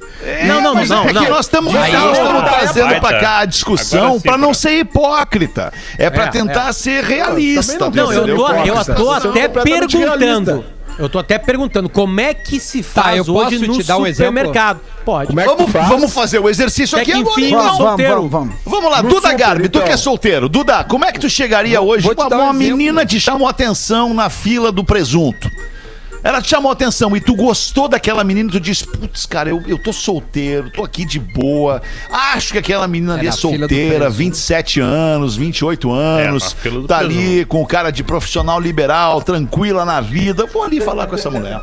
não, 0.46 0.60
não, 0.60 0.74
mas 0.74 0.88
não, 0.88 1.04
é 1.04 1.06
que 1.08 1.12
não. 1.12 1.28
nós 1.28 1.46
estamos 1.46 1.72
trazendo 1.72 3.00
tá. 3.00 3.20
cá 3.20 3.38
a 3.38 3.44
discussão 3.44 4.20
pra 4.20 4.36
não 4.36 4.52
ser 4.52 4.78
hipócrita. 4.78 5.72
É 5.96 6.10
pra 6.10 6.24
É, 6.24 6.28
tentar 6.30 6.70
é. 6.70 6.72
ser 6.72 7.04
realista. 7.04 7.88
Não, 7.90 8.12
eu 8.12 8.34
tô, 8.34 8.48
eu 8.52 8.94
tô 8.96 9.10
até 9.10 9.48
perguntando. 9.48 10.64
Eu 10.98 11.08
tô 11.10 11.18
até 11.18 11.38
perguntando 11.38 11.88
como 11.90 12.18
é 12.20 12.32
que 12.32 12.58
se 12.58 12.82
Tá, 12.82 13.02
faz 13.02 13.18
eu 13.18 13.24
posso 13.34 13.46
hoje 13.54 13.66
no 13.66 13.74
te 13.76 13.82
dar 13.82 13.98
um 13.98 14.06
exemplo? 14.06 14.32
supermercado. 14.32 14.80
Pode. 15.04 15.26
Como 15.28 15.40
é 15.40 15.42
que 15.44 15.48
Vamos, 15.50 15.70
faz? 15.72 15.88
vamos 15.88 16.12
fazer 16.14 16.38
o 16.38 16.48
exercício 16.48 16.96
Até 16.96 17.02
aqui 17.02 17.12
que 17.12 17.18
agora. 17.18 17.40
enfim, 17.40 17.48
então. 17.48 17.58
eu 17.60 17.64
Vamos, 17.66 17.76
solteiro. 17.88 18.14
vamos, 18.14 18.30
vamos. 18.30 18.54
Vamos 18.64 18.90
lá, 18.90 19.02
No 19.02 19.08
Duda 19.10 19.20
super, 19.30 19.36
Garbi, 19.38 19.68
tu 19.68 19.76
então. 19.78 19.82
que 19.86 19.92
é 19.92 19.96
solteiro. 19.96 20.48
Duda, 20.48 20.84
como 20.84 21.04
é 21.04 21.12
que 21.12 21.20
tu 21.20 21.28
chegaria 21.28 21.80
hoje? 21.82 22.04
vou 22.06 22.14
te 22.14 22.20
Uma, 22.22 22.30
dar 22.30 22.36
um 22.38 22.40
uma 22.44 22.54
exemplo. 22.54 22.76
menina 22.78 23.04
te 23.04 23.20
chamou 23.20 23.46
atenção 23.46 24.14
na 24.14 24.30
fila 24.30 24.72
do 24.72 24.82
presunto. 24.82 25.50
Ela 26.26 26.42
te 26.42 26.48
chamou 26.48 26.72
atenção 26.72 27.16
e 27.16 27.20
tu 27.20 27.36
gostou 27.36 27.86
daquela 27.86 28.24
menina 28.24 28.48
e 28.48 28.52
tu 28.52 28.58
disse, 28.58 28.84
putz, 28.84 29.26
cara, 29.26 29.48
eu, 29.50 29.62
eu 29.68 29.78
tô 29.78 29.92
solteiro, 29.92 30.70
tô 30.70 30.82
aqui 30.82 31.04
de 31.04 31.20
boa. 31.20 31.80
Acho 32.10 32.50
que 32.52 32.58
aquela 32.58 32.88
menina 32.88 33.14
ali 33.14 33.28
é 33.28 33.30
do 33.30 33.36
solteira, 33.36 33.98
presunto. 34.06 34.10
27 34.18 34.80
anos, 34.80 35.36
28 35.36 35.88
É, 35.88 36.26
anos, 36.26 36.56
do 36.64 36.88
tá 36.88 36.98
ali 36.98 37.14
presunto. 37.14 37.46
com 37.46 37.62
o 37.62 37.66
cara 37.66 37.92
de 37.92 38.02
profissional 38.02 38.58
liberal, 38.58 39.22
tranquila 39.22 39.84
na 39.84 40.00
vida. 40.00 40.46
Vou 40.46 40.64
ali 40.64 40.80
falar 40.80 41.06
com 41.06 41.14
essa 41.14 41.30
mulher. 41.30 41.60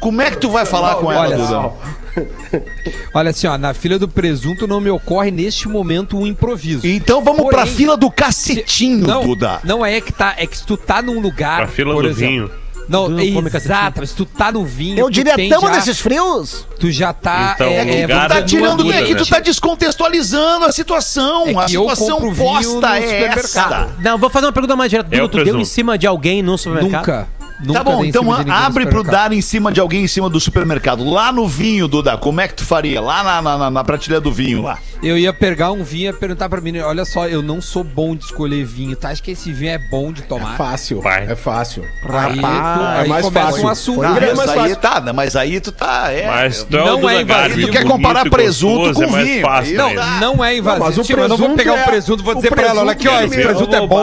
Como 0.00 0.20
é 0.20 0.30
que 0.30 0.36
tu 0.36 0.50
vai 0.50 0.66
falar 0.66 0.96
com 0.96 1.10
ela, 1.10 1.38
só. 1.48 1.76
Olha 3.14 3.30
assim, 3.30 3.46
ó, 3.46 3.56
na 3.56 3.72
fila 3.72 3.98
do 3.98 4.06
presunto 4.06 4.66
não 4.66 4.82
me 4.82 4.90
ocorre 4.90 5.30
neste 5.30 5.66
momento 5.66 6.18
um 6.18 6.26
improviso. 6.26 6.86
Então 6.86 7.24
vamos 7.24 7.46
pra 7.48 7.60
Porém, 7.62 7.74
fila 7.74 7.96
do 7.96 8.10
cacetinho, 8.10 9.06
não, 9.06 9.24
Duda. 9.24 9.60
não 9.64 9.84
é 9.84 9.98
que 10.00 10.12
tá, 10.12 10.34
é 10.36 10.46
que 10.46 10.58
se 10.58 10.66
tu 10.66 10.76
tá 10.76 11.00
num 11.00 11.18
lugar, 11.20 11.56
Pra 11.60 11.66
fila 11.68 11.94
por 11.94 12.02
do 12.02 12.08
exemplo, 12.10 12.48
vinho. 12.48 12.63
Não, 12.88 13.06
Tu 13.06 13.56
exato, 13.56 14.06
se 14.06 14.14
tu 14.14 14.24
tá 14.26 14.52
no 14.52 14.64
vinho, 14.64 14.98
Eu 14.98 15.06
tu 15.06 15.12
diria, 15.12 15.34
tamo 15.48 15.66
já- 15.68 15.74
nesses 15.76 15.98
frios? 16.00 16.66
tu 16.78 16.90
já 16.90 17.12
tá 17.12 17.52
Então, 17.54 17.66
é, 17.68 17.98
é, 18.00 18.02
lugar 18.02 18.28
Tá 18.28 18.36
é 18.38 18.42
tirando 18.42 18.82
Duda, 18.84 18.94
é 18.94 19.02
que 19.04 19.14
né? 19.14 19.18
tu 19.18 19.26
tá 19.26 19.38
descontextualizando 19.40 20.64
a 20.66 20.72
situação. 20.72 21.46
É 21.46 21.54
a 21.56 21.68
situação 21.68 22.20
posta 22.34 22.88
no 22.90 22.94
é 22.96 23.00
supermercado. 23.02 23.38
esta. 23.38 23.88
Não, 24.02 24.18
vou 24.18 24.28
fazer 24.30 24.46
uma 24.46 24.52
pergunta 24.52 24.76
mais 24.76 24.90
direta. 24.90 25.14
É 25.14 25.28
tu 25.28 25.44
deu 25.44 25.58
em 25.58 25.64
cima 25.64 25.96
de 25.96 26.06
alguém 26.06 26.42
no 26.42 26.56
supermercado? 26.58 27.00
nunca, 27.00 27.28
nunca 27.60 27.74
Tá 27.80 27.84
bom, 27.84 28.04
então 28.04 28.24
abre 28.32 28.86
pro 28.86 29.02
dar 29.02 29.32
em 29.32 29.40
cima 29.40 29.70
de 29.72 29.80
alguém 29.80 30.04
em 30.04 30.08
cima 30.08 30.28
do 30.28 30.40
supermercado. 30.40 31.08
Lá 31.08 31.30
no 31.32 31.46
vinho, 31.46 31.86
Duda, 31.88 32.16
como 32.16 32.40
é 32.40 32.48
que 32.48 32.54
tu 32.54 32.64
faria? 32.64 33.00
Lá 33.00 33.22
na, 33.22 33.42
na, 33.42 33.58
na- 33.58 33.70
na 33.70 33.84
prateleira 33.84 34.20
do 34.20 34.32
vinho 34.32 34.62
lá. 34.62 34.78
Eu 35.02 35.18
ia 35.18 35.32
pegar 35.34 35.70
um 35.72 35.84
vinho 35.84 36.02
e 36.02 36.04
ia 36.06 36.12
perguntar 36.14 36.48
pra 36.48 36.60
mim, 36.60 36.78
olha 36.78 37.04
só, 37.04 37.26
eu 37.26 37.42
não 37.42 37.60
sou 37.60 37.84
bom 37.84 38.16
de 38.16 38.24
escolher 38.24 38.64
vinho, 38.64 38.96
tá? 38.96 39.10
Acho 39.10 39.22
que 39.22 39.32
esse 39.32 39.52
vinho 39.52 39.72
é 39.72 39.78
bom 39.78 40.12
de 40.12 40.22
tomar. 40.22 40.56
Fácil. 40.56 41.00
Vai. 41.02 41.30
É 41.30 41.36
fácil. 41.36 41.84
Aí, 42.08 42.38
tu, 42.40 42.46
é 42.46 43.00
aí 43.02 43.08
mais 43.08 43.24
começa 43.26 43.46
fácil. 43.48 43.64
um 43.64 43.68
assunto. 43.68 44.02
Não, 44.02 44.14
mas 44.14 44.34
mais 44.36 44.50
aí 44.50 44.56
fácil. 44.56 44.76
tá, 44.76 45.00
né, 45.00 45.12
mas 45.12 45.36
aí 45.36 45.60
tu 45.60 45.72
tá. 45.72 46.10
É, 46.10 46.26
Mas 46.26 46.62
tu 46.64 46.76
é 46.76 46.84
Não 46.84 47.08
é 47.10 47.20
invasivo. 47.20 47.66
Tu 47.66 47.72
quer 47.72 47.84
comparar 47.84 48.24
presunto 48.30 48.78
gostoso, 48.88 49.00
com 49.00 49.04
é 49.04 49.10
mais 49.12 49.28
vinho. 49.28 49.42
fácil 49.42 49.76
Não. 49.76 49.94
Não 50.20 50.44
é 50.44 50.56
invasivo. 50.56 50.78
Não, 50.80 50.86
mas 50.86 50.98
o 50.98 51.02
Tipo, 51.02 51.20
eu 51.20 51.28
não 51.28 51.36
vou 51.36 51.48
presunto 51.48 51.56
pegar 51.58 51.72
um 51.72 51.76
é- 51.76 51.84
presunto 51.84 52.22
e 52.22 52.24
vou 52.24 52.34
dizer 52.36 52.50
pra 52.50 52.62
ela, 52.66 52.80
olha 52.80 52.92
aqui, 52.92 53.06
ó, 53.08 53.10
presunto 53.18 53.34
esse 53.34 53.42
é 53.42 53.46
presunto 53.46 53.76
é 53.76 53.86
bom. 53.86 53.96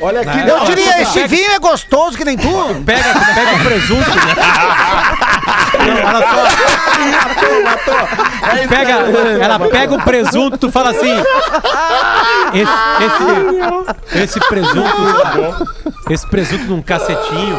Olha 0.00 0.20
aqui, 0.20 0.38
Eu 0.48 0.64
diria, 0.64 1.02
esse 1.02 1.26
vinho 1.26 1.50
é 1.50 1.58
gostoso 1.58 2.16
que 2.16 2.24
nem 2.24 2.36
tu. 2.36 2.53
Pega, 2.84 3.14
pega 3.34 3.54
o 3.56 3.64
presunto, 3.64 4.10
né? 4.10 4.34
Não, 5.86 5.94
olha 6.08 6.20
só. 6.28 6.44
Pega, 8.68 8.92
ela 9.42 9.58
pega 9.68 9.94
o 9.94 10.02
presunto, 10.02 10.58
tu 10.58 10.70
fala 10.70 10.90
assim. 10.90 11.12
Esse, 12.52 12.72
esse, 13.04 14.22
esse 14.22 14.40
presunto. 14.48 15.68
Esse 16.10 16.26
presunto 16.28 16.64
num 16.64 16.82
cacetinho. 16.82 17.58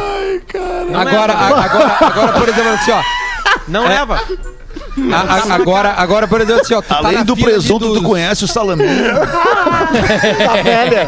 Não 0.90 1.00
Agora, 1.00 1.32
agora, 1.32 1.96
agora, 2.00 2.32
por 2.32 2.48
exemplo, 2.48 2.72
assim, 2.74 2.92
ó. 2.92 3.02
Não 3.68 3.84
É. 3.84 3.88
leva. 3.88 4.20
A- 5.12 5.34
a- 5.34 5.54
agora, 5.54 5.92
agora, 5.92 6.28
por 6.28 6.40
exemplo, 6.40 6.62
assim, 6.62 6.74
ó. 6.74 6.80
Tu 6.82 6.88
tá 6.88 6.98
Além 6.98 7.12
na 7.18 7.22
do 7.22 7.36
presunto, 7.36 7.86
tu 7.86 7.94
dos- 7.94 8.02
conhece 8.04 8.44
o 8.44 8.48
salaminho. 8.48 8.88
Tá 10.44 10.62
velha. 10.62 11.06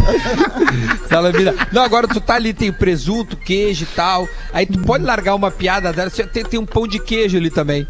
Salamina. 1.08 1.54
Não, 1.72 1.82
agora 1.82 2.06
tu 2.06 2.20
tá 2.20 2.34
ali, 2.34 2.52
tem 2.52 2.70
presunto, 2.72 3.36
queijo 3.36 3.84
e 3.84 3.86
tal. 3.96 4.28
Aí 4.52 4.66
tu 4.66 4.78
pode 4.80 5.04
largar 5.04 5.34
uma 5.34 5.50
piada 5.50 5.92
dela. 5.92 6.08
assim, 6.08 6.24
Tem, 6.26 6.44
tem 6.44 6.60
um 6.60 6.66
pão 6.66 6.86
de 6.86 6.98
queijo 6.98 7.36
ali 7.38 7.50
também. 7.50 7.86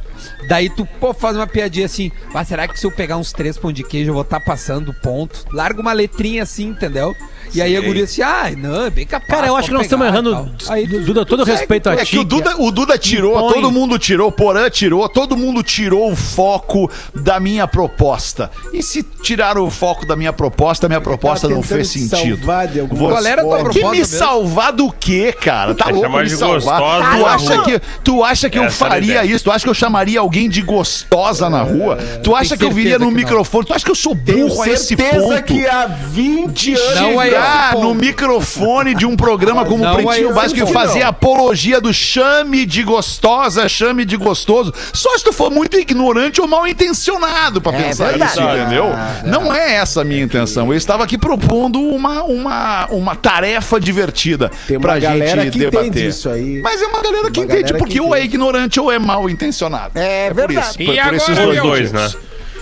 Daí 0.48 0.70
tu, 0.70 0.86
pô, 1.00 1.12
faz 1.12 1.36
uma 1.36 1.46
piadinha 1.46 1.86
assim. 1.86 2.12
Ah, 2.32 2.44
será 2.44 2.68
que 2.68 2.78
se 2.78 2.86
eu 2.86 2.90
pegar 2.92 3.16
uns 3.16 3.32
três 3.32 3.58
pão 3.58 3.72
de 3.72 3.82
queijo 3.82 4.10
eu 4.10 4.14
vou 4.14 4.22
estar 4.22 4.40
passando 4.40 4.94
ponto? 4.94 5.44
Larga 5.52 5.80
uma 5.80 5.92
letrinha 5.92 6.42
assim, 6.44 6.68
entendeu? 6.68 7.14
E 7.54 7.62
aí 7.62 7.76
a 7.76 7.80
guria 7.80 8.04
assim, 8.04 8.22
ah, 8.22 8.50
não, 8.56 8.86
é 8.86 8.90
bem 8.90 9.06
capaz. 9.06 9.28
Cara, 9.28 9.46
eu 9.46 9.56
acho 9.56 9.68
que 9.68 9.74
nós 9.74 9.82
estamos 9.84 10.06
errando. 10.06 10.50
Aí 10.68 10.86
Duda, 10.86 11.24
todo 11.24 11.44
respeito 11.44 11.88
a 11.88 11.94
É 11.94 12.04
ti. 12.04 12.12
que 12.12 12.18
o 12.18 12.24
Duda, 12.24 12.56
o 12.58 12.70
Duda 12.70 12.96
tirou, 12.98 13.36
impõe. 13.36 13.54
todo 13.54 13.70
mundo 13.72 13.98
tirou, 13.98 14.30
Porã 14.32 14.68
tirou, 14.70 15.08
todo 15.08 15.36
mundo 15.36 15.62
tirou 15.62 16.12
o 16.12 16.16
foco 16.16 16.90
da 17.14 17.38
minha 17.40 17.66
proposta. 17.66 18.50
E 18.72 18.82
se 18.82 19.02
tiraram 19.02 19.64
o 19.66 19.70
foco 19.70 20.06
da 20.06 20.16
minha 20.16 20.32
proposta, 20.32 20.86
a 20.86 20.88
minha 20.88 21.00
proposta 21.00 21.48
não 21.48 21.62
fez 21.62 21.88
sentido. 21.88 22.38
Você- 22.38 22.86
Qual 22.96 23.26
era 23.26 23.40
a 23.42 23.44
tua 23.44 23.56
forma. 23.58 23.70
Que 23.70 23.80
proposta 23.80 23.96
me 24.00 24.04
salvar 24.04 24.72
do 24.72 24.90
quê, 24.92 25.32
cara? 25.32 25.74
Tá 25.74 25.88
É 25.88 25.92
louco 25.92 26.10
me 26.18 26.24
de 26.24 26.36
salvar. 26.36 26.80
gostosa 26.80 27.08
Tu 27.18 27.26
acha, 27.26 27.62
que, 27.62 27.80
tu 28.04 28.24
acha 28.24 28.50
que 28.50 28.58
eu 28.58 28.64
Essa 28.64 28.84
era 28.84 28.94
a 28.94 28.96
faria 28.96 29.14
ideia. 29.22 29.34
isso? 29.34 29.44
Tu 29.44 29.50
acha 29.50 29.64
que 29.64 29.70
eu 29.70 29.74
chamaria 29.74 30.20
alguém 30.20 30.48
de 30.48 30.62
gostosa 30.62 31.48
na 31.50 31.62
rua? 31.62 31.96
Tu 32.22 32.34
acha 32.34 32.56
que 32.56 32.64
eu 32.64 32.70
viria 32.70 32.92
certeza 32.92 33.10
no 33.10 33.16
microfone? 33.16 33.66
Tu 33.66 33.72
acha 33.74 33.84
que 33.84 33.90
eu 33.90 33.94
sou 33.94 34.14
burro 34.14 34.62
a 34.62 34.68
esse 34.68 34.88
certeza 34.96 35.20
ponto? 35.20 35.42
que 35.42 35.66
há 35.66 35.86
20 35.86 36.74
anos... 36.74 37.00
Não 37.00 37.22
é 37.22 37.30
chegar 37.42 37.74
no 37.74 37.94
microfone 37.94 38.94
de 38.94 39.06
um 39.06 39.16
programa 39.16 39.64
como 39.64 39.84
Não 39.84 39.92
o 39.92 39.96
Pretinho 39.96 40.30
é 40.30 40.32
Básico 40.32 40.68
e 40.68 40.72
fazer 40.72 41.00
não. 41.00 41.08
apologia 41.08 41.80
do 41.80 41.92
chame 41.92 42.64
de 42.66 42.82
gostosa, 42.82 43.68
chame 43.68 44.04
de 44.04 44.16
gostoso. 44.16 44.72
Só 44.92 45.16
se 45.18 45.24
tu 45.24 45.32
for 45.32 45.50
muito 45.50 45.78
ignorante 45.78 46.40
ou 46.40 46.46
mal 46.48 46.66
intencionado 46.66 47.60
pra 47.60 47.72
pensar 47.72 48.08
verdade. 48.08 48.32
isso, 48.32 48.42
entendeu? 48.42 48.86
Não 49.24 49.52
é 49.54 49.74
essa 49.74 50.02
a 50.02 50.04
minha 50.04 50.22
intenção. 50.22 50.72
Eu 50.72 50.76
estava 50.78 51.04
aqui 51.04 51.16
propondo 51.18 51.80
uma, 51.80 52.22
uma, 52.24 52.86
uma 52.90 53.16
tarefa 53.16 53.80
divertida 53.80 54.50
Tem 54.66 54.76
uma 54.76 54.82
pra 54.82 54.98
galera 54.98 55.42
gente 55.42 55.52
que 55.52 55.58
debater. 55.58 55.88
entende 55.88 56.08
isso 56.08 56.28
aí. 56.28 56.60
Mas 56.62 56.80
é 56.82 56.86
uma 56.86 57.02
galera 57.02 57.30
que 57.30 57.40
Uma 57.40 57.44
entende, 57.46 57.62
galera 57.62 57.78
porque 57.78 57.92
que 57.94 58.00
ou 58.00 58.14
é 58.14 58.22
ignorante 58.24 58.80
ou 58.80 58.90
é 58.92 58.98
mal 58.98 59.28
intencionado. 59.28 59.98
É 59.98 60.28
por 60.28 60.34
verdade. 60.46 60.66
isso, 60.68 60.82
E 60.82 60.86
por, 60.86 60.94
por 60.94 61.00
agora, 61.00 61.16
esses 61.16 61.38
Os 61.38 61.44
dois 61.44 61.62
dois, 61.62 61.92
né? 61.92 62.10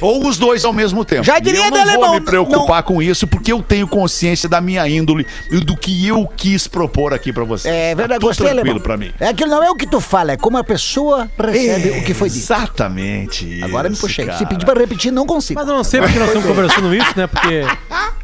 Ou 0.01 0.27
os 0.27 0.39
dois 0.39 0.65
ao 0.65 0.73
mesmo 0.73 1.05
tempo. 1.05 1.25
Já 1.25 1.39
E 1.39 1.41
diria 1.41 1.67
eu 1.67 1.71
não 1.71 2.01
vou 2.01 2.13
me 2.15 2.21
preocupar 2.21 2.83
com 2.83 3.03
isso, 3.03 3.27
porque 3.27 3.53
eu 3.53 3.63
tenho 3.63 3.87
consciência 3.87 4.49
da 4.49 4.61
minha 4.61 4.87
índole 4.89 5.27
e 5.51 5.59
do 5.59 5.77
que 5.77 6.07
eu 6.07 6.27
quis 6.37 6.67
propor 6.67 7.15
aqui 7.15 7.33
pra 7.33 7.45
você. 7.45 7.69
É 7.69 7.95
verdade, 7.95 8.21
Tudo 8.21 8.29
gostei, 8.29 8.49
tranquilo 8.49 8.81
pra 8.81 8.97
mim. 8.97 9.13
É 9.19 9.29
aquilo 9.29 9.51
não 9.51 9.63
é 9.63 9.71
o 9.71 9.75
que 9.75 9.87
tu 9.87 10.01
fala, 10.01 10.33
é 10.33 10.37
como 10.37 10.59
a 10.59 10.65
pessoa 10.65 11.31
recebe 11.39 11.91
o 11.91 12.05
que 12.05 12.15
foi 12.15 12.29
dito. 12.29 12.41
Exatamente 12.41 13.57
Agora 13.63 13.89
me 13.89 13.97
puxei. 13.97 14.31
Se 14.33 14.47
pedir 14.47 14.65
pra 14.65 14.79
repetir, 14.79 15.13
não 15.13 15.27
consigo. 15.27 15.59
Mas 15.59 15.69
eu 15.69 15.75
não 15.75 15.85
sei 15.85 16.01
porque 16.01 16.19
nós 16.19 16.29
estamos 16.29 16.47
conversando 16.49 16.95
isso, 16.95 17.13
né? 17.17 17.27
Porque, 17.27 17.63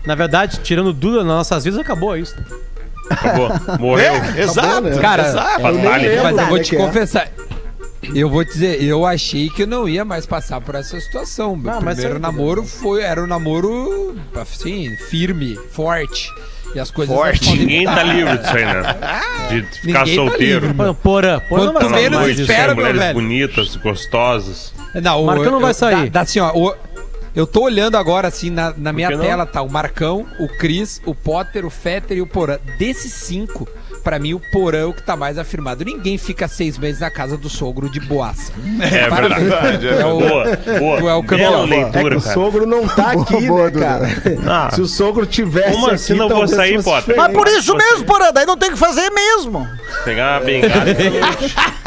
na 0.04 0.14
verdade, 0.14 0.60
tirando 0.62 0.92
Duda 0.92 1.18
nas 1.18 1.26
nossas 1.26 1.64
vidas, 1.64 1.80
acabou 1.80 2.16
isso. 2.16 2.36
Acabou. 3.10 3.50
Morreu. 3.78 4.14
É, 4.14 4.42
exato, 4.42 4.82
né? 4.82 4.98
Cara, 4.98 5.28
exato. 5.28 5.62
Lembro. 5.66 6.22
Mas 6.22 6.38
eu 6.38 6.46
vou 6.46 6.58
te 6.58 6.76
é. 6.76 6.78
confessar. 6.78 7.28
Eu 8.14 8.28
vou 8.28 8.44
dizer, 8.44 8.82
eu 8.82 9.06
achei 9.06 9.48
que 9.48 9.62
eu 9.62 9.66
não 9.66 9.88
ia 9.88 10.04
mais 10.04 10.26
passar 10.26 10.60
por 10.60 10.74
essa 10.74 10.98
situação. 11.00 11.54
Meu 11.56 11.70
Ah, 11.72 11.80
mas 11.80 11.94
primeiro 11.94 12.16
é- 12.16 12.20
namoro 12.20 12.64
foi, 12.64 13.02
era 13.02 13.22
um 13.22 13.26
namoro, 13.26 14.16
assim, 14.34 14.96
firme, 14.96 15.56
forte. 15.70 16.28
E 16.74 16.80
as 16.80 16.90
coisas 16.90 17.14
Forte. 17.14 17.44
não 17.44 17.50
podem 17.52 17.66
Ninguém 17.66 17.84
tá 17.84 18.02
livre 18.02 18.38
disso 18.38 18.56
aí, 18.56 18.64
né? 18.64 18.82
De 19.50 19.62
ficar 19.62 19.98
Ninguém 20.06 20.16
tá 20.16 20.22
solteiro. 20.22 20.66
livre. 20.68 20.74
Pô, 20.86 20.94
Porã, 20.94 21.40
não 21.50 21.72
Quanto 21.74 21.90
menos 21.90 22.28
espera, 22.38 22.66
meu 22.68 22.76
mulheres 22.76 23.00
velho. 23.00 23.14
bonitas, 23.14 23.76
gostosas. 23.76 24.72
Não, 24.94 25.22
o- 25.22 25.26
Marcão 25.26 25.44
não 25.46 25.54
eu- 25.54 25.60
vai 25.60 25.74
sair. 25.74 26.04
Dá, 26.06 26.10
dá 26.12 26.20
assim, 26.22 26.40
ó. 26.40 26.50
o- 26.56 26.74
eu 27.36 27.46
tô 27.46 27.62
olhando 27.64 27.96
agora, 27.98 28.28
assim, 28.28 28.48
na, 28.48 28.72
na 28.76 28.90
minha 28.90 29.10
não? 29.10 29.20
tela, 29.20 29.44
tá? 29.44 29.60
O 29.60 29.70
Marcão, 29.70 30.26
o 30.40 30.48
Cris, 30.48 31.00
o 31.04 31.14
Potter, 31.14 31.66
o 31.66 31.70
Fetter 31.70 32.16
e 32.16 32.22
o 32.22 32.26
Porã. 32.26 32.58
Desses 32.78 33.12
cinco, 33.12 33.68
pra 34.02 34.18
mim, 34.18 34.34
o 34.34 34.40
Porã 34.52 34.78
é 34.80 34.84
o 34.84 34.92
que 34.92 35.02
tá 35.02 35.16
mais 35.16 35.38
afirmado. 35.38 35.84
Ninguém 35.84 36.18
fica 36.18 36.46
seis 36.48 36.76
meses 36.78 37.00
na 37.00 37.10
casa 37.10 37.36
do 37.36 37.48
sogro 37.48 37.88
de 37.90 38.00
boaça. 38.00 38.52
É 38.80 39.08
Para- 39.08 39.28
verdade. 39.38 39.88
É 39.88 40.04
o- 40.06 40.18
Boa, 40.18 40.56
boa. 40.78 41.10
É 41.10 41.14
o 41.14 41.22
Bela 41.22 41.22
campeão. 41.22 41.64
É 41.64 41.66
que 41.66 41.74
leitura, 41.74 42.16
o 42.16 42.20
sogro 42.20 42.66
não 42.66 42.86
tá 42.86 43.12
aqui, 43.12 43.46
Boa, 43.46 43.70
né, 43.70 43.80
cara? 43.80 44.08
Ah. 44.46 44.70
Se 44.72 44.80
o 44.80 44.86
sogro 44.86 45.24
tivesse 45.26 45.72
Como 45.72 45.90
assim 45.90 46.14
não 46.14 46.28
vou 46.28 46.46
sair, 46.48 46.82
Potter? 46.82 47.16
Mas 47.16 47.28
diferente. 47.28 47.32
por 47.34 47.46
isso 47.58 47.76
mesmo, 47.76 48.04
Porã, 48.04 48.32
daí 48.32 48.46
não 48.46 48.56
tem 48.56 48.70
que 48.72 48.78
fazer 48.78 49.10
mesmo. 49.10 49.68
Pegar 50.04 50.38
uma 50.40 50.46
bengala. 50.46 50.72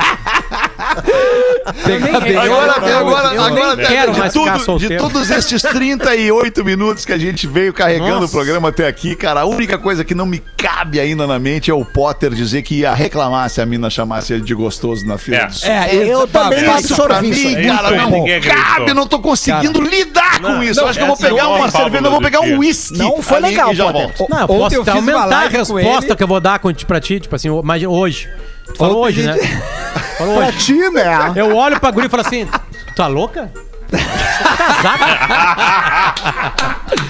Agora, 1.66 2.90
eu- 2.90 2.98
agora, 3.00 3.36
eu 3.36 3.50
nem 3.52 3.64
agora 3.64 3.88
quero 3.88 4.14
ficar 4.14 4.30
tudo, 4.32 4.80
de 4.80 4.98
todos 4.98 5.30
estes 5.32 5.62
38 5.62 6.64
minutos 6.64 7.06
que 7.06 7.12
a 7.14 7.18
gente 7.18 7.48
veio 7.48 7.74
carregando 7.74 8.22
Nossa. 8.22 8.26
o 8.26 8.30
programa 8.30 8.70
até 8.70 8.88
aqui, 8.88 9.16
cara, 9.16 9.42
a 9.42 9.46
única 9.46 9.78
coisa 9.78 10.04
que 10.04 10.14
não 10.16 10.26
me 10.26 10.42
cabe 10.58 11.00
ainda 11.00 11.26
na 11.28 11.40
mente 11.40 11.72
é 11.72 11.74
o 11.74 11.84
Potter 11.84 12.32
dizer 12.32 12.62
que 12.62 12.80
ia 12.80 12.94
reclamar 12.94 13.50
se 13.50 13.62
a 13.62 13.66
mina 13.66 13.90
chamasse 13.90 14.34
ele 14.34 14.42
de 14.44 14.54
gostoso 14.54 15.06
na 15.06 15.18
fila 15.18 15.50
É. 15.64 15.70
É, 15.70 15.96
Eu 15.96 16.24
esse- 16.24 16.28
também 16.34 16.64
não 16.64 16.76
absorvi 16.76 17.30
isso 17.30 17.48
mim, 17.48 17.68
cara, 17.68 17.96
Isso 17.96 18.10
não 18.10 18.26
cabe, 18.42 18.90
eu 18.92 18.96
não 18.96 19.08
tô 19.08 19.20
conseguindo 19.20 19.82
lidar 19.82 20.40
com 20.40 20.48
Não, 20.50 20.64
isso. 20.64 20.80
Eu 20.80 20.88
acho 20.88 20.98
que 21.00 21.04
eu 21.04 21.08
vou 21.08 21.16
essa 21.16 21.28
pegar 21.30 21.44
não 21.44 21.56
é 21.56 21.60
uma 21.60 21.72
cerveja, 21.72 22.06
eu 22.06 22.12
vou 22.12 22.22
pegar 22.22 22.42
um 22.42 22.58
whisky. 22.60 22.98
Não 22.98 23.22
foi 23.22 23.40
legal, 23.40 23.72
e 23.72 23.76
já 23.76 23.86
Potter. 23.86 24.02
volto. 24.18 24.28
Não, 24.34 24.40
eu 24.42 24.48
posso 24.48 24.76
eu 24.76 24.84
aumentar 24.94 25.46
a 25.46 25.50
com 25.50 25.58
resposta 25.58 26.16
que 26.16 26.24
eu 26.24 26.28
vou 26.28 26.40
dar 26.40 26.60
com- 26.60 26.74
pra 26.86 27.00
ti, 27.00 27.20
tipo 27.20 27.36
assim, 27.36 27.50
mas 27.64 27.84
hoje. 27.84 28.30
Tu 28.68 28.78
falou 28.78 29.04
hoje, 29.04 29.22
né? 29.24 29.36
Falou 30.18 30.38
Pra 30.38 30.48
hoje. 30.48 30.58
ti, 30.60 30.90
né? 30.92 31.32
Eu 31.36 31.56
olho 31.56 31.80
pra 31.80 31.92
guria 31.92 32.08
e 32.08 32.10
falo 32.10 32.22
assim, 32.26 32.46
tu 32.46 32.96
tá 32.96 33.08
louca? 33.08 33.52
Eu 33.92 34.00
sou 34.00 34.58
casado. 34.58 35.04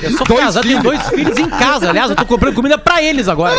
Eu 0.03 0.11
sou 0.11 0.27
casado, 0.37 0.63
tenho 0.63 0.83
dois 0.83 1.01
filhos 1.09 1.37
em 1.37 1.49
casa. 1.49 1.89
Aliás, 1.89 2.09
eu 2.09 2.15
tô 2.15 2.25
comprando 2.25 2.53
comida 2.53 2.77
pra 2.77 3.01
eles 3.01 3.27
agora. 3.27 3.55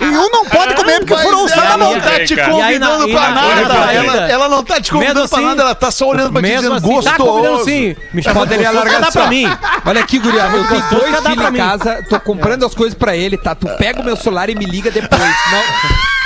E 0.00 0.04
um 0.06 0.30
não 0.30 0.44
pode 0.46 0.74
comer 0.74 0.98
porque 1.00 1.14
Mas 1.14 1.22
furou 1.22 1.44
o 1.44 1.48
ela 1.48 1.62
da 1.62 1.76
não 1.76 1.90
mão. 1.92 2.00
tá 2.00 2.24
te 2.24 2.36
convidando 2.36 3.06
na- 3.06 3.14
pra 3.20 3.30
na- 3.30 3.42
nada. 3.42 3.74
na- 3.74 3.92
Ela, 3.92 4.16
ela 4.30 4.48
não 4.48 4.64
tá 4.64 4.80
te 4.80 4.90
convidando 4.90 5.20
Mesmo 5.20 5.28
pra 5.28 5.38
assim- 5.38 5.46
nada, 5.48 5.62
ela 5.62 5.74
tá 5.74 5.90
só 5.90 6.08
olhando 6.08 6.32
pra 6.32 6.40
te 6.40 6.48
Mesmo 6.48 6.56
dizendo 6.58 6.74
assim, 6.76 6.86
gostoso. 6.94 7.16
tá 7.16 7.22
convidando 7.24 7.64
sim. 7.64 7.96
Me 8.14 8.22
chamou 8.22 8.46
de 8.46 8.50
Poderia 8.50 8.70
largar 8.72 9.00
dá 9.00 9.12
pra 9.12 9.26
mim. 9.26 9.44
Olha 9.84 10.00
aqui, 10.00 10.18
guria, 10.18 10.42
eu 10.44 10.50
tenho 10.50 10.82
dois 10.90 11.26
filhos 11.26 11.48
em 11.50 11.52
casa, 11.56 12.04
tô 12.08 12.18
comprando 12.20 12.64
as 12.64 12.74
coisas 12.74 12.96
pra 12.98 13.14
ele, 13.16 13.36
tá? 13.36 13.54
Tu 13.54 13.68
pega 13.76 14.00
o 14.00 14.04
meu 14.04 14.16
celular 14.16 14.48
e 14.48 14.54
me 14.54 14.64
liga 14.64 14.90
depois, 14.90 15.20
não... 15.20 16.17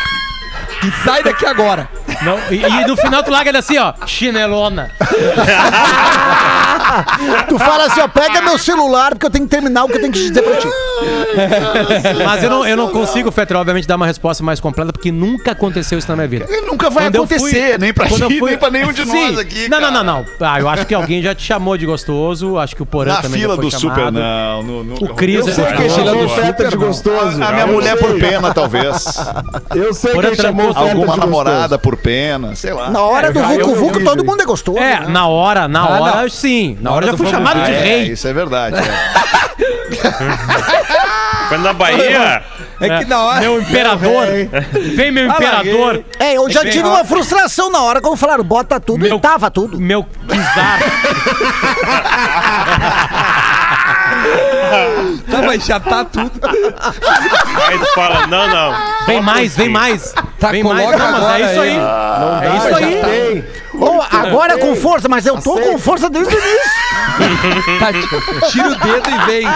E 0.85 0.91
sai 1.05 1.23
daqui 1.23 1.47
agora. 1.47 1.89
Não, 2.23 2.39
e, 2.51 2.57
e 2.65 2.87
no 2.87 2.97
final 2.97 3.23
tu 3.23 3.31
larga 3.31 3.51
ele 3.51 3.59
assim, 3.59 3.79
ó, 3.79 3.93
chinelona. 4.07 4.91
Tu 7.49 7.59
fala 7.59 7.87
assim, 7.87 8.01
ó, 8.01 8.09
pega 8.09 8.43
meu 8.43 8.59
celular 8.59 9.11
porque 9.13 9.25
eu 9.27 9.31
tenho 9.31 9.45
que 9.45 9.51
terminar 9.51 9.85
o 9.85 9.89
que 9.89 9.95
eu 9.97 10.01
tenho 10.01 10.13
que 10.13 10.19
dizer 10.19 10.43
pra 10.43 10.57
ti. 10.57 10.69
Mas 12.25 12.43
eu 12.43 12.51
não, 12.51 12.67
eu 12.67 12.77
não 12.77 12.89
consigo, 12.91 13.31
Fetter, 13.31 13.57
obviamente, 13.57 13.87
dar 13.87 13.97
uma 13.97 14.07
resposta 14.07 14.43
mais 14.45 14.61
completa, 14.61 14.93
porque 14.93 15.11
nunca 15.11 15.53
aconteceu 15.53 15.99
isso 15.99 16.09
na 16.09 16.17
minha 16.17 16.29
vida. 16.29 16.47
Ele 16.49 16.67
nunca 16.67 16.91
vai 16.91 17.05
Quando 17.05 17.15
eu 17.17 17.25
acontecer, 17.25 17.71
fui- 17.71 17.79
nem 17.79 17.93
pra 17.95 18.09
quando 18.09 18.23
eu 18.23 18.29
ti, 18.29 18.39
fui- 18.39 18.51
nem 18.51 18.59
pra 18.59 18.71
nenhum 18.71 18.93
de 18.93 19.05
Sim. 19.07 19.29
nós 19.31 19.39
aqui. 19.39 19.69
Não, 19.69 19.81
não, 19.81 19.91
cara. 19.93 20.05
não, 20.05 20.17
não. 20.19 20.27
Ah, 20.41 20.61
eu 20.61 20.69
acho 20.69 20.85
que 20.87 20.95
alguém 20.95 21.23
já 21.23 21.35
te 21.35 21.43
chamou 21.43 21.77
de 21.79 21.87
gostoso. 21.87 22.59
Acho 22.59 22.77
que 22.77 22.83
o 22.83 22.87
Porã 22.87 23.15
Na 23.15 23.23
também 23.23 23.41
fila 23.41 23.55
já 23.57 23.63
foi 23.63 23.71
do 23.71 23.81
chamado. 23.81 23.99
Super, 23.99 24.13
não. 24.13 24.63
no- 24.63 24.85
nunca 24.85 25.05
O 25.05 25.15
Cris. 25.15 25.47
Eu 25.47 25.53
sei 25.53 25.65
é 25.65 25.73
quem 25.73 25.89
Não, 25.89 25.95
chamou 25.97 26.15
não, 26.15 26.25
o 26.27 26.29
Feta 26.29 26.69
de 26.69 26.77
gostoso. 26.77 27.43
A 27.43 27.53
minha 27.53 27.63
Eu 27.65 27.69
mulher 27.69 27.97
sei. 27.99 28.07
por 28.09 28.19
pena, 28.21 28.53
talvez. 28.55 29.05
Eu 29.75 29.95
sei 29.95 30.13
Porém, 30.13 30.31
quem 30.35 30.41
chamou 30.45 30.71
o 30.71 30.75
tranquilo. 30.75 30.75
Feta 30.75 30.85
de 30.85 30.91
Alguma 30.91 31.07
gostoso. 31.07 31.21
namorada 31.27 31.79
por 31.79 31.97
pena, 32.03 32.55
sei 32.57 32.73
lá. 32.73 32.91
Na 32.91 33.01
hora 33.03 33.29
É, 33.29 33.33
do 33.33 33.43
Vucu 33.43 33.75
Vucu, 33.75 34.05
todo 34.05 34.25
mundo 34.25 34.43
é 34.43 34.47
gostoso. 34.47 34.79
É, 34.79 35.01
né? 35.01 35.07
na 35.09 35.27
hora, 35.27 35.67
na 35.69 35.81
Ah, 35.81 36.01
hora, 36.01 36.23
não. 36.23 36.29
sim. 36.29 36.77
Na, 36.81 36.91
Na 36.91 36.97
hora 36.97 37.07
hora 37.07 37.13
já 37.13 37.19
fui 37.19 37.31
chamado 37.31 37.63
de 37.65 37.73
É, 37.73 37.81
rei. 37.81 38.13
isso 38.13 38.27
é 38.29 38.33
verdade. 38.33 38.77
é. 38.77 38.83
Foi 41.49 41.59
na 41.59 41.73
Bahia. 41.75 42.43
É 42.81 42.99
que 42.99 43.05
na 43.05 43.23
hora... 43.23 43.41
Meu 43.41 43.61
imperador. 43.61 44.27
Vem 44.95 45.13
meu 45.13 45.29
imperador. 45.29 46.03
É, 46.19 46.37
eu 46.39 46.49
já 46.51 46.63
tive 46.63 46.89
uma 46.89 47.05
frustração 47.05 47.71
na 47.71 47.83
hora 47.83 48.01
quando 48.01 48.17
falaram 48.17 48.43
bota 48.43 48.81
tudo 48.81 49.01
Meu- 49.01 49.17
e 49.17 49.21
tava 49.21 49.51
tudo. 49.51 49.79
Meu 49.79 50.07
czar. 50.55 50.79
Tá, 55.31 55.43
mas 55.43 55.65
já 55.65 55.81
tá 55.81 56.05
tudo. 56.05 56.31
Aí 57.67 57.79
tu 57.79 57.87
fala, 57.95 58.27
não, 58.27 58.49
não. 58.49 58.75
Vem 59.07 59.21
mais, 59.21 59.57
vem 59.57 59.69
mais. 59.69 60.15
Tá, 60.43 60.51
vem 60.51 60.65
mais. 60.65 60.91
Não, 60.91 61.13
mas 61.13 61.41
é 61.41 61.53
isso 61.53 61.61
aí. 61.61 61.79
aí. 61.79 61.79
É 62.43 62.57
isso 62.57 62.75
aí. 62.75 63.01
tem. 63.01 63.45
Ou 63.75 64.03
agora 64.03 64.59
com 64.59 64.75
força, 64.75 65.09
mas 65.09 65.25
eu 65.25 65.41
tô 65.41 65.55
com 65.55 65.79
força 65.79 66.11
desde 66.11 66.35
o 66.35 66.39
início. 66.39 66.83
Tá, 67.79 67.93
tira 68.49 68.69
o 68.69 68.75
dedo 68.75 69.11
e 69.11 69.19
vem. 69.27 69.47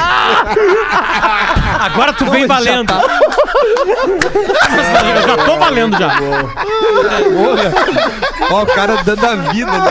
Agora 1.81 2.12
tu 2.12 2.31
vem 2.31 2.46
mas 2.46 2.64
já 2.64 2.70
valendo. 2.70 2.87
tá. 2.88 3.01
Eu 5.16 5.29
já 5.29 5.37
tô 5.44 5.57
valendo 5.57 5.99
já. 5.99 6.12
Ó, 8.51 8.62
o 8.62 8.66
cara 8.66 9.03
dando 9.05 9.27
a 9.27 9.35
vida, 9.53 9.72
né? 9.72 9.90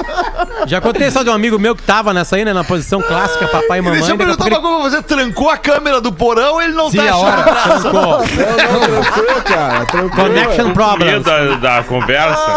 Já 0.66 0.80
contei 0.80 1.10
só 1.10 1.22
de 1.22 1.30
um 1.30 1.32
amigo 1.32 1.58
meu 1.58 1.74
que 1.76 1.82
tava 1.82 2.12
nessa 2.12 2.36
aí, 2.36 2.44
né? 2.44 2.52
Na 2.52 2.64
posição 2.64 3.00
clássica, 3.00 3.46
papai 3.48 3.78
e 3.78 3.82
mamãe. 3.82 3.98
Deixa 4.00 4.12
eu 4.12 4.16
daqui 4.16 4.30
a 4.30 4.36
perguntar 4.36 4.50
pouco 4.50 4.68
uma 4.68 4.80
coisa, 4.80 4.96
você 4.96 5.02
trancou 5.02 5.50
a 5.50 5.56
câmera 5.56 6.00
do 6.00 6.12
porão 6.12 6.60
ele 6.60 6.72
não 6.72 6.90
Sim, 6.90 6.98
tá 6.98 7.02
a 7.04 7.06
achando 7.06 7.24
hora. 7.26 7.42
graça. 7.42 7.68
ele 7.70 7.80
trancou. 7.80 8.02
Não, 8.02 8.18
não, 8.18 9.02
tranquilo, 9.02 9.42
cara. 9.42 9.86
Tranquilo. 9.86 10.10
Connection 10.10 10.72
problems. 10.72 11.24
da, 11.24 11.54
da 11.56 11.82
conversa. 11.84 12.52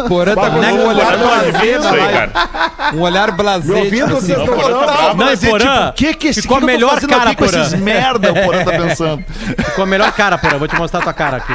Porã 0.08 0.34
tá 0.34 0.50
com 0.50 0.56
um 0.58 0.86
olhar 0.86 1.06
tá 1.06 1.16
blasé 1.16 1.78
na 1.78 1.90
live. 1.90 2.32
Um 2.94 3.00
olhar 3.00 3.30
blasé. 3.32 3.72
Me 3.72 3.78
ouvindo, 3.80 4.06
tipo 4.06 4.18
assim, 4.18 4.26
vocês 4.26 4.38
estão 4.38 4.56
Porã 4.56 4.62
tá 4.62 4.70
falando? 4.70 4.86
bravo. 4.86 5.16
Não, 5.16 5.26
Mas 5.26 5.42
e 5.42 5.46
é 5.46 5.50
Porã, 5.50 5.64
tipo, 5.64 5.88
o 5.88 5.92
que 5.92 6.14
que 6.14 6.28
esse 6.28 6.42
ficou 6.42 6.58
que 6.58 6.64
que 6.66 6.70
eu 6.70 6.70
tô 6.70 6.78
melhor 6.78 6.94
fazendo 6.94 7.10
cara, 7.10 7.30
aqui 7.30 7.36
com 7.36 7.44
Porã. 7.46 7.62
esses 7.62 7.80
merda, 7.80 8.32
o 8.32 8.44
Porã 8.44 8.64
tá 8.64 8.70
pensando. 8.78 9.24
Ficou 9.64 9.84
a 9.84 9.86
melhor 9.86 10.12
cara, 10.12 10.38
porra. 10.38 10.58
Vou 10.58 10.68
te 10.68 10.76
mostrar 10.76 11.00
tua 11.00 11.12
cara 11.12 11.36
aqui. 11.38 11.52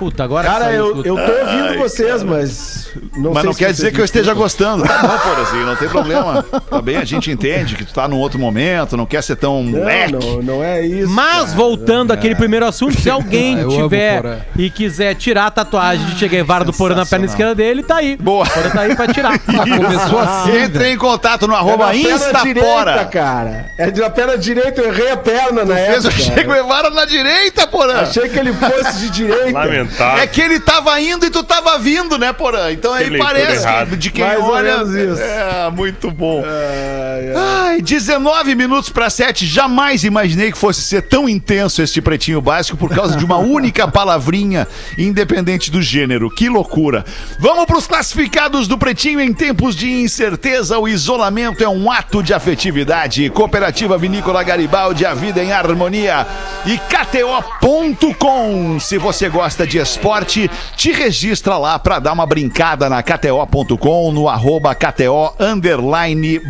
Puta, 0.00 0.24
agora 0.24 0.48
Cara, 0.48 0.64
saiu 0.64 1.04
eu, 1.04 1.04
eu 1.04 1.14
tô 1.14 1.32
ouvindo 1.32 1.78
vocês, 1.78 2.22
mas. 2.22 2.88
Não 3.14 3.32
Mas 3.34 3.42
sei 3.42 3.46
não 3.46 3.52
se 3.52 3.58
quer 3.58 3.70
dizer 3.70 3.92
que 3.92 4.00
eu 4.00 4.04
esteja 4.04 4.32
gostando. 4.32 4.82
Tá 4.82 4.98
bom, 4.98 5.18
Porãzinho, 5.18 5.66
não 5.66 5.76
tem 5.76 5.88
problema. 5.90 6.42
Tá 6.42 6.80
bem, 6.80 6.96
a 6.96 7.04
gente 7.04 7.30
entende 7.30 7.76
que 7.76 7.84
tu 7.84 7.92
tá 7.92 8.08
num 8.08 8.16
outro 8.16 8.38
momento, 8.38 8.96
não 8.96 9.04
quer 9.04 9.22
ser 9.22 9.36
tão 9.36 9.62
moleque. 9.62 10.12
Não, 10.12 10.20
não, 10.20 10.42
não 10.42 10.64
é 10.64 10.80
isso. 10.80 11.10
Mas 11.12 11.44
cara. 11.50 11.56
voltando 11.56 12.12
àquele 12.12 12.34
primeiro 12.34 12.64
assunto, 12.66 12.98
se 12.98 13.10
alguém 13.10 13.60
Ah, 13.60 13.68
tiver 13.68 14.46
e 14.56 14.70
quiser 14.70 15.14
tirar 15.16 15.46
a 15.46 15.50
tatuagem 15.50 16.06
de 16.06 16.18
Che 16.18 16.28
Guevara 16.28 16.64
do 16.64 16.72
Porã 16.72 16.94
na 16.94 17.04
perna 17.04 17.26
esquerda 17.26 17.54
dele, 17.54 17.82
tá 17.82 17.96
aí. 17.96 18.16
Boa. 18.16 18.46
Porã 18.48 18.70
tá 18.70 18.80
aí 18.80 18.96
pra 18.96 19.06
tirar. 19.06 19.38
Começou 19.44 20.18
assim. 20.18 20.56
Entre 20.56 20.92
em 20.92 20.96
contato 20.96 21.46
no 21.46 21.52
É 21.52 21.56
arroba 21.58 21.86
na 21.88 21.92
perna 21.92 22.42
direita, 22.42 22.48
Instapora. 22.48 23.04
cara. 23.04 23.66
É 23.76 23.90
de 23.90 24.00
na 24.00 24.08
perna 24.08 24.38
direita, 24.38 24.80
eu 24.80 24.88
errei 24.88 25.10
a 25.10 25.16
perna 25.18 25.62
na 25.62 25.74
Fez 25.74 26.06
o 26.06 26.08
época. 26.08 26.22
Che 26.22 26.42
Guevara 26.42 26.88
na 26.88 27.04
direita, 27.04 27.66
Porã. 27.66 28.00
Achei 28.00 28.28
que 28.30 28.38
ele 28.38 28.54
fosse 28.54 29.00
de 29.00 29.10
direita. 29.10 29.89
Lamentável. 29.90 30.22
É 30.22 30.26
que 30.26 30.40
ele 30.40 30.60
tava 30.60 31.00
indo 31.00 31.26
e 31.26 31.30
tu 31.30 31.42
tava 31.42 31.78
vindo, 31.78 32.16
né, 32.18 32.32
Porã? 32.32 32.70
Então 32.72 32.92
aí 32.92 33.18
parece 33.18 33.62
errada. 33.64 33.96
de 33.96 34.10
quem 34.10 34.24
Mais 34.24 34.38
ou 34.38 34.50
olha. 34.50 34.78
menos 34.84 34.94
isso. 34.94 35.22
É, 35.22 35.70
muito 35.70 36.10
bom. 36.10 36.42
Ai, 36.44 37.09
ai. 37.36 37.60
Ai, 37.70 37.80
19 37.80 38.56
minutos 38.56 38.90
para 38.90 39.08
7. 39.08 39.46
Jamais 39.46 40.02
imaginei 40.02 40.50
que 40.50 40.58
fosse 40.58 40.82
ser 40.82 41.02
tão 41.02 41.28
intenso 41.28 41.80
este 41.80 42.02
pretinho 42.02 42.40
básico 42.40 42.76
por 42.76 42.90
causa 42.90 43.16
de 43.16 43.24
uma 43.24 43.38
única 43.40 43.86
palavrinha, 43.86 44.66
independente 44.98 45.70
do 45.70 45.80
gênero. 45.80 46.28
Que 46.28 46.48
loucura. 46.48 47.04
Vamos 47.38 47.66
para 47.66 47.78
os 47.78 47.86
classificados 47.86 48.66
do 48.66 48.76
pretinho 48.76 49.20
em 49.20 49.32
tempos 49.32 49.76
de 49.76 49.88
incerteza. 49.88 50.80
O 50.80 50.88
isolamento 50.88 51.62
é 51.62 51.68
um 51.68 51.92
ato 51.92 52.24
de 52.24 52.34
afetividade. 52.34 53.30
Cooperativa 53.30 53.96
Vinícola 53.96 54.42
Garibaldi, 54.42 55.06
a 55.06 55.14
vida 55.14 55.40
em 55.40 55.52
harmonia. 55.52 56.26
E 56.66 56.76
KTO.com. 56.76 58.00
Se 58.80 58.98
você 58.98 59.28
gosta 59.28 59.64
de 59.64 59.78
esporte, 59.78 60.50
te 60.76 60.90
registra 60.90 61.56
lá 61.56 61.78
pra 61.78 62.00
dar 62.00 62.14
uma 62.14 62.26
brincada 62.26 62.88
na 62.88 63.00
KTO.com, 63.00 64.10
no 64.10 64.28
arroba 64.28 64.74
KTO 64.74 65.34
underline 65.38 66.40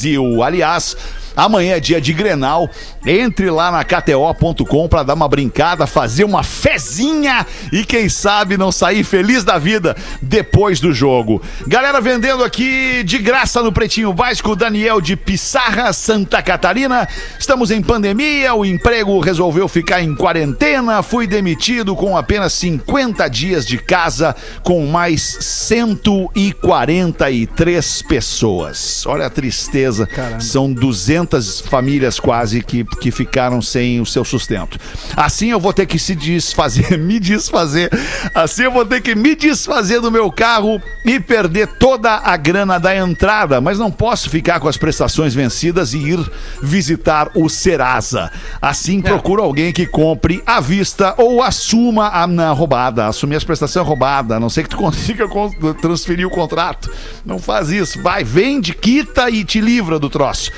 Brasil. 0.00 0.42
Aliás, 0.42 0.96
Amanhã 1.40 1.76
é 1.76 1.80
dia 1.80 2.00
de 2.02 2.12
Grenal. 2.12 2.68
Entre 3.06 3.50
lá 3.50 3.70
na 3.70 3.82
KTO.com 3.82 4.86
pra 4.86 5.02
dar 5.02 5.14
uma 5.14 5.26
brincada, 5.26 5.86
fazer 5.86 6.24
uma 6.24 6.42
fezinha 6.42 7.46
e 7.72 7.82
quem 7.82 8.10
sabe 8.10 8.58
não 8.58 8.70
sair 8.70 9.02
feliz 9.02 9.42
da 9.42 9.56
vida 9.56 9.96
depois 10.20 10.80
do 10.80 10.92
jogo. 10.92 11.40
Galera 11.66 11.98
vendendo 11.98 12.44
aqui 12.44 13.02
de 13.04 13.16
graça 13.16 13.62
no 13.62 13.72
Pretinho 13.72 14.12
Básico, 14.12 14.54
Daniel 14.54 15.00
de 15.00 15.16
Pissarra, 15.16 15.94
Santa 15.94 16.42
Catarina. 16.42 17.08
Estamos 17.38 17.70
em 17.70 17.80
pandemia, 17.80 18.54
o 18.54 18.62
emprego 18.62 19.18
resolveu 19.18 19.66
ficar 19.66 20.02
em 20.02 20.14
quarentena, 20.14 21.02
fui 21.02 21.26
demitido 21.26 21.96
com 21.96 22.18
apenas 22.18 22.52
50 22.52 23.26
dias 23.28 23.64
de 23.64 23.78
casa, 23.78 24.36
com 24.62 24.86
mais 24.86 25.38
143 25.40 28.02
pessoas. 28.02 29.06
Olha 29.06 29.24
a 29.24 29.30
tristeza. 29.30 30.06
São 30.38 30.70
200 30.70 31.29
famílias 31.60 32.18
quase 32.18 32.62
que, 32.62 32.84
que 33.00 33.10
ficaram 33.10 33.60
sem 33.62 34.00
o 34.00 34.06
seu 34.06 34.24
sustento. 34.24 34.78
Assim 35.16 35.50
eu 35.50 35.60
vou 35.60 35.72
ter 35.72 35.86
que 35.86 35.98
se 35.98 36.14
desfazer, 36.14 36.96
me 36.98 37.20
desfazer. 37.20 37.90
Assim 38.34 38.64
eu 38.64 38.72
vou 38.72 38.84
ter 38.84 39.00
que 39.00 39.14
me 39.14 39.34
desfazer 39.34 40.00
do 40.00 40.10
meu 40.10 40.30
carro 40.30 40.80
e 41.04 41.20
perder 41.20 41.66
toda 41.78 42.10
a 42.10 42.36
grana 42.36 42.78
da 42.78 42.96
entrada, 42.96 43.60
mas 43.60 43.78
não 43.78 43.90
posso 43.90 44.28
ficar 44.30 44.60
com 44.60 44.68
as 44.68 44.76
prestações 44.76 45.34
vencidas 45.34 45.94
e 45.94 45.98
ir 45.98 46.30
visitar 46.62 47.30
o 47.34 47.48
Serasa. 47.48 48.30
Assim 48.60 49.00
procuro 49.00 49.42
alguém 49.42 49.72
que 49.72 49.86
compre 49.86 50.42
à 50.46 50.60
vista 50.60 51.14
ou 51.16 51.42
assuma 51.42 52.08
a 52.08 52.26
na 52.26 52.50
roubada, 52.52 53.06
assumir 53.06 53.36
as 53.36 53.44
prestações 53.44 53.86
roubada, 53.86 54.36
a 54.36 54.40
não 54.40 54.50
ser 54.50 54.62
que 54.64 54.70
tu 54.70 54.76
consiga 54.78 55.28
con- 55.28 55.50
transferir 55.80 56.26
o 56.26 56.30
contrato. 56.30 56.90
Não 57.24 57.38
faz 57.38 57.70
isso. 57.70 58.02
Vai, 58.02 58.24
vende, 58.24 58.74
quita 58.74 59.30
e 59.30 59.44
te 59.44 59.60
livra 59.60 59.98
do 59.98 60.08
troço. 60.08 60.50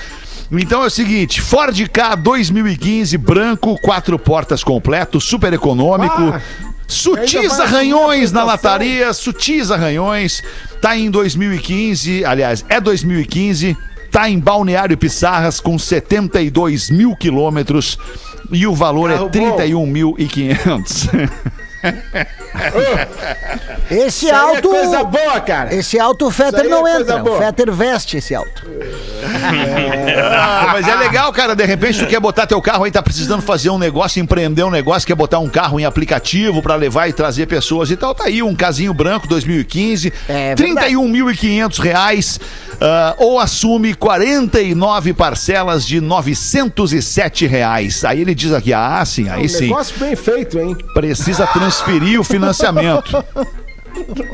Então 0.52 0.82
é 0.82 0.86
o 0.86 0.90
seguinte, 0.90 1.40
Ford 1.40 1.88
K 1.88 2.14
2015, 2.14 3.16
branco, 3.16 3.78
quatro 3.80 4.18
portas 4.18 4.62
completo, 4.62 5.20
super 5.20 5.52
econômico. 5.52 6.20
Ainda 6.20 6.42
Sutis 6.92 7.58
arranhões 7.58 8.32
na 8.32 8.44
lataria, 8.44 9.12
sutis 9.14 9.70
arranhões. 9.70 10.42
Tá 10.80 10.94
em 10.94 11.10
2015, 11.10 12.24
aliás, 12.24 12.64
é 12.68 12.80
2015. 12.80 13.76
Tá 14.10 14.28
em 14.28 14.38
Balneário 14.38 14.98
Pissarras 14.98 15.58
com 15.58 15.78
72 15.78 16.90
mil 16.90 17.16
quilômetros 17.16 17.96
e 18.50 18.66
o 18.66 18.74
valor 18.74 19.10
Carro 19.10 19.30
é 19.32 19.38
bom. 19.38 19.56
31.500. 19.56 21.30
Esse 23.90 24.26
Isso 24.26 24.28
é 24.28 24.32
alto. 24.32 24.68
coisa 24.68 25.02
boa, 25.02 25.40
cara. 25.40 25.74
Esse 25.74 25.98
alto 25.98 26.26
o 26.26 26.30
Fetter 26.30 26.66
é 26.66 26.68
não 26.68 26.82
coisa 26.82 27.00
entra. 27.00 27.16
O 27.16 27.24
boa. 27.24 27.38
Fetter 27.38 27.72
veste 27.72 28.18
esse 28.18 28.34
alto. 28.34 28.66
Ah, 29.44 30.70
mas 30.72 30.86
é 30.88 30.94
legal, 30.96 31.32
cara. 31.32 31.54
De 31.54 31.64
repente 31.64 31.98
tu 31.98 32.06
quer 32.06 32.20
botar 32.20 32.46
teu 32.46 32.60
carro 32.60 32.84
aí, 32.84 32.90
tá 32.90 33.02
precisando 33.02 33.42
fazer 33.42 33.70
um 33.70 33.78
negócio, 33.78 34.20
empreender 34.20 34.62
um 34.64 34.70
negócio, 34.70 35.06
quer 35.06 35.14
botar 35.14 35.38
um 35.38 35.48
carro 35.48 35.78
em 35.80 35.84
aplicativo 35.84 36.62
pra 36.62 36.74
levar 36.76 37.08
e 37.08 37.12
trazer 37.12 37.46
pessoas 37.46 37.90
e 37.90 37.96
tal. 37.96 38.14
Tá 38.14 38.24
aí 38.24 38.42
um 38.42 38.54
casinho 38.54 38.92
branco 38.94 39.26
2015, 39.28 40.12
É 40.28 40.54
31.500 40.54 41.78
reais. 41.80 42.40
ah, 42.80 43.14
ou 43.18 43.38
assume 43.38 43.94
49 43.94 45.12
parcelas 45.12 45.86
de 45.86 46.00
907 46.00 47.46
reais. 47.46 48.04
Aí 48.04 48.20
ele 48.20 48.34
diz 48.34 48.52
aqui, 48.52 48.72
ah, 48.72 49.02
sim, 49.04 49.28
aí 49.28 49.44
Um 49.44 49.48
sim. 49.48 49.60
negócio 49.68 49.98
bem 49.98 50.16
feito, 50.16 50.58
hein? 50.58 50.76
Precisa 50.94 51.46
transferir 51.46 52.20
o 52.20 52.24
financiamento. 52.24 53.22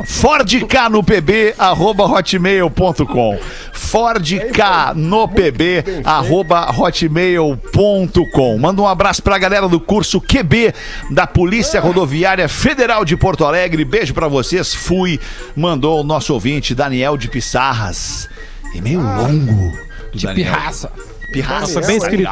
Ford 0.07 0.49
K 0.67 0.89
no 0.89 1.03
PB, 1.03 1.55
arroba 1.59 2.05
hotmail.com. 2.05 3.39
Ford 3.73 4.39
K 4.53 4.93
no 4.95 5.29
PB, 5.29 5.85
arroba 6.05 6.71
hotmail.com. 6.71 8.59
Manda 8.59 8.83
um 8.83 8.87
abraço 8.87 9.23
pra 9.23 9.39
galera 9.39 9.69
do 9.69 9.81
curso 9.81 10.21
QB 10.21 10.75
da 11.11 11.27
Polícia 11.27 11.81
Rodoviária 11.81 12.49
Federal 12.49 13.05
de 13.05 13.17
Porto 13.17 13.45
Alegre. 13.45 13.85
Beijo 13.85 14.15
pra 14.15 14.29
vocês. 14.29 14.75
Fui, 14.75 15.19
mandou 15.57 16.01
o 16.01 16.05
nosso 16.05 16.33
ouvinte, 16.35 16.75
Daniel 16.75 17.17
de 17.17 17.29
Pissarras. 17.29 18.29
E 18.75 18.81
meio 18.81 19.01
longo. 19.01 19.73
Do 20.13 20.19
De 20.19 20.27
Daniel. 20.27 20.53
pirraça. 20.53 20.91
Pirraça, 21.33 21.81
bem 21.83 21.97
escrito. 21.97 22.31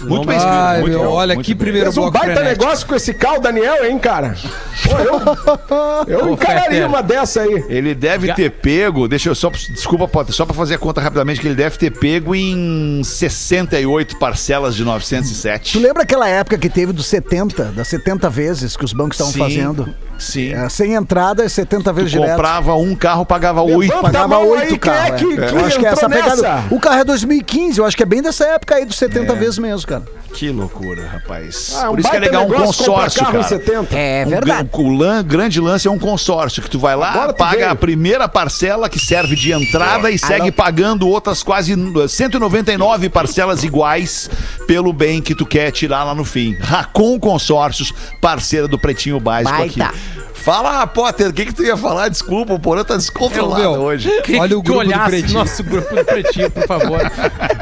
Muito 0.00 0.26
bem 0.26 0.36
escrito. 0.36 0.54
Ai, 0.54 0.80
muito 0.80 0.98
meu, 0.98 1.04
bom, 1.08 1.14
olha 1.14 1.34
muito 1.34 1.46
que 1.46 1.54
bem. 1.54 1.58
primeiro 1.64 1.86
Fez 1.86 1.96
um 1.96 2.00
bloco 2.02 2.18
baita 2.18 2.34
frenético. 2.34 2.64
negócio 2.64 2.86
com 2.86 2.94
esse 2.94 3.14
carro, 3.14 3.40
Daniel, 3.40 3.84
hein, 3.84 3.98
cara? 3.98 4.36
Pô, 4.84 4.98
eu 4.98 6.06
eu 6.20 6.26
Ô, 6.26 6.32
encararia 6.34 6.86
uma 6.86 7.02
dessa 7.02 7.42
aí. 7.42 7.64
Ele 7.68 7.94
deve 7.94 8.32
ter 8.34 8.50
pego, 8.50 9.08
deixa 9.08 9.28
eu 9.28 9.34
só, 9.34 9.50
desculpa, 9.50 10.06
Potter, 10.06 10.34
só 10.34 10.44
pra 10.44 10.54
fazer 10.54 10.74
a 10.74 10.78
conta 10.78 11.00
rapidamente, 11.00 11.40
que 11.40 11.46
ele 11.46 11.54
deve 11.54 11.78
ter 11.78 11.90
pego 11.90 12.34
em 12.34 13.02
68 13.04 14.18
parcelas 14.18 14.74
de 14.74 14.84
907. 14.84 15.72
Tu 15.72 15.78
lembra 15.78 16.02
aquela 16.02 16.28
época 16.28 16.58
que 16.58 16.68
teve 16.68 16.92
dos 16.92 17.06
70, 17.06 17.64
das 17.72 17.88
70 17.88 18.28
vezes 18.30 18.76
que 18.76 18.84
os 18.84 18.92
bancos 18.92 19.18
estavam 19.18 19.32
fazendo? 19.32 19.94
Sim. 20.18 20.52
É, 20.52 20.68
sem 20.68 20.94
entrada, 20.94 21.46
70 21.48 21.92
vezes 21.92 22.10
Tu 22.12 22.14
direto. 22.14 22.30
comprava 22.36 22.74
um 22.74 22.94
carro, 22.94 23.24
pagava 23.26 23.62
oito. 23.62 23.92
Pagava 24.00 24.38
oito 24.38 24.74
é 24.74 24.78
carros. 24.78 25.12
é. 25.22 25.24
que 25.24 25.24
Eu 25.54 25.64
acho 25.66 25.78
que 25.78 25.86
é 25.86 25.88
essa 25.90 26.08
pegada. 26.08 26.64
O 26.70 26.80
carro 26.80 27.00
é 27.00 27.04
2015, 27.04 27.78
eu 27.78 27.84
acho 27.84 27.96
que 27.96 28.02
é 28.02 28.06
bem 28.06 28.22
dessa 28.22 28.44
época 28.46 28.74
aí, 28.76 28.84
dos 28.84 28.96
70 28.96 29.34
vezes 29.34 29.58
mesmo, 29.58 29.86
cara. 29.86 30.02
Que 30.32 30.50
loucura, 30.50 31.06
rapaz. 31.06 31.74
Ah, 31.78 31.86
um 31.88 31.92
Por 31.92 32.00
isso 32.00 32.10
que 32.10 32.16
é 32.16 32.20
legal 32.20 32.44
um 32.46 32.50
consórcio, 32.50 33.24
cara. 33.24 33.42
70. 33.42 33.96
É 33.96 34.24
Um 34.26 34.28
verdade. 34.30 34.68
gran- 34.70 34.82
O, 34.84 34.88
lan- 34.92 35.22
grande 35.24 35.60
lance 35.60 35.88
é 35.88 35.90
um 35.90 35.98
consórcio, 35.98 36.62
que 36.62 36.68
tu 36.68 36.78
vai 36.78 36.94
lá, 36.94 37.10
Agora 37.10 37.32
paga 37.32 37.70
a 37.70 37.74
primeira 37.74 38.28
parcela 38.28 38.86
que 38.88 38.98
serve 38.98 39.34
de 39.34 39.52
entrada 39.52 40.10
e 40.10 40.18
segue 40.18 40.52
pagando 40.52 41.08
outras 41.08 41.42
quase 41.42 41.74
199 42.08 43.08
parcelas 43.08 43.62
iguais 43.64 44.28
pelo 44.66 44.92
bem 44.92 45.22
que 45.22 45.34
tu 45.34 45.46
quer 45.46 45.70
tirar 45.70 46.04
lá 46.04 46.14
no 46.14 46.24
fim. 46.24 46.54
Racon 46.60 47.18
Consórcios, 47.18 47.92
parceira 48.20 48.68
do 48.68 48.78
Pretinho 48.78 49.18
Básico 49.18 49.56
Baita. 49.56 49.84
aqui. 49.84 49.98
Fala, 50.34 50.86
Potter, 50.86 51.28
o 51.28 51.32
que, 51.32 51.46
que 51.46 51.52
tu 51.54 51.64
ia 51.64 51.76
falar? 51.76 52.08
Desculpa, 52.08 52.54
o 52.54 52.58
Porã 52.60 52.84
tá 52.84 52.96
descontrolado 52.96 53.60
Meu, 53.62 53.72
hoje. 53.80 54.08
Queria 54.22 54.40
Olha 54.42 54.56
o 54.56 54.62
que 54.62 54.70
grupo 54.70 54.84
do 54.84 55.00
Pretinho. 55.04 55.34
nosso 55.40 55.64
grupo 55.64 55.96
do 55.96 56.04
Pretinho, 56.04 56.50
por 56.52 56.66
favor. 56.68 57.00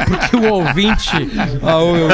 Porque 0.06 0.36
o 0.36 0.52
ouvinte, 0.52 1.10
Ah, 1.62 1.78
meu, 1.78 2.06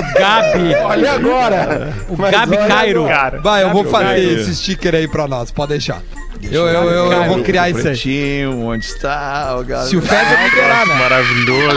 o 0.00 0.02
Gabi, 0.18 0.74
Olha 0.84 1.12
agora. 1.12 1.94
o 2.08 2.16
Mas 2.16 2.30
Gabi 2.30 2.56
olha 2.56 2.66
Cairo. 2.66 3.06
Cara, 3.06 3.40
Vai, 3.42 3.62
eu 3.62 3.70
vou 3.70 3.84
fazer 3.84 4.04
Cairo. 4.06 4.40
esse 4.40 4.54
sticker 4.56 4.94
aí 4.94 5.06
pra 5.06 5.28
nós, 5.28 5.50
pode 5.50 5.68
deixar. 5.72 6.00
Eu, 6.42 6.66
eu, 6.66 6.84
eu, 6.90 7.12
eu 7.12 7.24
vou 7.24 7.42
criar 7.42 7.68
isso 7.68 7.80
aí. 7.80 7.84
Pretinho, 7.84 8.68
onde 8.68 8.86
está 8.86 9.54
o 9.58 9.64
galera? 9.64 9.86
Se 9.90 9.96
o 9.98 10.00
Fetter 10.00 10.44
liberar, 10.44 10.86
né? 10.86 10.94
Maravilhoso. 10.94 11.76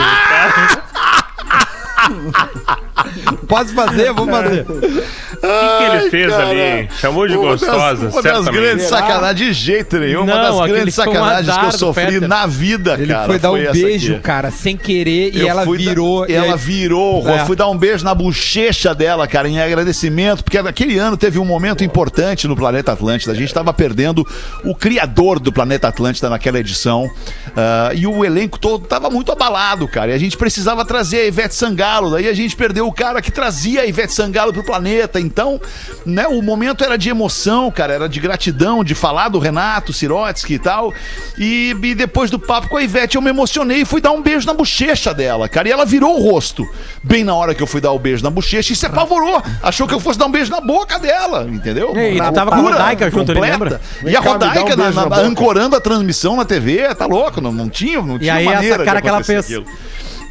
Posso 3.48 3.74
fazer? 3.74 4.12
Vou 4.12 4.26
fazer. 4.26 4.66
O 5.44 5.46
que, 5.46 5.76
que 5.76 5.96
ele 5.96 6.10
fez 6.10 6.30
cara. 6.32 6.48
ali? 6.48 6.88
Chamou 7.00 7.28
de 7.28 7.36
Uma 7.36 7.50
das- 7.50 7.60
gostosa, 7.60 8.06
Uma 8.08 8.22
das 8.22 8.22
certamente. 8.22 8.52
grandes 8.62 8.86
sacanagens 8.86 9.56
de 9.56 9.62
jeito 9.62 9.98
nenhum. 9.98 10.22
Uma 10.22 10.34
Não, 10.36 10.42
das 10.42 10.54
aquele 10.60 10.72
grandes 10.76 10.98
um 10.98 11.02
sacanagens 11.04 11.58
que 11.58 11.64
eu 11.66 11.72
sofri 11.72 12.20
na 12.20 12.46
vida, 12.46 12.94
Ele 12.94 13.06
cara. 13.12 13.26
foi 13.26 13.38
dar 13.38 13.52
um 13.52 13.72
beijo, 13.72 14.12
aqui. 14.14 14.22
cara, 14.22 14.50
sem 14.50 14.74
querer, 14.74 15.34
e 15.34 15.40
Eu 15.40 15.48
ela 15.48 15.64
fui 15.64 15.76
da- 15.76 15.90
virou. 15.90 16.26
e 16.26 16.32
ela 16.32 16.54
aí- 16.54 16.58
virou. 16.58 17.28
É. 17.28 17.40
Eu 17.42 17.46
fui 17.46 17.56
dar 17.56 17.68
um 17.68 17.76
beijo 17.76 18.02
na 18.02 18.14
bochecha 18.14 18.94
dela, 18.94 19.26
cara, 19.28 19.46
em 19.46 19.60
agradecimento, 19.60 20.42
porque 20.42 20.62
naquele 20.62 20.96
ano 20.96 21.14
teve 21.14 21.38
um 21.38 21.44
momento 21.44 21.84
importante 21.84 22.48
no 22.48 22.56
Planeta 22.56 22.92
Atlântida. 22.92 23.32
A 23.32 23.36
gente 23.36 23.48
estava 23.48 23.70
perdendo 23.74 24.26
o 24.64 24.74
criador 24.74 25.38
do 25.38 25.52
Planeta 25.52 25.88
Atlântida 25.88 26.30
naquela 26.30 26.58
edição. 26.58 27.10
ah, 27.54 27.90
e 27.94 28.06
o 28.06 28.24
elenco 28.24 28.58
todo 28.58 28.86
tava 28.86 29.10
muito 29.10 29.30
abalado, 29.30 29.86
cara. 29.86 30.10
E 30.12 30.14
a 30.14 30.18
gente 30.18 30.38
precisava 30.38 30.86
trazer 30.86 31.18
a 31.18 31.26
Ivete 31.26 31.54
Sangalo. 31.54 32.10
Daí 32.12 32.28
a 32.28 32.32
gente 32.32 32.56
perdeu 32.56 32.83
o 32.86 32.92
cara 32.92 33.20
que 33.22 33.30
trazia 33.30 33.82
a 33.82 33.86
Ivete 33.86 34.12
Sangalo 34.12 34.52
pro 34.52 34.62
planeta. 34.64 35.20
Então, 35.20 35.60
né, 36.06 36.26
o 36.26 36.40
momento 36.42 36.84
era 36.84 36.96
de 36.96 37.08
emoção, 37.08 37.70
cara, 37.70 37.92
era 37.94 38.08
de 38.08 38.20
gratidão, 38.20 38.84
de 38.84 38.94
falar 38.94 39.28
do 39.28 39.38
Renato 39.38 39.92
Sirotsky 39.92 40.54
e 40.54 40.58
tal. 40.58 40.92
E, 41.38 41.76
e 41.82 41.94
depois 41.94 42.30
do 42.30 42.38
papo 42.38 42.68
com 42.68 42.76
a 42.76 42.82
Ivete, 42.82 43.16
eu 43.16 43.22
me 43.22 43.30
emocionei 43.30 43.80
e 43.80 43.84
fui 43.84 44.00
dar 44.00 44.12
um 44.12 44.22
beijo 44.22 44.46
na 44.46 44.54
bochecha 44.54 45.12
dela, 45.12 45.48
cara. 45.48 45.68
E 45.68 45.72
ela 45.72 45.84
virou 45.84 46.18
o 46.18 46.22
rosto. 46.30 46.64
Bem 47.02 47.24
na 47.24 47.34
hora 47.34 47.54
que 47.54 47.62
eu 47.62 47.66
fui 47.66 47.80
dar 47.80 47.92
o 47.92 47.98
beijo 47.98 48.22
na 48.22 48.30
bochecha 48.30 48.72
e 48.72 48.76
se 48.76 48.86
apavorou. 48.86 49.42
Achou 49.62 49.86
que 49.86 49.94
eu 49.94 50.00
fosse 50.00 50.18
dar 50.18 50.26
um 50.26 50.30
beijo 50.30 50.50
na 50.50 50.60
boca 50.60 50.98
dela, 50.98 51.46
entendeu? 51.50 51.96
Ei, 51.96 52.16
Na 52.18 52.32
tava 52.32 52.50
com 52.52 52.56
a 52.56 52.60
Rodaica 52.60 53.10
junto 53.10 53.30
ali, 53.32 53.40
lembra? 53.40 53.80
E 54.04 54.16
a 54.16 54.20
dá 54.20 54.28
um 54.28 54.32
Rodaica 54.32 54.76
na- 54.76 54.90
na- 54.90 55.08
na 55.08 55.16
ancorando 55.18 55.76
a 55.76 55.80
transmissão 55.80 56.36
na 56.36 56.44
TV, 56.44 56.94
tá 56.94 57.06
louco? 57.06 57.40
Não, 57.40 57.52
não 57.52 57.68
tinha, 57.68 58.00
não 58.02 58.18
tinha 58.18 58.34
aí 58.34 58.44
essa 58.46 58.54
maneira 58.54 58.78
de 58.78 58.84
cara 58.84 59.02
que 59.02 59.08
ela 59.08 59.22
fez. 59.24 59.44
aquilo. 59.44 59.64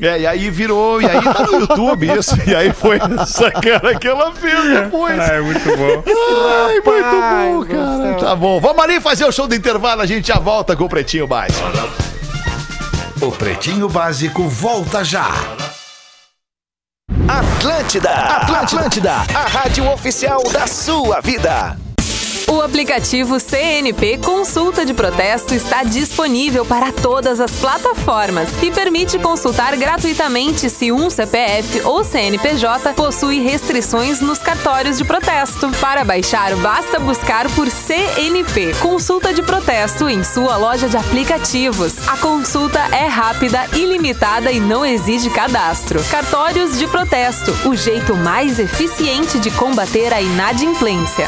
É, 0.02 0.20
e 0.20 0.28
aí 0.28 0.50
virou, 0.50 1.02
e 1.02 1.06
aí 1.06 1.22
tá 1.22 1.44
no 1.44 1.60
YouTube 1.62 2.12
isso. 2.18 2.36
E 2.46 2.56
aí 2.56 2.74
foi 2.74 3.00
essa 3.22 3.52
cara 3.52 3.98
que 3.98 4.08
ela 4.08 4.34
fez 4.34 4.64
depois. 4.64 5.20
Ah, 5.20 5.34
é 5.34 5.42
muito 5.42 5.78
bom. 5.78 6.04
Ai, 6.68 6.74
muito 6.76 7.68
bom, 7.70 7.76
cara. 7.76 8.20
Tá 8.20 8.36
bom, 8.36 8.60
vamos 8.60 8.84
ali 8.84 9.00
fazer 9.00 9.26
o 9.26 9.32
show 9.32 9.48
do 9.48 9.56
intervalo, 9.56 10.02
a 10.02 10.06
gente 10.06 10.28
já 10.28 10.40
volta 10.40 10.76
com 10.76 10.86
o 10.86 10.90
Pretinho 10.90 11.28
Básico. 11.28 11.62
O 13.22 13.32
Pretinho 13.32 13.88
Básico 13.88 14.44
volta 14.50 15.04
já. 15.04 15.30
Atlântida, 17.28 18.10
Atlântida, 18.10 19.14
a 19.14 19.48
rádio 19.48 19.90
oficial 19.90 20.44
da 20.52 20.68
sua 20.68 21.22
vida. 21.22 21.78
O 22.54 22.62
aplicativo 22.62 23.40
CNP 23.40 24.20
Consulta 24.20 24.86
de 24.86 24.94
Protesto 24.94 25.56
está 25.56 25.82
disponível 25.82 26.64
para 26.64 26.92
todas 26.92 27.40
as 27.40 27.50
plataformas 27.54 28.48
e 28.62 28.70
permite 28.70 29.18
consultar 29.18 29.76
gratuitamente 29.76 30.70
se 30.70 30.92
um 30.92 31.10
CPF 31.10 31.82
ou 31.82 32.04
CNPJ 32.04 32.94
possui 32.94 33.40
restrições 33.40 34.22
nos 34.22 34.38
cartórios 34.38 35.00
de 35.00 35.04
protesto. 35.04 35.72
Para 35.82 36.04
baixar, 36.04 36.56
basta 36.58 37.00
buscar 37.00 37.50
por 37.54 37.68
CNP 37.72 38.76
Consulta 38.80 39.34
de 39.34 39.42
Protesto 39.42 40.08
em 40.08 40.24
sua 40.24 40.56
loja 40.56 40.88
de 40.88 40.96
aplicativos. 40.96 42.08
A 42.08 42.18
consulta 42.18 42.80
é 42.92 43.08
rápida, 43.08 43.68
ilimitada 43.74 44.52
e 44.52 44.60
não 44.60 44.86
exige 44.86 45.32
cadastro. 45.32 46.04
Cartórios 46.04 46.78
de 46.78 46.86
protesto 46.86 47.52
o 47.68 47.76
jeito 47.76 48.16
mais 48.16 48.60
eficiente 48.60 49.40
de 49.40 49.50
combater 49.50 50.14
a 50.14 50.22
inadimplência. 50.22 51.28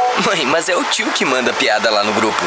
Mãe, 0.25 0.45
mas 0.45 0.69
é 0.69 0.75
o 0.75 0.83
tio 0.83 1.11
que 1.11 1.25
manda 1.25 1.53
piada 1.53 1.89
lá 1.89 2.03
no 2.03 2.13
grupo. 2.13 2.37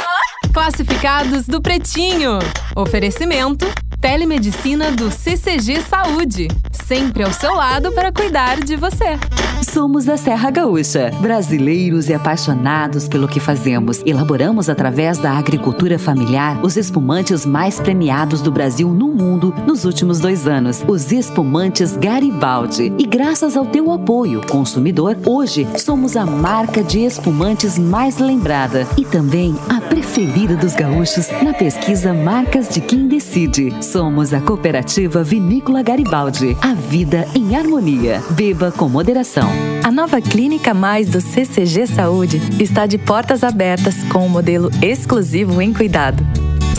Classificados 0.53 1.47
do 1.47 1.61
Pretinho. 1.61 2.39
Oferecimento: 2.77 3.67
Telemedicina 4.05 4.93
do 4.93 5.11
CCG 5.11 5.81
Saúde. 5.81 6.49
Sempre 6.87 7.23
ao 7.23 7.33
seu 7.33 7.55
lado 7.55 7.91
para 7.93 8.13
cuidar 8.13 8.61
de 8.61 8.77
você. 8.77 9.19
Somos 9.63 10.05
da 10.05 10.19
Serra 10.19 10.51
Gaúcha, 10.51 11.11
brasileiros 11.23 12.11
e 12.11 12.15
apaixonados 12.15 13.09
pelo 13.09 13.27
que 13.27 13.41
fazemos. 13.41 14.03
Elaboramos 14.05 14.69
através 14.69 15.17
da 15.17 15.33
agricultura 15.33 15.99
familiar 15.99 16.63
os 16.63 16.77
espumantes 16.77 17.47
mais 17.47 17.81
premiados 17.81 18.43
do 18.43 18.53
Brasil 18.53 18.91
no 18.91 19.09
mundo 19.09 19.55
nos 19.67 19.87
últimos 19.87 20.21
dois 20.21 20.47
anos, 20.47 20.85
os 20.87 21.11
espumantes 21.11 21.97
Garibaldi. 21.97 22.93
E 22.99 23.07
graças 23.07 23.57
ao 23.57 23.65
teu 23.65 23.91
apoio, 23.91 24.43
consumidor, 24.47 25.17
hoje 25.25 25.67
somos 25.79 26.15
a 26.15 26.27
marca 26.27 26.83
de 26.83 27.01
espumantes 27.01 27.79
mais 27.79 28.19
lembrada 28.19 28.87
e 28.99 29.05
também 29.05 29.57
a 29.69 29.81
preferida 29.81 30.57
dos 30.57 30.75
gaúchos 30.75 31.31
na 31.43 31.55
pesquisa 31.55 32.13
Marcas 32.13 32.69
de 32.69 32.83
Quem 32.83 33.09
Decide. 33.09 33.73
Somos 33.95 34.35
a 34.35 34.41
cooperativa 34.41 35.23
Vinícola 35.23 35.81
Garibaldi. 35.81 36.57
A 36.61 36.75
vida 36.75 37.29
em 37.33 37.55
harmonia. 37.55 38.21
Beba 38.31 38.73
com 38.73 38.89
moderação. 38.89 39.49
A 39.85 39.93
nova 39.93 40.21
Clínica 40.21 40.75
Mais 40.75 41.09
do 41.09 41.21
CCG 41.21 41.87
Saúde 41.87 42.43
está 42.61 42.87
de 42.87 42.99
portas 42.99 43.45
abertas 43.45 44.03
com 44.13 44.23
o 44.23 44.25
um 44.25 44.29
modelo 44.29 44.69
exclusivo 44.83 45.63
em 45.63 45.73
cuidado. 45.73 46.27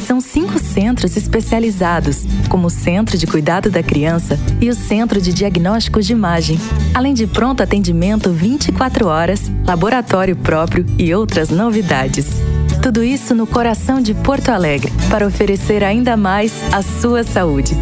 São 0.06 0.20
cinco 0.20 0.60
centros 0.60 1.16
especializados, 1.16 2.26
como 2.50 2.68
o 2.68 2.70
Centro 2.70 3.18
de 3.18 3.26
Cuidado 3.26 3.72
da 3.72 3.82
Criança 3.82 4.38
e 4.60 4.70
o 4.70 4.76
Centro 4.76 5.22
de 5.22 5.32
Diagnósticos 5.32 6.06
de 6.06 6.12
Imagem, 6.12 6.60
além 6.94 7.14
de 7.14 7.26
pronto 7.26 7.64
atendimento 7.64 8.30
24 8.30 9.08
horas, 9.08 9.50
laboratório 9.66 10.36
próprio 10.36 10.86
e 11.00 11.16
outras 11.16 11.50
novidades. 11.50 12.55
Tudo 12.86 13.04
isso 13.04 13.34
no 13.34 13.48
coração 13.48 14.00
de 14.00 14.14
Porto 14.14 14.50
Alegre, 14.50 14.94
para 15.10 15.26
oferecer 15.26 15.84
ainda 15.84 16.16
mais 16.16 16.54
a 16.72 16.84
sua 16.84 17.24
saúde. 17.24 17.76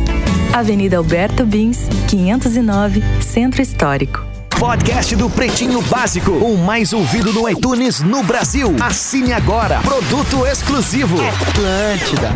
Avenida 0.54 0.96
Alberto 0.96 1.46
Bins, 1.46 1.90
509, 2.08 3.04
Centro 3.22 3.62
Histórico. 3.62 4.26
Podcast 4.58 5.14
do 5.18 5.30
Pretinho 5.30 5.82
Básico, 5.82 6.32
o 6.32 6.58
mais 6.58 6.94
ouvido 6.94 7.34
no 7.34 7.50
iTunes 7.50 8.00
no 8.00 8.24
Brasil. 8.24 8.74
Assine 8.82 9.34
agora. 9.34 9.82
Produto 9.82 10.48
exclusivo. 10.48 11.18
Atlântida. 11.50 12.32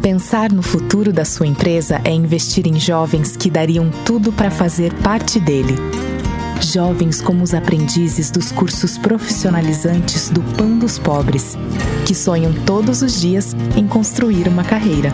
Pensar 0.00 0.52
no 0.52 0.62
futuro 0.62 1.12
da 1.12 1.24
sua 1.24 1.48
empresa 1.48 2.00
é 2.04 2.12
investir 2.12 2.64
em 2.68 2.78
jovens 2.78 3.36
que 3.36 3.50
dariam 3.50 3.90
tudo 4.04 4.32
para 4.32 4.52
fazer 4.52 4.94
parte 5.02 5.40
dele. 5.40 5.74
Jovens 6.60 7.20
como 7.20 7.42
os 7.42 7.54
aprendizes 7.54 8.30
dos 8.30 8.50
cursos 8.50 8.96
profissionalizantes 8.98 10.30
do 10.30 10.42
Pão 10.56 10.78
dos 10.78 10.98
Pobres, 10.98 11.56
que 12.06 12.14
sonham 12.14 12.52
todos 12.64 13.02
os 13.02 13.20
dias 13.20 13.54
em 13.76 13.86
construir 13.86 14.48
uma 14.48 14.64
carreira. 14.64 15.12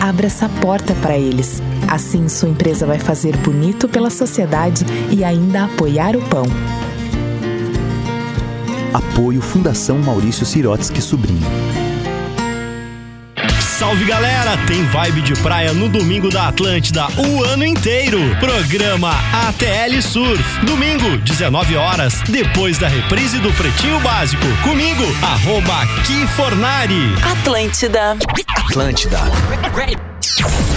Abra 0.00 0.26
essa 0.26 0.48
porta 0.48 0.94
para 0.96 1.16
eles. 1.16 1.62
Assim, 1.88 2.28
sua 2.28 2.48
empresa 2.48 2.86
vai 2.86 2.98
fazer 2.98 3.36
bonito 3.38 3.88
pela 3.88 4.10
sociedade 4.10 4.84
e 5.10 5.24
ainda 5.24 5.64
apoiar 5.64 6.16
o 6.16 6.22
pão. 6.22 6.44
Apoio 8.92 9.40
Fundação 9.40 9.98
Maurício 9.98 10.44
Sirotsky 10.44 11.00
Sobrinho. 11.00 11.83
Salve 13.94 14.06
galera, 14.06 14.56
tem 14.66 14.84
vibe 14.84 15.22
de 15.22 15.34
praia 15.34 15.72
no 15.72 15.88
domingo 15.88 16.28
da 16.28 16.48
Atlântida 16.48 17.06
o 17.16 17.44
ano 17.44 17.64
inteiro. 17.64 18.18
Programa 18.40 19.12
ATL 19.46 20.02
Surf. 20.02 20.66
Domingo, 20.66 21.16
19 21.18 21.76
horas, 21.76 22.14
depois 22.22 22.76
da 22.76 22.88
reprise 22.88 23.38
do 23.38 23.52
Pretinho 23.52 24.00
Básico. 24.00 24.42
Comigo, 24.64 25.04
arroba 25.22 25.86
Kifornari. 26.04 27.14
Atlântida. 27.38 28.16
Atlântida. 28.66 29.20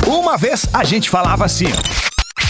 Uma 0.05 0.37
vez 0.37 0.69
a 0.71 0.83
gente 0.83 1.09
falava 1.09 1.43
assim. 1.43 1.71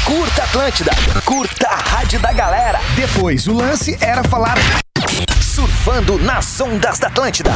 Curta 0.03 0.43
Atlântida, 0.43 0.91
curta 1.23 1.65
a 1.65 1.77
rádio 1.77 2.19
da 2.19 2.33
galera. 2.33 2.81
Depois 2.93 3.47
o 3.47 3.53
lance 3.53 3.97
era 4.01 4.21
falar 4.21 4.57
surfando 5.57 6.19
nas 6.19 6.61
ondas 6.61 6.99
da 6.99 7.07
Atlântida. 7.07 7.49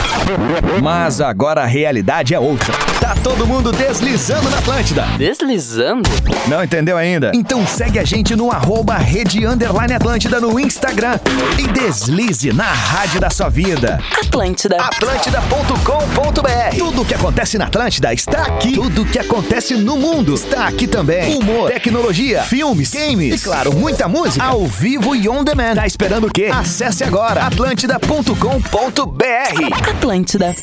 Mas 0.82 1.22
agora 1.22 1.62
a 1.62 1.68
realidade 1.68 2.34
é 2.34 2.39
outra. 2.39 2.74
Tá 2.99 3.16
todo 3.24 3.45
mundo 3.45 3.72
deslizando 3.72 4.49
na 4.49 4.58
Atlântida. 4.58 5.06
Deslizando? 5.20 6.10
Não 6.47 6.64
entendeu 6.64 6.97
ainda? 6.97 7.32
Então 7.36 7.64
segue 7.68 7.99
a 7.99 8.04
gente 8.04 8.36
no 8.36 8.52
arroba 8.52 8.97
Rede 8.97 9.45
Underline 9.45 9.93
Atlântida 9.93 10.39
no 10.39 10.60
Instagram 10.60 11.20
e 11.60 11.68
deslize 11.68 12.52
na 12.52 12.74
rádio 12.74 13.22
da 13.22 13.30
sua 13.30 13.49
vida. 13.49 13.99
Atlântida. 14.20 14.78
Atlântida.com.br 14.78 16.78
Tudo 16.80 17.06
que 17.06 17.14
acontece 17.14 17.60
na 17.60 17.66
Atlântida 17.66 18.12
está 18.12 18.45
aqui. 18.45 18.74
Tudo 18.74 19.06
que 19.06 19.20
acontece 19.20 19.76
no 19.76 19.97
mundo 19.97 20.34
está 20.34 20.68
aqui 20.68 20.88
também. 20.88 21.38
Humor, 21.38 21.70
tecnologia, 21.70 22.41
filmes, 22.41 22.93
games 22.93 23.41
e 23.41 23.43
claro, 23.43 23.76
muita 23.76 24.08
música 24.08 24.43
ao 24.43 24.66
vivo 24.66 25.16
e 25.16 25.30
on 25.30 25.43
demand. 25.43 25.76
Tá 25.76 25.86
esperando 25.86 26.26
o 26.26 26.32
quê? 26.32 26.49
Acesse 26.52 27.04
agora 27.04 27.45
atlântida.com.br 27.96 29.89
Atlântida. 29.89 30.56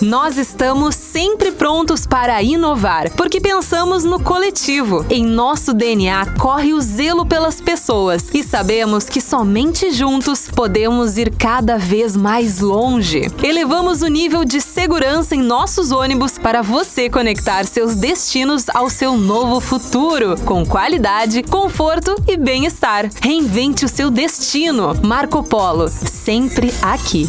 Nós 0.00 0.36
estamos 0.36 0.94
sempre 0.94 1.52
prontos 1.52 2.06
para 2.06 2.42
inovar, 2.42 3.10
porque 3.12 3.40
pensamos 3.40 4.04
no 4.04 4.20
coletivo. 4.20 5.06
Em 5.08 5.24
nosso 5.24 5.72
DNA 5.72 6.34
corre 6.38 6.74
o 6.74 6.80
zelo 6.80 7.24
pelas 7.24 7.60
pessoas 7.60 8.26
e 8.34 8.42
sabemos 8.42 9.04
que 9.04 9.20
somente 9.20 9.90
juntos 9.90 10.48
podemos 10.54 11.16
ir 11.16 11.34
cada 11.36 11.78
vez 11.78 12.16
mais 12.16 12.60
longe. 12.60 13.30
Elevamos 13.42 14.02
o 14.02 14.08
nível 14.08 14.44
de 14.44 14.60
segurança 14.60 15.34
em 15.34 15.40
nossos 15.40 15.90
ônibus 15.90 16.36
para 16.36 16.62
você 16.62 17.08
conectar 17.08 17.64
seus 17.64 17.94
destinos 17.94 18.68
ao 18.68 18.90
seu 18.90 19.16
novo 19.16 19.60
futuro, 19.60 20.36
com 20.44 20.64
qualidade, 20.66 21.42
conforto 21.42 22.14
e 22.28 22.36
bem-estar. 22.36 23.08
Reinvente 23.20 23.84
o 23.84 23.88
seu 23.88 24.10
destino. 24.10 24.94
Marco 25.02 25.42
Polo, 25.42 25.88
sempre 25.88 26.72
aqui. 26.82 27.26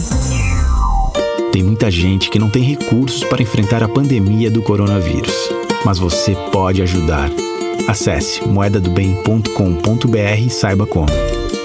Tem 1.58 1.64
muita 1.64 1.90
gente 1.90 2.30
que 2.30 2.38
não 2.38 2.52
tem 2.52 2.62
recursos 2.62 3.24
para 3.24 3.42
enfrentar 3.42 3.82
a 3.82 3.88
pandemia 3.88 4.52
do 4.52 4.62
coronavírus, 4.62 5.34
mas 5.84 5.98
você 5.98 6.36
pode 6.52 6.84
ajudar. 6.84 7.32
Acesse 7.88 8.48
moedadobem.com.br 8.48 10.40
e 10.46 10.52
saiba 10.52 10.86
como. 10.86 11.10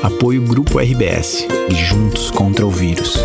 Apoio 0.02 0.40
Grupo 0.46 0.78
RBS 0.78 1.46
e 1.68 1.74
Juntos 1.74 2.30
contra 2.30 2.66
o 2.66 2.70
Vírus. 2.70 3.18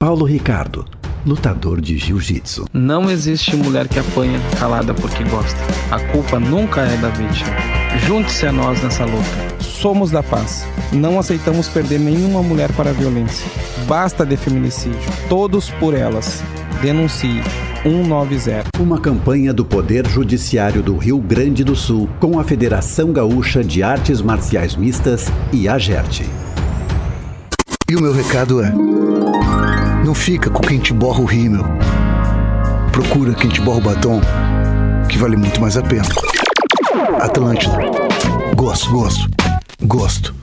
Paulo 0.00 0.24
Ricardo, 0.24 0.84
lutador 1.24 1.80
de 1.80 1.96
jiu-jitsu. 1.96 2.64
Não 2.72 3.08
existe 3.08 3.54
mulher 3.54 3.86
que 3.86 4.00
apanha 4.00 4.40
calada 4.58 4.92
porque 4.92 5.22
gosta. 5.22 5.60
A 5.92 6.00
culpa 6.10 6.40
nunca 6.40 6.80
é 6.80 6.96
da 6.96 7.08
vítima. 7.10 7.79
Junte-se 8.06 8.46
a 8.46 8.52
nós 8.52 8.82
nessa 8.82 9.04
luta. 9.04 9.24
Somos 9.60 10.10
da 10.10 10.22
paz. 10.22 10.66
Não 10.92 11.18
aceitamos 11.18 11.68
perder 11.68 12.00
nenhuma 12.00 12.42
mulher 12.42 12.72
para 12.72 12.90
a 12.90 12.92
violência. 12.92 13.46
Basta 13.86 14.26
de 14.26 14.36
feminicídio. 14.36 14.98
Todos 15.28 15.70
por 15.70 15.94
elas. 15.94 16.42
Denuncie. 16.82 17.42
190. 17.82 18.70
Uma 18.78 19.00
campanha 19.00 19.54
do 19.54 19.64
Poder 19.64 20.06
Judiciário 20.06 20.82
do 20.82 20.96
Rio 20.98 21.18
Grande 21.18 21.64
do 21.64 21.74
Sul 21.74 22.10
com 22.20 22.38
a 22.38 22.44
Federação 22.44 23.10
Gaúcha 23.10 23.64
de 23.64 23.82
Artes 23.82 24.20
Marciais 24.20 24.76
Mistas 24.76 25.28
e 25.50 25.66
a 25.66 25.78
GERT. 25.78 26.22
E 27.88 27.96
o 27.96 28.00
meu 28.02 28.12
recado 28.12 28.62
é: 28.62 28.70
não 30.04 30.14
fica 30.14 30.50
com 30.50 30.60
quem 30.60 30.78
te 30.78 30.92
borra 30.92 31.20
o 31.20 31.24
rímel. 31.24 31.64
Procura 32.92 33.32
quem 33.32 33.48
te 33.48 33.60
borra 33.60 33.78
o 33.78 33.82
batom, 33.82 34.20
que 35.08 35.16
vale 35.16 35.36
muito 35.36 35.60
mais 35.60 35.76
a 35.76 35.82
pena. 35.82 36.29
Atlântida. 37.20 37.76
Gosto, 38.56 38.90
gosto, 38.90 39.28
gosto. 39.82 40.34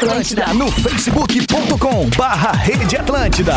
Atlântida 0.00 0.54
no 0.54 0.72
facebook.com 0.72 2.08
barra 2.16 2.52
Rede 2.52 2.96
Atlântida. 2.96 3.56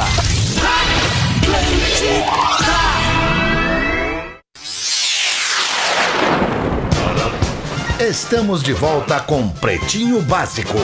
Estamos 7.98 8.62
de 8.62 8.74
volta 8.74 9.22
com 9.22 9.48
Pretinho 9.48 10.22
Básico. 10.22 10.78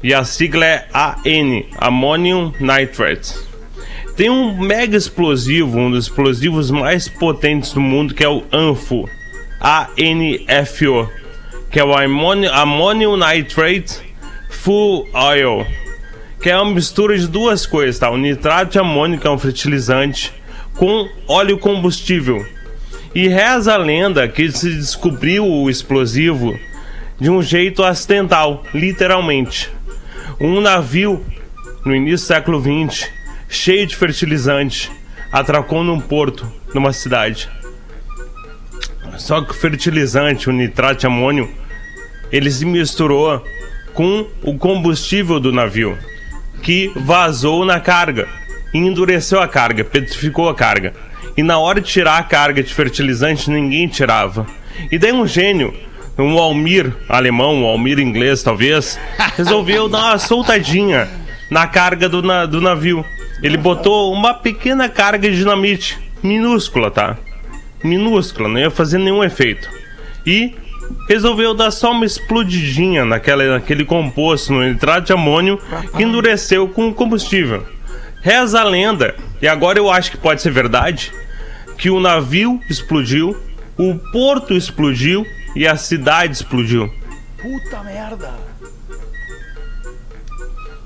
E 0.02 0.14
a 0.14 0.24
sigla 0.24 0.66
é 0.66 0.88
AN, 0.94 1.64
Ammonium 1.78 2.54
Nitrate. 2.60 3.34
Tem 4.16 4.30
um 4.30 4.58
mega 4.58 4.96
explosivo, 4.96 5.78
um 5.78 5.92
dos 5.92 6.06
explosivos 6.06 6.72
mais 6.72 7.08
potentes 7.08 7.74
do 7.74 7.82
mundo, 7.82 8.14
que 8.14 8.24
é 8.24 8.30
o 8.30 8.44
ANFO, 8.52 9.10
ANFO, 9.62 11.10
que 11.70 11.80
é 11.80 11.84
o 11.84 11.94
Ammonium, 11.94 13.18
Nitrate 13.18 14.10
Full 14.50 15.08
Oil, 15.14 15.66
que 16.42 16.50
é 16.50 16.56
uma 16.56 16.74
mistura 16.74 17.18
de 17.18 17.28
duas 17.28 17.66
coisas, 17.66 18.00
tá? 18.00 18.10
O 18.10 18.18
nitrato 18.18 18.74
de 18.74 18.80
amônio, 18.80 19.20
que 19.20 19.28
é 19.28 19.30
um 19.30 19.38
fertilizante, 19.38 20.34
com 20.76 21.08
óleo 21.28 21.58
combustível. 21.58 22.46
E 23.14 23.28
reza 23.28 23.74
a 23.74 23.78
lenda 23.78 24.28
que 24.28 24.50
se 24.52 24.70
descobriu 24.70 25.46
o 25.46 25.70
explosivo 25.70 26.58
de 27.20 27.30
um 27.30 27.42
jeito 27.42 27.84
acidental, 27.84 28.64
literalmente. 28.74 29.70
Um 30.40 30.62
navio, 30.62 31.26
no 31.84 31.94
início 31.94 32.26
do 32.26 32.28
século 32.28 32.62
XX, 32.62 33.10
cheio 33.50 33.86
de 33.86 33.96
fertilizante, 33.96 34.90
atracou 35.32 35.84
num 35.84 36.00
porto, 36.00 36.50
numa 36.74 36.94
cidade. 36.94 37.50
Só 39.18 39.42
que 39.42 39.52
o 39.52 39.56
fertilizante, 39.56 40.50
o 40.50 40.54
nitrato 40.54 41.02
de 41.02 41.08
amônio, 41.08 41.50
ele 42.32 42.50
se 42.50 42.66
misturou 42.66 43.44
com 43.94 44.26
o 44.44 44.58
combustível 44.58 45.40
do 45.40 45.52
navio, 45.52 45.98
que 46.62 46.92
vazou 46.96 47.66
na 47.66 47.80
carga, 47.80 48.28
e 48.74 48.78
endureceu 48.78 49.40
a 49.42 49.48
carga, 49.48 49.84
petrificou 49.84 50.48
a 50.50 50.56
carga. 50.56 50.94
E 51.36 51.42
na 51.44 51.58
hora 51.58 51.80
de 51.82 51.88
tirar 51.90 52.18
a 52.18 52.24
carga 52.24 52.62
de 52.62 52.74
fertilizante, 52.74 53.50
ninguém 53.50 53.88
tirava. 53.88 54.46
E 54.92 54.98
daí 54.98 55.12
um 55.12 55.26
gênio, 55.26 55.74
um 56.18 56.38
Almir 56.38 56.94
alemão, 57.08 57.64
um 57.64 57.66
Almir 57.66 58.00
inglês 58.00 58.44
talvez, 58.44 59.00
resolveu 59.38 59.88
dar 59.90 60.06
uma 60.12 60.18
soltadinha 60.20 61.08
na 61.50 61.66
carga 61.66 62.08
do, 62.10 62.22
na- 62.22 62.46
do 62.46 62.60
navio. 62.62 63.04
Ele 63.42 63.58
botou 63.58 64.12
uma 64.14 64.34
pequena 64.34 64.90
carga 64.90 65.30
de 65.30 65.38
dinamite, 65.38 65.98
minúscula, 66.22 66.92
tá? 66.92 67.18
Minúscula, 67.84 68.50
não 68.50 68.60
ia 68.60 68.70
fazer 68.70 68.98
nenhum 68.98 69.24
efeito. 69.24 69.70
E 70.26 70.54
resolveu 71.08 71.54
dar 71.54 71.72
só 71.72 71.92
uma 71.92 72.06
explodidinha 72.06 73.06
naquela, 73.06 73.44
naquele 73.54 73.84
composto, 73.86 74.54
no 74.54 74.64
nitrato 74.64 75.08
de 75.08 75.14
amônio, 75.14 75.60
que 75.96 76.04
endureceu 76.04 76.68
com 76.68 76.88
o 76.90 76.94
combustível. 76.94 77.66
Reza 78.22 78.60
a 78.60 78.64
lenda, 78.64 79.16
e 79.42 79.48
agora 79.48 79.80
eu 79.80 79.90
acho 79.90 80.12
que 80.12 80.18
pode 80.18 80.42
ser 80.42 80.52
verdade, 80.52 81.12
que 81.78 81.90
o 81.90 82.00
navio 82.00 82.60
explodiu, 82.70 83.36
o 83.78 83.96
porto 84.12 84.54
explodiu 84.54 85.26
e 85.56 85.66
a 85.66 85.76
cidade 85.78 86.34
explodiu. 86.34 86.94
Puta 87.42 87.84
merda. 87.84 88.34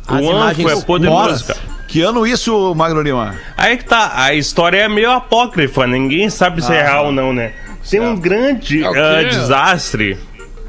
O 0.09 0.31
anfo 0.31 0.69
é 0.69 0.81
poderoso, 0.81 1.45
cara. 1.47 1.59
Que 1.87 2.01
ano 2.01 2.25
isso, 2.25 2.73
Magro 2.75 3.01
Lima? 3.01 3.35
Aí 3.55 3.77
que 3.77 3.85
tá, 3.85 4.11
a 4.15 4.33
história 4.33 4.77
é 4.79 4.89
meio 4.89 5.11
apócrifa, 5.11 5.85
ninguém 5.85 6.29
sabe 6.29 6.61
se 6.63 6.73
é 6.73 6.81
Ah, 6.81 6.83
real 6.83 7.05
ou 7.05 7.11
não, 7.11 7.31
né? 7.31 7.53
Tem 7.89 7.99
um 7.99 8.15
grande 8.15 8.84
É 8.84 8.88
ah, 8.88 9.23
desastre 9.23 10.17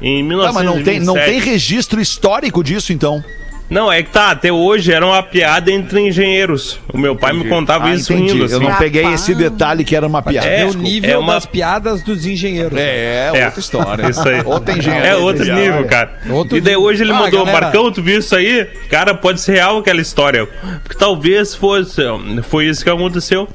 Em 0.01 0.27
Tá, 0.27 0.51
mas 0.51 0.65
não 0.65 0.83
tem, 0.83 0.99
não 0.99 1.13
tem 1.13 1.23
1927. 1.39 1.49
registro 1.49 2.01
histórico 2.01 2.63
disso, 2.63 2.91
então. 2.93 3.23
Não, 3.67 3.91
é 3.91 4.03
que 4.03 4.11
tá, 4.11 4.29
até 4.29 4.51
hoje 4.51 4.91
era 4.91 5.03
uma 5.03 5.23
piada 5.23 5.71
entre 5.71 5.99
engenheiros. 5.99 6.77
O 6.93 6.99
meu 6.99 7.15
pai 7.15 7.33
me 7.33 7.45
contava 7.45 7.87
Ah, 7.87 7.95
isso 7.95 8.13
entendi. 8.13 8.33
rindo, 8.33 8.45
assim. 8.45 8.53
Eu 8.53 8.59
não 8.59 8.75
peguei 8.75 9.03
esse 9.07 9.33
detalhe 9.33 9.83
que 9.83 9.95
era 9.95 10.05
uma 10.05 10.21
piada. 10.21 10.45
É, 10.47 10.61
É 10.61 10.65
o 10.67 10.73
nível 10.75 11.09
é 11.09 11.17
uma- 11.17 11.33
das 11.33 11.47
piadas 11.47 12.03
dos 12.03 12.27
engenheiros. 12.27 12.77
É, 12.77 13.31
É, 13.33 13.45
outra 13.45 13.59
história. 13.59 14.05
Isso 14.11 14.29
aí. 14.29 14.43
Outra 14.45 14.77
engenharia. 14.77 15.09
É 15.09 15.15
outro 15.15 15.45
piada. 15.45 15.59
nível, 15.59 15.85
cara. 15.85 16.11
Outro 16.29 16.57
e 16.57 16.61
daí 16.61 16.75
nível. 16.75 16.87
hoje 16.87 17.01
ele 17.03 17.11
Ah, 17.11 17.15
mudou. 17.15 17.43
galera. 17.43 17.61
Marcão, 17.65 17.91
tu 17.91 18.03
viu 18.03 18.19
isso 18.19 18.35
aí? 18.35 18.65
Cara, 18.87 19.15
pode 19.15 19.41
ser 19.41 19.53
real 19.53 19.79
aquela 19.79 19.99
história. 20.01 20.45
Porque 20.83 20.95
talvez 20.95 21.55
fosse. 21.55 22.01
Foi 22.43 22.67
isso 22.67 22.83
que 22.83 22.89
aconteceu. 22.91 23.47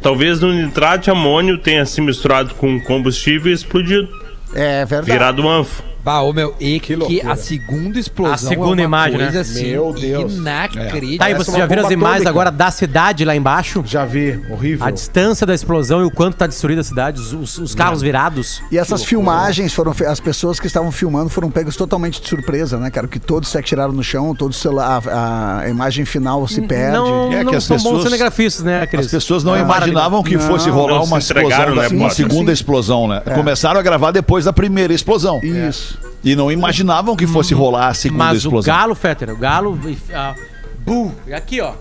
Talvez 0.00 0.40
no 0.40 0.52
nitrato 0.52 1.04
de 1.04 1.10
amônio 1.10 1.58
tenha 1.58 1.84
se 1.84 2.00
misturado 2.00 2.54
com 2.54 2.80
combustível 2.80 3.50
e 3.50 3.54
explodido. 3.54 4.08
É 4.54 4.84
verdade. 4.84 5.10
Virado 5.10 5.48
anfo. 5.48 5.82
Bah, 6.08 6.22
ô 6.22 6.32
meu, 6.32 6.54
e 6.58 6.80
que, 6.80 6.96
loucura. 6.96 7.32
a 7.32 7.36
segunda 7.36 7.98
explosão 7.98 8.32
A 8.34 8.38
segunda 8.38 8.80
é 8.82 8.86
uma 8.86 8.96
imagem, 8.96 9.18
né? 9.18 9.24
coisa 9.24 9.40
assim 9.42 9.72
Meu 9.72 9.92
Deus. 9.92 10.36
inacreditável. 10.36 11.00
Tá, 11.00 11.06
e 11.06 11.18
Parece 11.18 11.36
vocês 11.36 11.48
uma 11.54 11.58
já 11.58 11.66
viram 11.66 11.84
as 11.84 11.90
imagens 11.90 12.14
atômica. 12.22 12.30
agora 12.30 12.50
da 12.50 12.70
cidade 12.70 13.24
lá 13.26 13.36
embaixo? 13.36 13.82
Já 13.84 14.06
vi, 14.06 14.40
horrível. 14.50 14.86
A 14.86 14.90
distância 14.90 15.46
da 15.46 15.54
explosão 15.54 16.00
e 16.00 16.04
o 16.04 16.10
quanto 16.10 16.36
tá 16.36 16.46
destruída 16.46 16.80
a 16.80 16.84
cidade, 16.84 17.20
os, 17.20 17.34
os- 17.34 17.58
os 17.58 17.74
carros 17.74 18.00
virados. 18.00 18.62
E 18.72 18.78
essas 18.78 19.04
filmagens 19.04 19.74
foram. 19.74 19.94
As 20.06 20.18
pessoas 20.18 20.58
que 20.58 20.66
estavam 20.66 20.90
filmando 20.90 21.28
foram 21.28 21.50
pegas 21.50 21.76
totalmente 21.76 22.22
de 22.22 22.28
surpresa, 22.28 22.78
né, 22.78 22.90
cara? 22.90 23.06
Que 23.06 23.18
todos 23.18 23.50
se 23.50 23.58
atiraram 23.58 23.92
no 23.92 24.02
chão, 24.02 24.34
todos 24.34 24.56
o 24.56 24.60
celular, 24.60 25.02
a, 25.06 25.58
a 25.60 25.68
imagem 25.68 26.06
final 26.06 26.48
se 26.48 26.62
perde. 26.62 26.96
Não, 26.96 27.30
É 27.32 27.38
que 27.40 27.44
não 27.44 27.54
as 27.54 27.64
são 27.64 27.76
bons 27.76 27.82
pessoas- 27.84 28.04
cinegrafistas, 28.04 28.64
né, 28.64 28.86
Cris? 28.86 29.04
As 29.04 29.12
pessoas 29.12 29.44
não 29.44 29.52
Ah, 29.52 29.58
imaginavam 29.58 30.22
que 30.22 30.36
Não. 30.36 30.40
fosse 30.46 30.70
rolar 30.70 31.02
uma 31.02 31.18
explosão, 31.18 31.48
da- 31.50 31.66
né, 31.82 31.88
uma 31.88 32.08
Potter? 32.08 32.10
segunda 32.14 32.50
explosão, 32.50 33.06
né? 33.06 33.20
Começaram 33.34 33.78
a 33.78 33.82
gravar 33.82 34.10
depois 34.10 34.46
da 34.46 34.52
primeira 34.54 34.94
explosão. 34.94 35.40
Isso. 35.42 35.97
E 36.24 36.34
não 36.34 36.50
imaginavam 36.50 37.14
que 37.16 37.26
fosse 37.26 37.54
rolar 37.54 37.88
a 37.88 37.94
segunda 37.94 38.24
Mas 38.24 38.44
o 38.44 38.48
explosão. 38.48 38.74
Galo, 38.74 38.94
Fetter, 38.94 39.30
o 39.30 39.36
Galo. 39.36 39.78
ah, 40.14 40.34
bu, 40.80 41.14
e 41.26 41.32
aqui, 41.32 41.60
ó. 41.60 41.72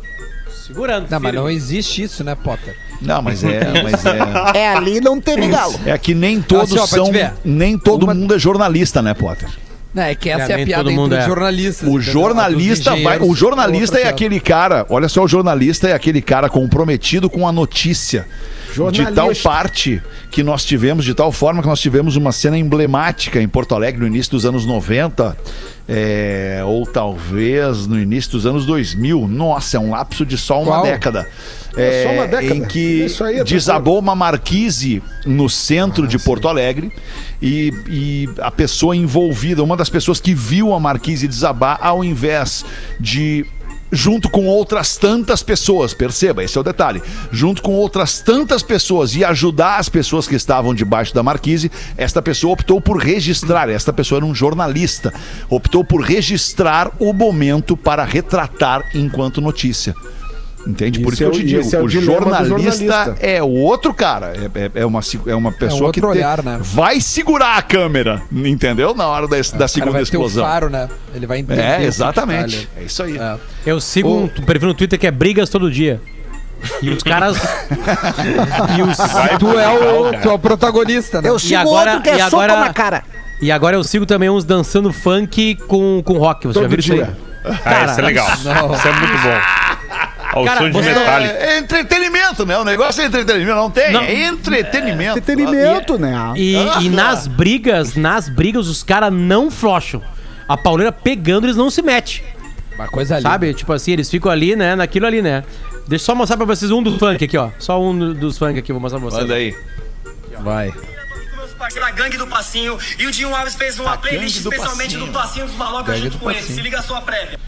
Segurando. 0.65 1.09
Não, 1.09 1.19
mas 1.19 1.33
não 1.33 1.49
existe 1.49 2.03
isso, 2.03 2.23
né, 2.23 2.35
Potter? 2.35 2.75
Não, 3.01 3.21
mas 3.21 3.43
é, 3.43 3.61
mas 3.83 4.05
é. 4.05 4.59
É, 4.59 4.69
ali 4.75 4.99
não 4.99 5.21
teve 5.21 5.47
galo. 5.47 5.79
É 5.85 5.97
que 5.97 6.13
nem 6.15 6.41
todos 6.41 6.73
Assim, 6.73 6.79
ó, 6.79 6.88
pra 6.88 6.97
te 6.99 7.03
são. 7.03 7.11
ver. 7.11 7.33
Nem 7.45 7.77
todo 7.77 8.03
Uma- 8.03 8.13
mundo 8.13 8.33
é 8.35 8.39
jornalista, 8.39 9.01
né, 9.01 9.13
Potter? 9.13 9.47
Não, 9.93 10.03
é 10.03 10.13
que 10.15 10.29
essa 10.29 10.47
É, 10.47 10.51
é, 10.51 10.53
a 10.53 10.57
nem 10.57 10.65
piada 10.65 10.83
todo 10.83 10.93
mundo 10.93 11.13
entre 11.13 11.19
os 11.19 11.23
é. 11.23 11.27
jornalistas. 11.27 11.88
O 11.88 11.91
entendeu? 11.91 12.01
jornalista 12.13 12.91
A 12.91 12.95
dos 12.95 13.03
vai. 13.03 13.19
O 13.19 13.35
jornalista 13.35 13.97
é 13.99 14.07
aquele 14.09 14.39
cara. 14.39 14.85
Olha 14.89 15.07
só, 15.07 15.23
o 15.23 15.27
jornalista 15.27 15.88
é 15.88 15.93
aquele 15.93 16.21
cara 16.21 16.49
comprometido 16.49 17.29
com 17.29 17.47
a 17.47 17.51
notícia. 17.51 18.27
De 18.91 19.11
tal 19.11 19.30
parte 19.43 20.01
que 20.30 20.43
nós 20.43 20.63
tivemos, 20.63 21.03
de 21.03 21.13
tal 21.13 21.32
forma 21.32 21.61
que 21.61 21.67
nós 21.67 21.80
tivemos 21.80 22.15
uma 22.15 22.32
cena 22.32 22.57
emblemática 22.57 23.41
em 23.41 23.47
Porto 23.47 23.73
Alegre 23.73 24.01
no 24.01 24.07
início 24.07 24.32
dos 24.32 24.45
anos 24.45 24.65
90, 24.65 25.36
é, 25.89 26.61
ou 26.65 26.86
talvez 26.86 27.88
no 27.88 27.99
início 27.99 28.32
dos 28.32 28.45
anos 28.45 28.65
2000. 28.65 29.28
Nossa, 29.28 29.78
é 29.78 29.80
um 29.80 29.91
lapso 29.91 30.25
de 30.25 30.38
só 30.38 30.61
uma 30.61 30.73
Qual? 30.73 30.84
década. 30.84 31.28
É 31.75 32.03
só 32.03 32.11
uma 32.11 32.28
década. 32.28 32.55
Em 32.55 32.65
que 32.65 33.07
é 33.36 33.43
desabou 33.43 33.99
uma 33.99 34.15
marquise 34.15 35.01
no 35.25 35.49
centro 35.49 36.05
Ah, 36.05 36.07
de 36.07 36.19
Porto 36.19 36.47
Alegre 36.47 36.91
e, 37.41 37.71
e 37.88 38.30
a 38.39 38.51
pessoa 38.51 38.95
envolvida, 38.95 39.63
uma 39.63 39.78
das 39.78 39.89
pessoas 39.89 40.19
que 40.19 40.34
viu 40.34 40.73
a 40.73 40.80
marquise 40.80 41.28
desabar, 41.28 41.78
ao 41.82 42.03
invés 42.03 42.65
de 42.99 43.45
junto 43.91 44.29
com 44.29 44.45
outras 44.47 44.97
tantas 44.97 45.43
pessoas, 45.43 45.93
perceba, 45.93 46.43
esse 46.43 46.57
é 46.57 46.61
o 46.61 46.63
detalhe, 46.63 47.01
junto 47.31 47.61
com 47.61 47.73
outras 47.73 48.19
tantas 48.19 48.63
pessoas 48.63 49.15
e 49.15 49.23
ajudar 49.23 49.77
as 49.77 49.89
pessoas 49.89 50.27
que 50.27 50.35
estavam 50.35 50.73
debaixo 50.73 51.13
da 51.13 51.23
marquise, 51.23 51.71
esta 51.95 52.21
pessoa 52.21 52.53
optou 52.53 52.81
por 52.81 52.97
registrar, 52.97 53.69
esta 53.69 53.93
pessoa 53.93 54.19
era 54.19 54.25
um 54.25 54.35
jornalista, 54.35 55.13
optou 55.49 55.83
por 55.83 56.01
registrar 56.01 56.91
o 56.99 57.13
momento 57.13 57.75
para 57.77 58.03
retratar 58.03 58.83
enquanto 58.93 59.41
notícia. 59.41 59.93
Entende? 60.68 60.99
Por 60.99 61.13
Isso 61.13 61.24
isso 61.24 61.32
que 61.32 61.38
eu 61.38 61.39
é 61.39 61.43
te 61.43 61.45
digo, 61.47 61.76
é 61.76 61.80
o 61.80 61.86
o 61.86 61.89
jornalista, 61.89 62.45
jornalista. 62.45 63.15
é 63.20 63.41
o 63.43 63.47
outro 63.49 63.93
cara, 63.93 64.34
é, 64.36 64.59
é- 64.65 64.72
é 64.82 64.86
uma, 64.86 65.01
se- 65.01 65.20
é 65.26 65.34
uma 65.36 65.51
pessoa 65.51 65.91
que 65.93 65.99
outro 65.99 66.11
te- 66.11 66.18
olhar, 66.18 66.43
né? 66.43 66.59
vai 66.61 66.99
segurar 66.99 67.57
a 67.57 67.61
câmera, 67.61 68.22
entendeu? 68.32 68.93
Na 68.93 69.07
hora 69.07 69.28
da, 69.28 69.38
da 69.38 69.68
segunda 69.68 69.93
vai 69.93 70.01
explosão. 70.01 70.43
faro, 70.43 70.70
né? 70.70 70.89
Ele 71.15 71.26
vai 71.26 71.39
entender. 71.39 71.61
É, 71.61 71.78
que 71.78 71.84
exatamente. 71.86 72.68
É 72.78 72.84
isso 72.84 73.01
aí. 73.03 73.18
É. 73.18 73.36
Eu 73.65 73.80
sigo 73.80 74.09
O- 74.09 74.24
um 74.26 74.28
perfil 74.28 74.68
no 74.70 74.74
Twitter 74.74 74.99
que 74.99 75.07
é 75.07 75.11
brigas 75.11 75.49
todo 75.49 75.72
dia. 75.72 76.01
E 76.82 76.89
os 76.89 77.03
caras. 77.03 77.38
e 78.78 78.82
os. 78.82 78.97
Tu 79.39 79.59
é 79.59 79.70
o, 79.70 80.22
tu 80.22 80.30
é 80.30 80.34
o 80.34 80.39
protagonista, 80.39 81.22
né? 81.22 81.30
Eu 81.30 81.38
E 81.38 81.39
sigo 81.39 81.59
agora- 81.61 81.91
outro 81.91 82.03
que 82.03 82.09
é 82.09 82.18
e 82.18 82.22
agora- 82.22 82.59
na 82.59 82.74
cara. 82.74 83.03
E 83.41 83.51
agora 83.51 83.76
eu 83.76 83.84
sigo 83.84 84.05
também 84.05 84.30
uns 84.30 84.43
dançando 84.43 84.91
funk 84.91 85.55
com, 85.68 86.01
com 86.03 86.18
rock. 86.18 86.47
Você 86.47 86.55
já 86.55 86.61
Todo 86.61 86.70
viu 86.72 86.80
isso 86.80 86.91
aí? 86.93 86.97
dia. 86.99 87.18
Ah, 87.63 87.86
isso 87.86 87.99
é 87.99 88.03
legal. 88.03 88.28
Isso 88.34 88.88
é 88.88 88.91
muito 88.93 89.18
bom. 89.24 89.57
Ao 90.38 90.45
Cara, 90.45 90.59
som 90.59 90.65
de 90.69 90.71
você-. 90.73 90.89
É, 90.89 91.45
é 91.55 91.57
entretenimento, 91.59 92.45
né? 92.45 92.57
O 92.57 92.63
negócio 92.63 93.01
é 93.01 93.05
entretenimento. 93.05 93.55
Não 93.55 93.71
tem, 93.71 93.91
Não. 93.91 94.01
é 94.01 94.25
entretenimento. 94.27 95.17
Entretenimento, 95.17 95.97
né? 95.97 96.13
E, 96.35 96.55
e 96.81 96.89
nas 96.89 97.27
brigas, 97.27 97.95
nas 97.95 98.29
brigas, 98.29 98.67
os 98.67 98.83
caras 98.83 99.11
não 99.11 99.49
flocham. 99.51 100.01
A 100.47 100.55
pauleira 100.55 100.91
pegando, 100.91 101.45
eles 101.45 101.57
não 101.57 101.69
se 101.69 101.81
metem. 101.81 102.21
Uma 102.75 102.88
coisa 102.88 103.15
ali. 103.15 103.23
Sabe? 103.23 103.53
Tipo 103.53 103.73
assim, 103.73 103.91
eles 103.91 104.09
ficam 104.09 104.31
ali, 104.31 104.55
né? 104.55 104.75
Naquilo 104.75 105.05
ali, 105.07 105.21
né? 105.21 105.43
Deixa 105.88 106.03
eu 106.03 106.05
só 106.05 106.15
mostrar 106.15 106.38
pra 106.38 106.45
vocês 106.45 106.69
um 106.71 106.83
do 106.83 106.97
funk 106.99 107.23
aqui, 107.23 107.38
ó. 107.38 107.49
Só 107.57 107.81
um 107.81 107.97
do- 107.97 108.13
dos 108.13 108.38
funk 108.38 108.59
aqui, 108.59 108.71
vou 108.71 108.79
mostrar 108.81 108.99
pra 108.99 109.09
vocês. 109.09 109.21
Manda 109.23 109.33
aí. 109.35 109.55
Vai. 110.41 110.71
da 111.79 111.91
Gangue 111.91 112.17
do 112.17 112.27
Passinho 112.27 112.77
e 112.99 113.07
o 113.07 113.11
Dinho 113.11 113.35
Alves 113.35 113.55
fez 113.55 113.79
uma 113.79 113.97
playlist 113.97 114.41
do 114.41 114.49
especialmente 114.51 114.93
Passinho. 114.93 115.05
do 115.07 115.11
Passinho 115.11 115.45
dos 115.47 115.55
Malocas 115.55 115.88
Gangue 115.88 116.01
junto 116.03 116.17
do 116.17 116.19
com 116.19 116.29
ele. 116.29 116.39
Passinho. 116.39 116.55
Se 116.57 116.61
liga 116.63 116.79
a 116.79 116.83
sua 116.83 117.01
prévia. 117.01 117.39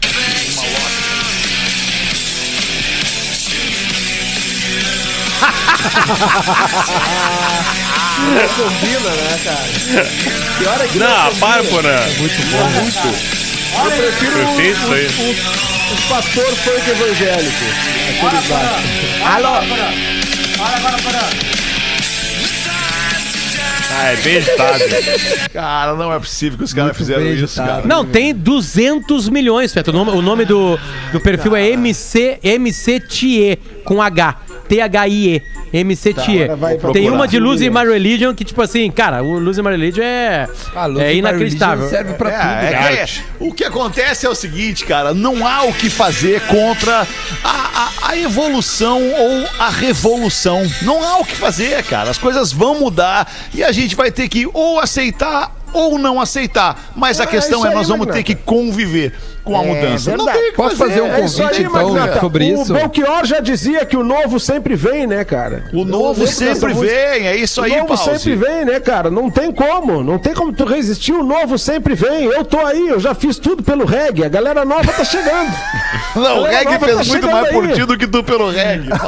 Não 8.20 8.48
combina, 8.48 9.10
né, 9.10 9.40
cara? 9.44 9.64
Pior 10.58 10.80
é 10.80 10.88
que 10.88 10.98
Não, 10.98 11.06
combina. 11.08 11.40
para, 11.40 11.64
Porã. 11.64 11.96
Muito 12.18 12.42
bom. 12.50 12.70
Muito. 12.70 13.40
Eu 13.72 13.90
prefiro 13.90 14.32
Perfeito 14.32 14.80
os, 14.84 14.92
aí. 14.92 15.06
os, 15.94 16.00
pastor 16.08 16.44
funk 16.56 16.90
evangélico. 16.90 17.64
Aqueles 18.10 18.48
lá. 18.48 18.82
Alô? 19.36 19.54
Ah, 23.92 24.12
é 24.12 24.16
bem 24.16 24.36
editado. 24.36 24.78
Cara, 25.52 25.94
não 25.94 26.12
é 26.12 26.18
possível 26.18 26.58
que 26.58 26.64
os 26.64 26.72
caras 26.72 26.96
fizeram 26.96 27.24
isso, 27.26 27.56
cara. 27.56 27.82
Não, 27.86 28.04
tem 28.04 28.34
200 28.34 29.28
milhões, 29.28 29.72
Feto. 29.72 29.88
O 29.88 29.92
nome, 29.92 30.10
o 30.12 30.22
nome 30.22 30.44
do, 30.44 30.78
do 31.12 31.20
perfil 31.20 31.54
é 31.56 31.68
MC, 31.70 32.38
MC 32.42 33.00
Tie, 33.00 33.58
com 33.84 34.00
H. 34.00 34.36
T-H-I-E. 34.70 35.42
MC 35.72 36.14
Tie. 36.14 36.42
agora 36.44 36.56
vai 36.56 36.76
Tem 36.92 37.08
uma 37.10 37.28
de 37.28 37.38
Luz 37.38 37.60
e 37.60 37.70
My 37.70 37.84
Religion 37.86 38.34
que, 38.34 38.44
tipo 38.44 38.60
assim, 38.62 38.90
cara, 38.90 39.22
o 39.22 39.38
Luz 39.38 39.56
e 39.58 39.62
My 39.62 39.70
Religion 39.70 40.02
é, 40.02 40.48
Ah, 40.74 40.86
é 40.98 41.14
inacreditável. 41.14 41.88
Serve 41.88 42.14
pra 42.14 42.30
É, 42.30 42.32
tudo. 42.32 42.64
é 42.66 42.72
cara. 42.72 43.06
que 43.06 43.20
o 43.40 43.52
que 43.54 43.64
acontece 43.64 44.26
é 44.26 44.28
o 44.28 44.34
seguinte, 44.34 44.84
cara, 44.84 45.12
não 45.14 45.46
há 45.46 45.62
o 45.64 45.72
que 45.72 45.88
fazer 45.90 46.40
contra 46.42 47.06
a, 47.44 47.48
a- 48.04 48.08
a 48.10 48.16
evolução 48.16 49.00
ou 49.00 49.44
a 49.60 49.68
revolução. 49.70 50.62
Não 50.82 51.04
há 51.04 51.18
o 51.18 51.24
que 51.24 51.36
fazer, 51.36 51.82
cara. 51.84 52.10
As 52.10 52.18
coisas 52.18 52.52
vão 52.52 52.78
mudar 52.80 53.30
e 53.54 53.62
a 53.62 53.70
gente 53.72 53.94
vai 53.94 54.10
ter 54.10 54.28
que 54.28 54.48
ou 54.52 54.80
aceitar 54.80 55.54
ou 55.72 55.98
não 56.00 56.20
aceitar. 56.20 56.90
Mas 56.96 57.20
a 57.20 57.24
É, 57.24 57.26
questão 57.28 57.64
é, 57.64 57.68
aí, 57.68 57.74
nós 57.74 57.86
vamos 57.86 58.06
Magnata. 58.06 58.24
ter 58.24 58.34
que 58.34 58.42
conviver 58.42 59.12
com 59.44 59.58
a 59.58 59.64
É, 59.64 59.66
mudança. 59.66 60.16
Não 60.16 60.26
tem 60.26 60.48
o 60.48 60.50
que 60.50 60.56
Posso 60.56 60.76
fazer 60.76 61.00
um 61.00 61.06
É 61.12 61.24
isso 61.24 61.38
convite, 61.42 61.60
aí, 61.60 61.66
então, 61.66 61.92
Magnata. 61.92 62.20
sobre 62.20 62.44
o 62.54 62.60
isso? 62.62 62.72
Belchior 62.72 63.24
já 63.24 63.40
dizia 63.40 63.84
que 63.84 63.96
o 63.96 64.04
novo 64.04 64.38
sempre 64.40 64.74
vem, 64.76 65.06
né, 65.06 65.24
cara? 65.24 65.64
O 65.72 65.80
Eu 65.80 65.84
novo 65.84 66.26
sempre 66.26 66.74
vem, 66.74 67.26
é 67.28 67.36
isso 67.36 67.60
aí, 67.62 67.72
O 67.72 67.74
novo 67.76 67.88
Pause. 67.88 68.18
sempre 68.18 68.36
vem, 68.36 68.64
né, 68.64 68.80
cara? 68.80 69.10
Não 69.10 69.30
tem 69.30 69.50
como. 69.52 70.02
Não 70.02 70.18
tem 70.18 70.34
como 70.34 70.52
tu 70.52 70.64
resistir. 70.64 71.12
O 71.12 71.22
novo 71.22 71.58
sempre 71.58 71.94
vem. 71.94 72.24
Eu 72.24 72.44
tô 72.44 72.58
aí, 72.64 72.88
eu 72.88 73.00
já 73.00 73.14
fiz 73.14 73.38
tudo 73.38 73.62
pelo 73.62 73.84
reggae. 73.84 74.24
A 74.24 74.28
galera 74.28 74.64
nova 74.64 74.92
tá 74.92 75.04
chegando. 75.04 75.50
Não, 76.16 76.40
o 76.40 76.44
reggae 76.44 76.78
fez 76.78 76.96
tá 76.98 77.04
muito 77.04 77.30
mais 77.30 77.48
por 77.50 77.64
aí. 77.64 77.72
ti 77.74 77.84
do 77.84 77.96
que 77.96 78.06
tu 78.06 78.22
pelo 78.24 78.50
reggae. 78.50 78.88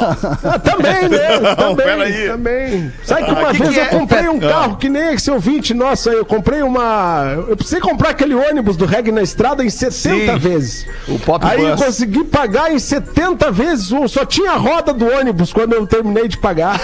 Ah, 0.43 0.59
também, 0.59 1.09
né? 1.09 1.39
Não, 1.39 1.55
também, 1.55 1.85
peraí. 1.85 2.27
também. 2.27 2.93
Sabe 3.03 3.23
que 3.25 3.31
Ah, 3.31 3.33
uma 3.33 3.51
que 3.51 3.57
vez 3.59 3.73
que 3.73 3.79
eu 3.79 3.83
é? 3.83 3.85
comprei 3.87 4.27
um 4.27 4.37
Ah. 4.37 4.49
carro 4.49 4.77
que 4.77 4.89
nem 4.89 5.13
esse 5.13 5.29
ouvinte 5.31 5.73
nosso 5.73 6.09
aí. 6.09 6.15
Eu 6.17 6.25
comprei 6.25 6.61
uma. 6.61 7.35
Eu 7.47 7.55
precisei 7.55 7.79
comprar 7.79 8.09
aquele 8.09 8.33
ônibus 8.35 8.75
do 8.77 8.85
reggae 8.85 9.11
na 9.11 9.21
estrada 9.21 9.63
em 9.63 9.69
70 9.69 10.22
Sim. 10.31 10.37
vezes. 10.37 10.85
O 11.07 11.19
Pop 11.19 11.45
Aí 11.45 11.63
eu 11.63 11.75
consegui 11.75 12.23
pagar 12.23 12.71
em 12.71 12.79
70 12.79 13.51
vezes. 13.51 13.91
o- 13.91 14.07
Só 14.07 14.25
tinha 14.25 14.51
a 14.51 14.57
roda 14.57 14.93
do 14.93 15.05
ônibus 15.11 15.51
quando 15.53 15.73
eu 15.73 15.85
terminei 15.87 16.27
de 16.27 16.37
pagar. 16.37 16.79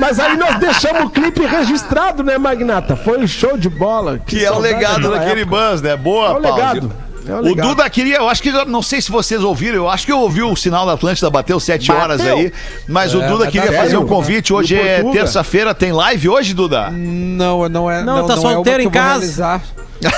Mas 0.00 0.18
aí 0.18 0.36
nós 0.36 0.56
deixamos 0.58 1.04
o 1.04 1.10
clipe 1.10 1.44
registrado, 1.44 2.22
né, 2.22 2.38
Magnata? 2.38 2.96
Foi 2.96 3.26
show 3.26 3.56
de 3.58 3.68
bola. 3.68 4.18
Que 4.18 4.44
é 4.44 4.50
o 4.50 4.58
legado 4.58 5.10
daquele 5.10 5.42
época. 5.42 5.70
bus, 5.70 5.82
né? 5.82 5.96
Boa, 5.96 6.28
É 6.28 6.32
o 6.32 6.38
legado. 6.38 6.92
O 7.28 7.54
Duda 7.54 7.90
queria, 7.90 8.16
eu 8.16 8.28
acho 8.30 8.42
que, 8.42 8.50
não 8.64 8.80
sei 8.80 9.02
se 9.02 9.10
vocês 9.10 9.44
ouviram, 9.44 9.76
eu 9.76 9.88
acho 9.90 10.06
que 10.06 10.12
eu 10.12 10.18
ouvi 10.18 10.42
o 10.42 10.56
sinal 10.56 10.86
da 10.86 10.94
Atlântida, 10.94 11.28
bateu 11.28 11.60
sete 11.60 11.88
Bateu. 11.88 12.02
horas 12.02 12.20
aí, 12.22 12.50
mas 12.88 13.14
o 13.14 13.20
É, 13.20 13.28
Duda 13.28 13.44
mas 13.44 13.52
queria 13.52 13.70
tá 13.70 13.76
fazer 13.76 13.96
um 13.98 14.00
sério, 14.00 14.06
convite, 14.06 14.50
né? 14.50 14.58
hoje 14.58 14.74
o 14.74 14.78
é 14.80 15.02
terça-feira, 15.12 15.74
tem 15.74 15.92
live 15.92 16.26
hoje, 16.30 16.54
Duda? 16.54 16.88
Não, 16.90 17.68
não 17.68 17.90
é. 17.90 18.02
Não, 18.02 18.26
tá 18.26 18.32
é 18.32 18.36
uma 18.38 18.52
solteiro 18.52 18.80
que 18.84 18.88
em 18.88 18.90
casa. 18.90 19.10
realizar. 19.18 19.62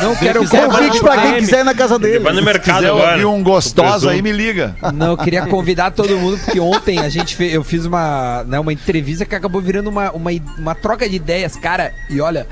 Não, 0.03 0.15
Se 0.15 0.21
quero 0.21 0.41
quiser, 0.41 0.67
convite 0.67 1.03
no 1.03 1.23
quem 1.23 1.37
quiser 1.39 1.61
ir 1.61 1.65
na 1.65 1.75
casa 1.75 1.99
dele. 1.99 2.19
Vai 2.19 2.33
no 2.33 2.43
mercado 2.43 2.77
quiser 2.77 2.91
agora. 2.91 3.17
um 3.29 3.43
presunto. 3.91 4.11
aí, 4.11 4.23
me 4.23 4.33
liga. 4.33 4.77
Não, 4.95 5.13
eu 5.13 5.17
queria 5.17 5.47
convidar 5.49 5.91
todo 5.91 6.17
mundo, 6.19 6.39
porque 6.39 6.61
ontem 6.61 6.99
a 6.99 7.09
gente 7.09 7.35
fez, 7.35 7.55
eu 7.55 7.65
fiz 7.65 7.87
uma, 7.87 8.45
né, 8.45 8.61
uma 8.61 8.73
entrevista 8.73 9.25
que 9.25 9.35
acabou 9.35 9.61
virando 9.61 9.89
uma, 9.89 10.11
uma, 10.13 10.31
uma 10.59 10.75
troca 10.75 11.09
de 11.09 11.17
ideias, 11.17 11.57
cara. 11.57 11.93
E 12.11 12.21
olha, 12.21 12.47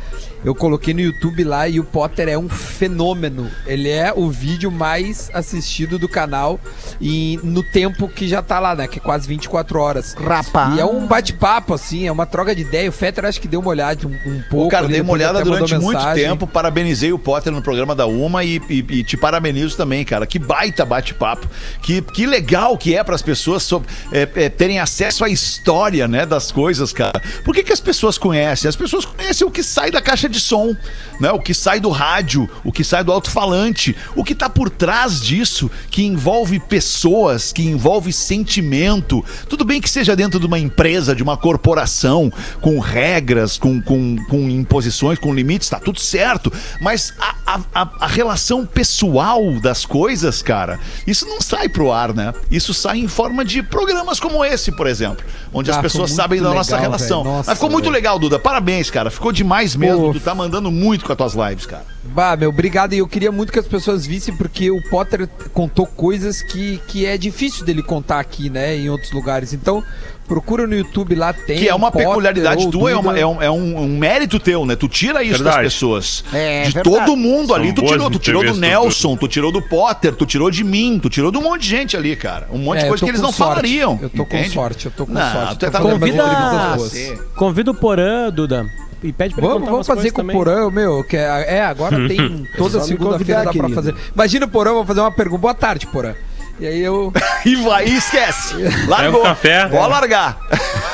eu 0.44 0.54
coloquei 0.54 0.94
no 0.94 1.00
YouTube 1.00 1.44
lá 1.44 1.68
e 1.68 1.78
o 1.80 1.84
Potter 1.84 2.28
é 2.28 2.38
um 2.38 2.48
fenômeno. 2.48 3.50
Ele 3.66 3.88
é 3.88 4.12
o 4.14 4.30
vídeo 4.30 4.70
mais 4.70 5.30
assistido 5.34 5.98
do 5.98 6.08
canal 6.08 6.58
e 7.00 7.38
no 7.42 7.62
tempo 7.62 8.08
que 8.08 8.26
já 8.28 8.40
tá 8.42 8.58
lá, 8.60 8.74
né? 8.74 8.86
Que 8.88 8.98
é 8.98 9.02
quase 9.02 9.26
24 9.28 9.78
horas. 9.78 10.14
Rapaz. 10.14 10.76
E 10.76 10.80
é 10.80 10.84
um 10.84 11.06
bate-papo, 11.06 11.74
assim, 11.74 12.06
é 12.06 12.12
uma 12.12 12.26
troca 12.26 12.54
de 12.54 12.62
ideia. 12.62 12.88
O 12.88 12.92
Fetter 12.92 13.24
acho 13.24 13.40
que 13.40 13.48
deu 13.48 13.60
uma 13.60 13.70
olhada 13.70 14.06
um, 14.06 14.10
um 14.10 14.42
pouco. 14.50 14.64
Pô, 14.64 14.68
cara, 14.68 14.84
ali, 14.84 14.92
dei 14.94 15.02
uma 15.02 15.12
olhada 15.12 15.42
durante 15.42 15.74
muito 15.76 15.96
mensagem. 15.96 16.24
tempo, 16.24 16.46
parabenizei 16.46 17.12
o 17.12 17.18
Potter 17.18 17.52
no 17.52 17.62
programa 17.62 17.94
da 17.94 18.06
Uma 18.06 18.44
e, 18.44 18.60
e- 18.68 18.84
e 18.88 19.04
te 19.04 19.16
parabenizo 19.16 19.76
também, 19.76 20.04
cara. 20.04 20.26
Que 20.26 20.38
baita 20.38 20.84
bate-papo. 20.84 21.48
Que, 21.82 22.00
que 22.02 22.26
legal 22.26 22.76
que 22.78 22.94
é 22.96 23.02
para 23.04 23.14
as 23.14 23.22
pessoas 23.22 23.62
so- 23.62 23.82
é, 24.12 24.28
é, 24.34 24.48
terem 24.48 24.78
acesso 24.78 25.24
à 25.24 25.28
história, 25.28 26.06
né, 26.08 26.24
das 26.26 26.50
coisas, 26.52 26.92
cara. 26.92 27.20
Por 27.44 27.54
que, 27.54 27.62
que 27.62 27.72
as 27.72 27.80
pessoas 27.80 28.18
conhecem? 28.18 28.68
As 28.68 28.76
pessoas 28.76 29.04
conhecem 29.04 29.46
o 29.46 29.50
que 29.50 29.62
sai 29.62 29.90
da 29.90 30.00
caixa 30.00 30.27
de 30.28 30.40
som, 30.40 30.74
né? 31.20 31.30
O 31.32 31.38
que 31.40 31.52
sai 31.54 31.80
do 31.80 31.88
rádio, 31.90 32.48
o 32.64 32.70
que 32.72 32.84
sai 32.84 33.02
do 33.04 33.12
alto-falante, 33.12 33.96
o 34.16 34.22
que 34.24 34.34
tá 34.34 34.48
por 34.48 34.70
trás 34.70 35.20
disso, 35.20 35.70
que 35.90 36.04
envolve 36.04 36.58
pessoas, 36.60 37.52
que 37.52 37.62
envolve 37.62 38.12
sentimento. 38.12 39.24
Tudo 39.48 39.64
bem 39.64 39.80
que 39.80 39.90
seja 39.90 40.14
dentro 40.16 40.38
de 40.40 40.46
uma 40.46 40.58
empresa, 40.58 41.14
de 41.14 41.22
uma 41.22 41.36
corporação, 41.36 42.32
com 42.60 42.78
regras, 42.78 43.56
com, 43.58 43.80
com, 43.82 44.16
com 44.28 44.48
imposições, 44.48 45.18
com 45.18 45.34
limites, 45.34 45.68
tá 45.68 45.78
tudo 45.78 46.00
certo. 46.00 46.52
Mas 46.80 47.12
a, 47.20 47.60
a, 47.74 47.88
a- 48.00 48.06
relação 48.06 48.64
pessoal 48.66 49.52
das 49.60 49.84
coisas, 49.84 50.42
cara, 50.42 50.78
isso 51.06 51.26
não 51.26 51.40
sai 51.40 51.68
pro 51.68 51.92
ar, 51.92 52.12
né? 52.14 52.32
Isso 52.50 52.72
sai 52.74 52.98
em 52.98 53.08
forma 53.08 53.44
de 53.44 53.62
programas 53.62 54.18
como 54.18 54.44
esse, 54.44 54.72
por 54.72 54.86
exemplo, 54.86 55.24
onde 55.52 55.70
as 55.70 55.76
Ah, 55.76 55.82
pessoas 55.82 56.10
ficou 56.10 56.22
sabem 56.22 56.40
da 56.40 56.46
muito 56.48 56.58
nossa 56.58 56.76
legal, 56.76 56.90
relação. 56.90 57.24
Nossa, 57.24 57.50
Mas 57.50 57.58
ficou 57.58 57.70
muito 57.70 57.90
legal, 57.90 58.18
Duda. 58.18 58.38
Parabéns, 58.38 58.90
cara. 58.90 59.10
Ficou 59.10 59.30
demais 59.32 59.76
mesmo. 59.76 60.12
Pô. 60.14 60.17
Tu 60.18 60.24
tá 60.24 60.34
mandando 60.34 60.70
muito 60.70 61.04
com 61.04 61.12
as 61.12 61.18
tuas 61.18 61.34
lives, 61.34 61.66
cara. 61.66 61.84
Bah, 62.04 62.36
meu, 62.36 62.48
obrigado. 62.50 62.92
E 62.94 62.98
eu 62.98 63.06
queria 63.06 63.30
muito 63.30 63.52
que 63.52 63.58
as 63.58 63.66
pessoas 63.66 64.06
vissem, 64.06 64.34
porque 64.36 64.70
o 64.70 64.80
Potter 64.88 65.28
contou 65.52 65.86
coisas 65.86 66.42
que, 66.42 66.80
que 66.88 67.04
é 67.06 67.16
difícil 67.18 67.64
dele 67.64 67.82
contar 67.82 68.18
aqui, 68.18 68.48
né? 68.48 68.76
Em 68.76 68.88
outros 68.88 69.12
lugares. 69.12 69.52
Então, 69.52 69.82
procura 70.26 70.66
no 70.66 70.74
YouTube 70.74 71.14
lá, 71.14 71.32
tem. 71.32 71.58
Que 71.58 71.68
é 71.68 71.74
uma 71.74 71.90
Potter 71.90 72.08
peculiaridade 72.08 72.70
tua, 72.70 72.90
é, 72.90 72.96
uma- 72.96 73.18
é 73.18 73.26
um, 73.26 73.42
é 73.42 73.50
um- 73.50 73.82
um 73.82 73.98
mérito 73.98 74.38
teu, 74.40 74.64
né? 74.64 74.74
Tu 74.74 74.88
tira 74.88 75.22
isso 75.22 75.32
das 75.32 75.42
Verdade. 75.42 75.62
pessoas. 75.64 76.24
É, 76.32 76.64
de 76.64 76.72
verdade. 76.72 76.96
todo 76.98 77.16
mundo 77.16 77.48
São 77.48 77.56
ali, 77.56 77.72
tu 77.72 77.82
tirou. 77.84 78.10
Tu 78.10 78.18
tirou 78.18 78.44
do 78.44 78.54
Nelson, 78.56 79.16
tu 79.16 79.28
tirou 79.28 79.52
do 79.52 79.60
Potter, 79.62 80.14
tu 80.14 80.24
tirou 80.24 80.50
de 80.50 80.64
mim, 80.64 80.98
tu 81.02 81.10
tirou 81.10 81.30
de 81.30 81.36
um 81.38 81.42
monte 81.42 81.62
de 81.62 81.68
gente 81.68 81.96
ali, 81.96 82.16
cara. 82.16 82.48
Um 82.50 82.58
monte 82.58 82.78
É, 82.78 82.82
de 82.82 82.88
coisa 82.88 83.04
que 83.04 83.10
eles 83.10 83.20
com 83.20 83.26
não 83.26 83.32
sorte. 83.32 83.50
falariam. 83.50 83.98
Eu 84.00 84.08
tô 84.10 84.24
com 84.24 84.36
entende? 84.36 84.54
sorte, 84.54 84.86
eu 84.86 84.92
tô 84.92 85.06
com 85.06 85.12
Não, 85.12 85.32
sorte. 85.32 85.58
tu 85.58 85.70
com 85.70 85.92
entrevistas 85.92 86.76
você. 86.76 87.06
boas. 87.14 87.20
Convida 87.36 87.70
o 87.70 87.74
Porã, 87.74 88.30
Duda. 88.30 88.66
E 89.02 89.12
pede 89.12 89.34
pra 89.34 89.44
ele 89.44 89.48
Vamos, 89.48 89.60
contar 89.60 89.70
vamos 89.70 89.86
fazer 89.86 90.10
com 90.10 90.20
o 90.20 90.24
também. 90.24 90.36
Porã, 90.36 90.70
meu. 90.70 91.04
Que 91.04 91.16
é, 91.16 91.56
é, 91.56 91.64
agora 91.64 91.96
tem 92.08 92.46
toda 92.56 92.80
segunda-feira 92.80 93.44
dá 93.44 93.52
pra 93.52 93.68
fazer. 93.68 93.94
Imagina 94.14 94.46
o 94.46 94.48
Porã, 94.48 94.72
vou 94.72 94.84
fazer 94.84 95.00
uma 95.00 95.12
pergunta. 95.12 95.40
Boa 95.40 95.54
tarde, 95.54 95.86
Porã. 95.86 96.14
E 96.60 96.66
aí 96.66 96.80
eu. 96.80 97.12
E 97.46 97.54
vai, 97.54 97.86
e 97.86 97.96
esquece. 97.96 98.54
Largou. 98.88 99.20
um 99.20 99.22
café. 99.22 99.68
Pode 99.68 99.90
largar. 99.90 100.38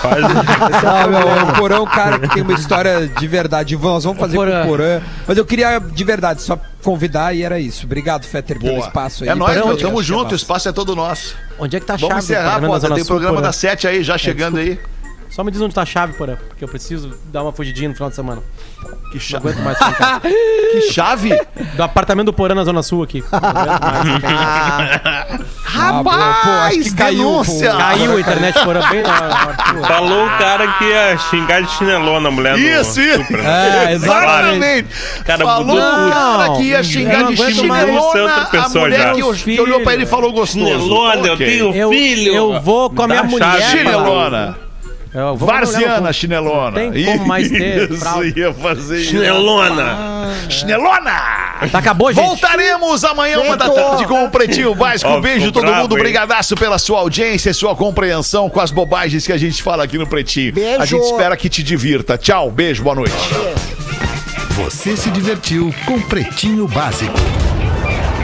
Faz... 0.02 0.22
Ah, 0.84 1.07
meu, 1.07 1.48
o 1.48 1.52
Porã 1.55 1.76
é 1.76 1.80
um 1.80 1.86
cara 1.86 2.18
que 2.18 2.28
tem 2.28 2.42
uma 2.42 2.52
história 2.52 3.09
de 3.09 3.26
verdade. 3.26 3.76
Nós 3.76 4.05
vamos 4.05 4.20
fazer 4.20 4.36
Porã. 4.36 4.61
com 4.61 4.66
o 4.66 4.70
Porã. 4.70 5.00
Mas 5.26 5.38
eu 5.38 5.44
queria, 5.44 5.78
de 5.78 6.05
verdade, 6.05 6.42
só 6.42 6.59
convidar 6.82 7.34
e 7.34 7.42
era 7.42 7.59
isso. 7.59 7.86
Obrigado, 7.86 8.24
Fetter, 8.24 8.59
pelo 8.61 8.78
espaço 8.78 9.24
aí. 9.24 9.30
É 9.30 9.34
nóis, 9.34 9.55
Porã, 9.55 9.68
meu. 9.68 9.78
Tamo 9.78 10.00
é 10.00 10.05
junto, 10.05 10.32
o 10.32 10.36
espaço 10.36 10.68
é 10.68 10.72
todo 10.72 10.94
nosso. 10.94 11.34
Onde 11.59 11.76
é 11.76 11.80
que 11.80 11.86
tá 11.86 11.94
a 11.94 11.96
Vamos 11.96 12.26
chave 12.26 12.42
encerrar. 12.42 12.78
Zona 12.78 12.94
Tem 12.94 13.05
programa 13.05 13.40
da 13.40 13.52
7 13.52 13.88
aí, 13.88 14.05
já 14.05 14.18
chegando 14.18 14.59
aí. 14.59 14.78
Só 15.35 15.43
me 15.43 15.51
diz 15.51 15.61
onde 15.61 15.74
tá 15.74 15.82
a 15.82 15.87
chave, 15.87 16.12
Porã, 16.12 16.37
porque 16.49 16.62
eu 16.62 16.68
preciso 16.68 17.11
dar 17.32 17.43
uma 17.43 17.53
fugidinha 17.53 17.89
no 17.89 17.95
final 17.95 18.09
de 18.09 18.14
semana. 18.16 18.41
Que 19.11 19.14
Não 19.14 19.20
chave. 19.20 19.49
aguento 19.49 19.64
mais 19.64 19.76
ficar 19.78 19.91
em 19.91 19.95
casa. 19.95 20.20
Que 20.74 20.80
chave? 20.93 21.41
Do 21.76 21.82
apartamento 21.82 22.26
do 22.26 22.32
Porã 22.32 22.55
na 22.55 22.64
Zona 22.64 22.82
Sul 22.82 23.03
aqui. 23.03 23.22
Não 23.32 23.39
aguento 23.39 23.80
mais. 23.80 25.45
Ah, 25.76 26.68
que 26.70 26.95
caiu, 26.95 27.18
denúncia. 27.18 27.74
Caiu 27.74 28.16
a 28.16 28.20
internet 28.20 28.62
Porã 28.64 28.80
bem 28.91 29.03
na 29.03 29.12
hora. 29.12 29.57
Falou 29.89 30.24
o 30.26 30.30
cara 30.39 30.68
que 30.74 30.85
ia 30.85 31.18
xingar 31.18 31.62
de 31.62 31.70
chinelona 31.72 32.28
a 32.28 32.30
mulher 32.30 32.55
do 32.55 32.61
Isso, 32.61 33.01
isso. 33.01 33.24
Supra. 33.24 33.43
É, 33.43 33.93
Exatamente. 33.95 34.89
Cara, 35.24 35.45
Falou 35.45 35.64
mudou 35.66 35.82
o 35.82 35.95
tudo. 35.95 36.11
cara 36.12 36.51
que 36.57 36.62
ia 36.62 36.76
Não, 36.76 36.85
xingar 36.85 37.18
não 37.24 37.32
de 37.32 37.43
aguento 37.43 37.66
mais. 37.66 37.82
chinelona 37.87 37.99
Isso 38.09 38.18
é 38.18 38.22
outra 38.22 38.43
a 38.43 38.47
pessoa 38.47 38.85
mulher 38.85 39.01
já. 39.03 39.12
que, 39.14 39.20
eu- 39.20 39.32
que 39.35 39.61
olhou 39.61 39.80
pra 39.80 39.95
ele 39.95 40.03
e 40.05 40.07
falou 40.07 40.32
gostoso. 40.32 40.64
Chinelona, 40.64 41.26
eu 41.26 41.35
Ok. 41.35 41.47
tenho 41.47 41.74
Eu, 41.74 41.91
filho. 41.91 42.35
eu 42.35 42.61
vou 42.61 42.91
com 42.91 43.03
a 43.03 43.09
minha 43.09 43.22
Dá 43.22 43.28
mulher. 43.28 43.61
chave. 43.62 43.78
Chinelona. 43.78 44.59
Eu 45.15 45.37
vou 45.37 45.47
mulher 45.49 45.65
Varziana 45.65 46.12
chinelona. 46.12 46.91
Tem 46.91 47.05
como 47.05 47.27
mais 47.29 47.49
ter 47.49 47.87
Isso, 47.89 48.01
fralda. 48.01 48.27
ia 48.37 48.53
fazer 48.53 48.99
isso. 49.01 49.11
Chinelona. 49.12 50.35
Chinelona! 50.49 51.35
Tá, 51.71 51.79
acabou, 51.79 52.12
gente. 52.12 52.25
Voltaremos 52.27 53.05
amanhã, 53.05 53.39
uma 53.41 53.57
da 53.57 53.71
tarde, 53.71 54.07
com 54.07 54.25
o 54.25 54.31
Pretinho 54.31 54.75
Básico. 54.75 55.09
Ó, 55.09 55.21
Beijo 55.21 55.53
todo 55.53 55.65
bravo, 55.65 55.83
mundo. 55.83 55.97
hein? 55.97 56.03
Brigadaço 56.03 56.57
pela 56.57 56.79
sua 56.79 56.99
audiência 56.99 57.51
e 57.51 57.55
sua 57.55 57.77
compreensão 57.77 58.51
com 58.51 58.61
as 58.61 58.73
bobagens 58.73 59.25
que 59.25 59.33
a 59.33 59.39
gente 59.39 59.62
fala 59.62 59.85
aqui 59.85 59.97
no 59.97 60.07
Pretinho. 60.07 60.53
Beijo. 60.53 60.83
A 60.83 60.85
gente 60.85 61.05
espera 61.05 61.37
que 61.37 61.49
te 61.49 61.62
divirta. 61.62 62.19
Tchau, 62.19 62.51
beijo, 62.51 62.83
boa 62.83 62.97
noite. 62.97 63.15
Você 64.57 64.97
se 64.97 65.11
divertiu 65.11 65.73
com 65.87 66.01
Pretinho 66.03 66.67
Básico. 66.67 67.15